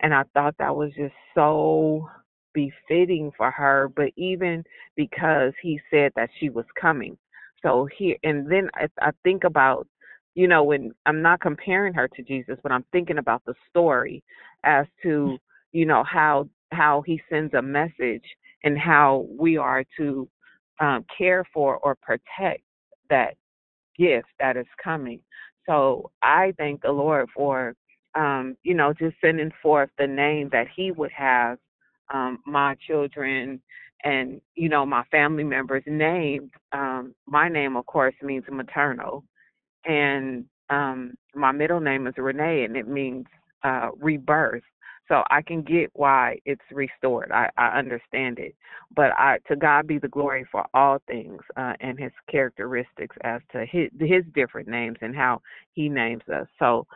[0.00, 2.08] And I thought that was just so
[2.52, 4.64] befitting for her, but even
[4.96, 7.16] because he said that she was coming.
[7.62, 9.86] So here, and then I, I think about,
[10.34, 14.22] you know, when I'm not comparing her to Jesus, but I'm thinking about the story
[14.64, 15.38] as to,
[15.72, 18.24] you know, how how he sends a message
[18.64, 20.28] and how we are to
[20.80, 22.62] um, care for or protect
[23.10, 23.34] that
[23.96, 25.20] gift that is coming.
[25.66, 27.74] So I thank the Lord for
[28.14, 31.58] um, you know, just sending forth the name that he would have
[32.12, 33.60] um, my children
[34.04, 36.50] and, you know, my family members named.
[36.72, 39.24] Um, my name, of course, means maternal.
[39.86, 43.26] And um, my middle name is Renee, and it means
[43.62, 44.62] uh, rebirth.
[45.08, 47.30] So I can get why it's restored.
[47.30, 48.54] I, I understand it.
[48.96, 53.42] But I, to God be the glory for all things uh, and his characteristics as
[53.52, 55.42] to his, his different names and how
[55.74, 56.46] he names us.
[56.58, 56.86] So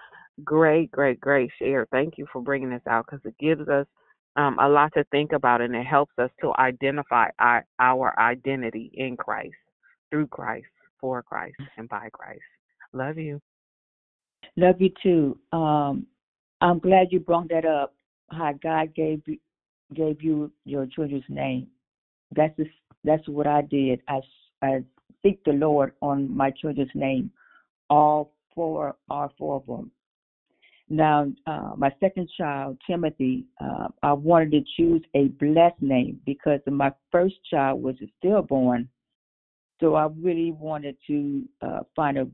[0.44, 1.86] Great, great, great share.
[1.90, 3.86] Thank you for bringing this out because it gives us
[4.36, 8.90] um, a lot to think about and it helps us to identify our, our identity
[8.94, 9.56] in Christ,
[10.10, 10.66] through Christ,
[11.00, 12.40] for Christ, and by Christ.
[12.92, 13.40] Love you.
[14.56, 15.38] Love you too.
[15.52, 16.06] Um,
[16.60, 17.94] I'm glad you brought that up.
[18.30, 19.38] How God gave you,
[19.94, 21.68] gave you your children's name.
[22.34, 22.70] That's just,
[23.04, 24.02] that's what I did.
[24.08, 24.20] I
[24.60, 24.82] I
[25.22, 27.30] seek the Lord on my children's name.
[27.90, 29.90] All four, all four of them.
[30.90, 36.60] Now, uh, my second child, Timothy, uh, I wanted to choose a blessed name because
[36.66, 38.88] my first child was a stillborn.
[39.80, 42.26] So I really wanted to uh, find a,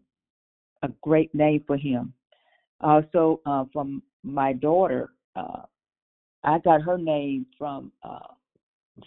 [0.84, 2.12] a great name for him.
[2.80, 5.62] Also, uh, from my daughter, uh,
[6.44, 8.18] I got her name from uh,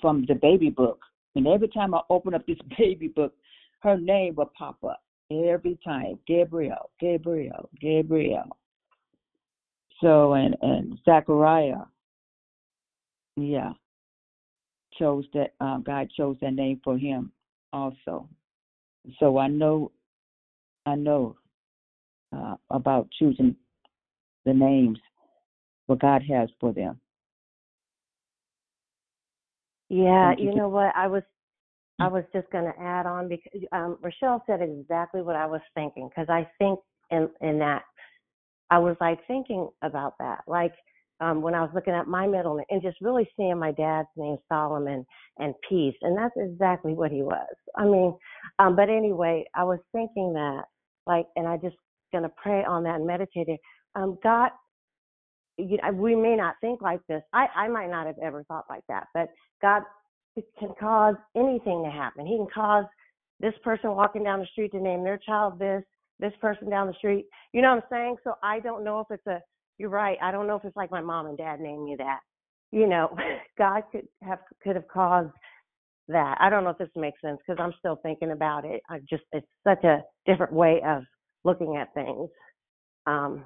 [0.02, 0.99] from the baby book,
[1.36, 3.34] and every time I open up this baby book,
[3.80, 5.02] her name will pop up
[5.32, 6.20] every time.
[6.28, 8.58] Gabriel, Gabriel, Gabriel.
[10.02, 11.86] So and and Zachariah,
[13.36, 13.74] yeah,
[14.98, 17.32] chose that um, God chose that name for him
[17.72, 18.28] also.
[19.20, 19.91] So I know,
[20.86, 21.38] I know
[22.36, 23.56] uh, about choosing
[24.45, 24.99] the names
[25.88, 26.99] what God has for them.
[29.90, 30.56] Yeah, you you.
[30.56, 30.94] know what?
[30.95, 31.24] I was
[31.99, 35.62] I was just going to add on because um, Rochelle said exactly what I was
[35.74, 36.80] thinking because I think
[37.10, 37.84] in in that
[38.70, 40.74] I was like thinking about that, like
[41.20, 44.10] um, when I was looking at my middle name and just really seeing my dad's
[44.16, 45.06] name Solomon
[45.40, 47.48] and Peace, and that's exactly what he was.
[47.76, 48.16] I mean,
[48.60, 50.64] um, but anyway, I was thinking that,
[51.06, 51.78] like, and I just
[52.12, 53.60] gonna pray on that and meditate it.
[53.96, 54.52] Um, God,
[55.58, 57.22] you know, we may not think like this.
[57.34, 59.30] I I might not have ever thought like that, but
[59.62, 59.84] God
[60.60, 62.26] can cause anything to happen.
[62.26, 62.86] He can cause
[63.40, 65.84] this person walking down the street to name their child this,
[66.20, 67.26] this person down the street.
[67.54, 68.16] You know what I'm saying?
[68.24, 69.42] So I don't know if it's a
[69.78, 70.18] you're right.
[70.22, 72.20] I don't know if it's like my mom and dad named me that.
[72.72, 73.16] You know,
[73.58, 75.32] God could have could have caused
[76.08, 76.38] that.
[76.40, 78.82] I don't know if this makes sense because I'm still thinking about it.
[78.90, 81.04] I just it's such a different way of
[81.48, 82.30] looking at things.
[83.07, 83.45] Um,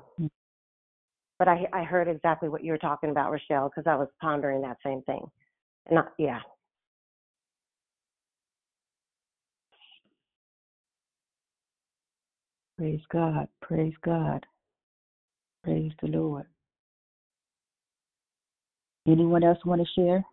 [1.40, 4.62] but I I heard exactly what you were talking about, Rochelle, because I was pondering
[4.64, 5.26] that same thing.
[5.90, 6.40] And I, yeah,
[12.78, 13.48] Praise God.
[13.62, 14.46] Praise God.
[15.64, 16.46] Praise the Lord.
[19.08, 20.26] Anyone else want to share?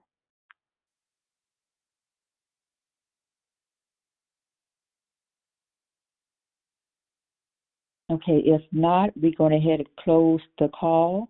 [8.10, 11.28] Okay, if not, we're going ahead and close the call.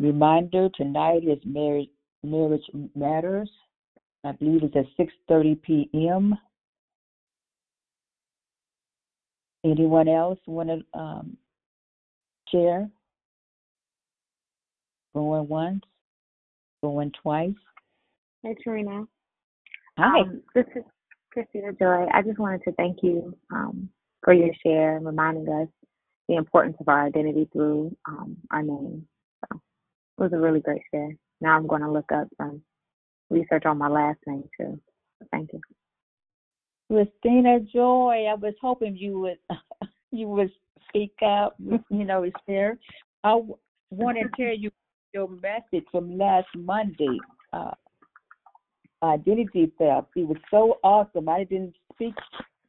[0.00, 1.88] Reminder tonight is marriage
[2.24, 2.64] marriage
[2.96, 3.48] matters.
[4.24, 6.36] I believe it's at 6:30 p.m.
[9.64, 11.36] Anyone else want to um,
[12.50, 12.90] share?
[15.14, 15.84] Going once,
[16.82, 17.54] going twice.
[18.42, 19.04] Hey, Trina.
[19.96, 20.20] Hi.
[20.22, 20.82] Um, this is
[21.32, 22.06] Christina Joy.
[22.12, 23.88] I just wanted to thank you um,
[24.24, 25.68] for your share and reminding us
[26.28, 29.06] the importance of our identity through um, our name.
[29.40, 29.60] So
[30.18, 31.14] it was a really great share.
[31.40, 32.62] Now I'm going to look up some
[33.30, 34.80] research on my last name too.
[35.30, 35.60] Thank you.
[36.90, 39.38] Christina Joy, I was hoping you would
[40.12, 40.50] you would
[40.88, 42.78] speak up, you know, share.
[43.24, 43.40] I
[43.90, 44.70] want to tell you
[45.12, 47.18] your message from last Monday,
[47.52, 47.72] uh,
[49.02, 50.08] identity theft.
[50.16, 51.28] It was so awesome.
[51.28, 52.14] I didn't speak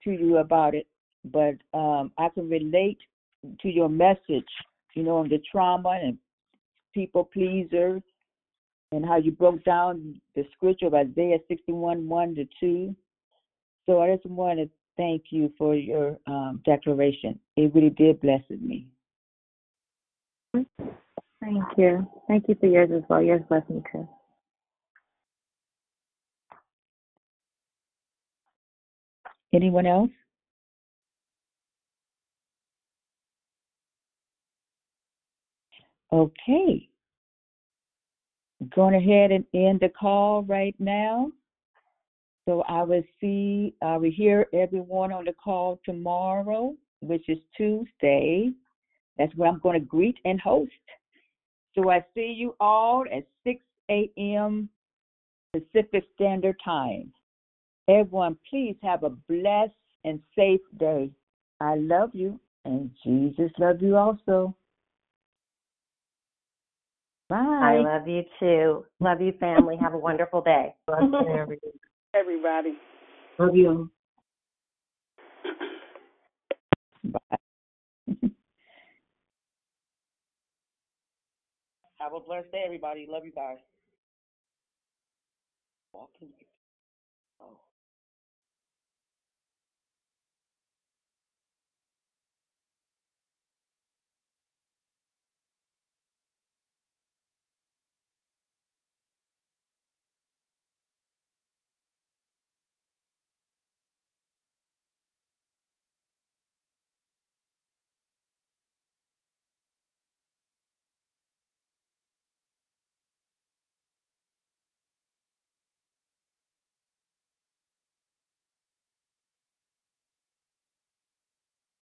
[0.03, 0.87] to you about it,
[1.31, 2.99] but um, I can relate
[3.61, 4.47] to your message,
[4.93, 6.17] you know, on the trauma and
[6.93, 8.01] people pleaser
[8.91, 12.95] and how you broke down the scripture of Isaiah 61, 1 to 2.
[13.85, 17.39] So I just want to thank you for your um, declaration.
[17.57, 18.87] It really did bless me.
[20.53, 22.07] Thank you.
[22.27, 23.21] Thank you for yours as well.
[23.21, 24.07] Yours blessed me too.
[29.53, 30.09] Anyone else?
[36.11, 36.87] Okay.
[38.73, 41.31] Going ahead and end the call right now.
[42.47, 48.51] So I will see, I will hear everyone on the call tomorrow, which is Tuesday.
[49.17, 50.71] That's where I'm going to greet and host.
[51.73, 54.69] So I see you all at 6 a.m.
[55.53, 57.11] Pacific Standard Time.
[57.87, 59.73] Everyone, please have a blessed
[60.03, 61.11] and safe day.
[61.59, 64.55] I love you, and Jesus love you also.
[67.29, 67.37] Bye.
[67.37, 68.85] I love you too.
[68.99, 69.77] Love you, family.
[69.81, 70.75] Have a wonderful day.
[72.13, 72.77] Everybody.
[73.39, 73.89] Love you.
[77.03, 77.37] Bye.
[81.99, 83.07] Have a blessed day, everybody.
[83.09, 83.57] Love you guys.
[85.93, 86.29] Walking.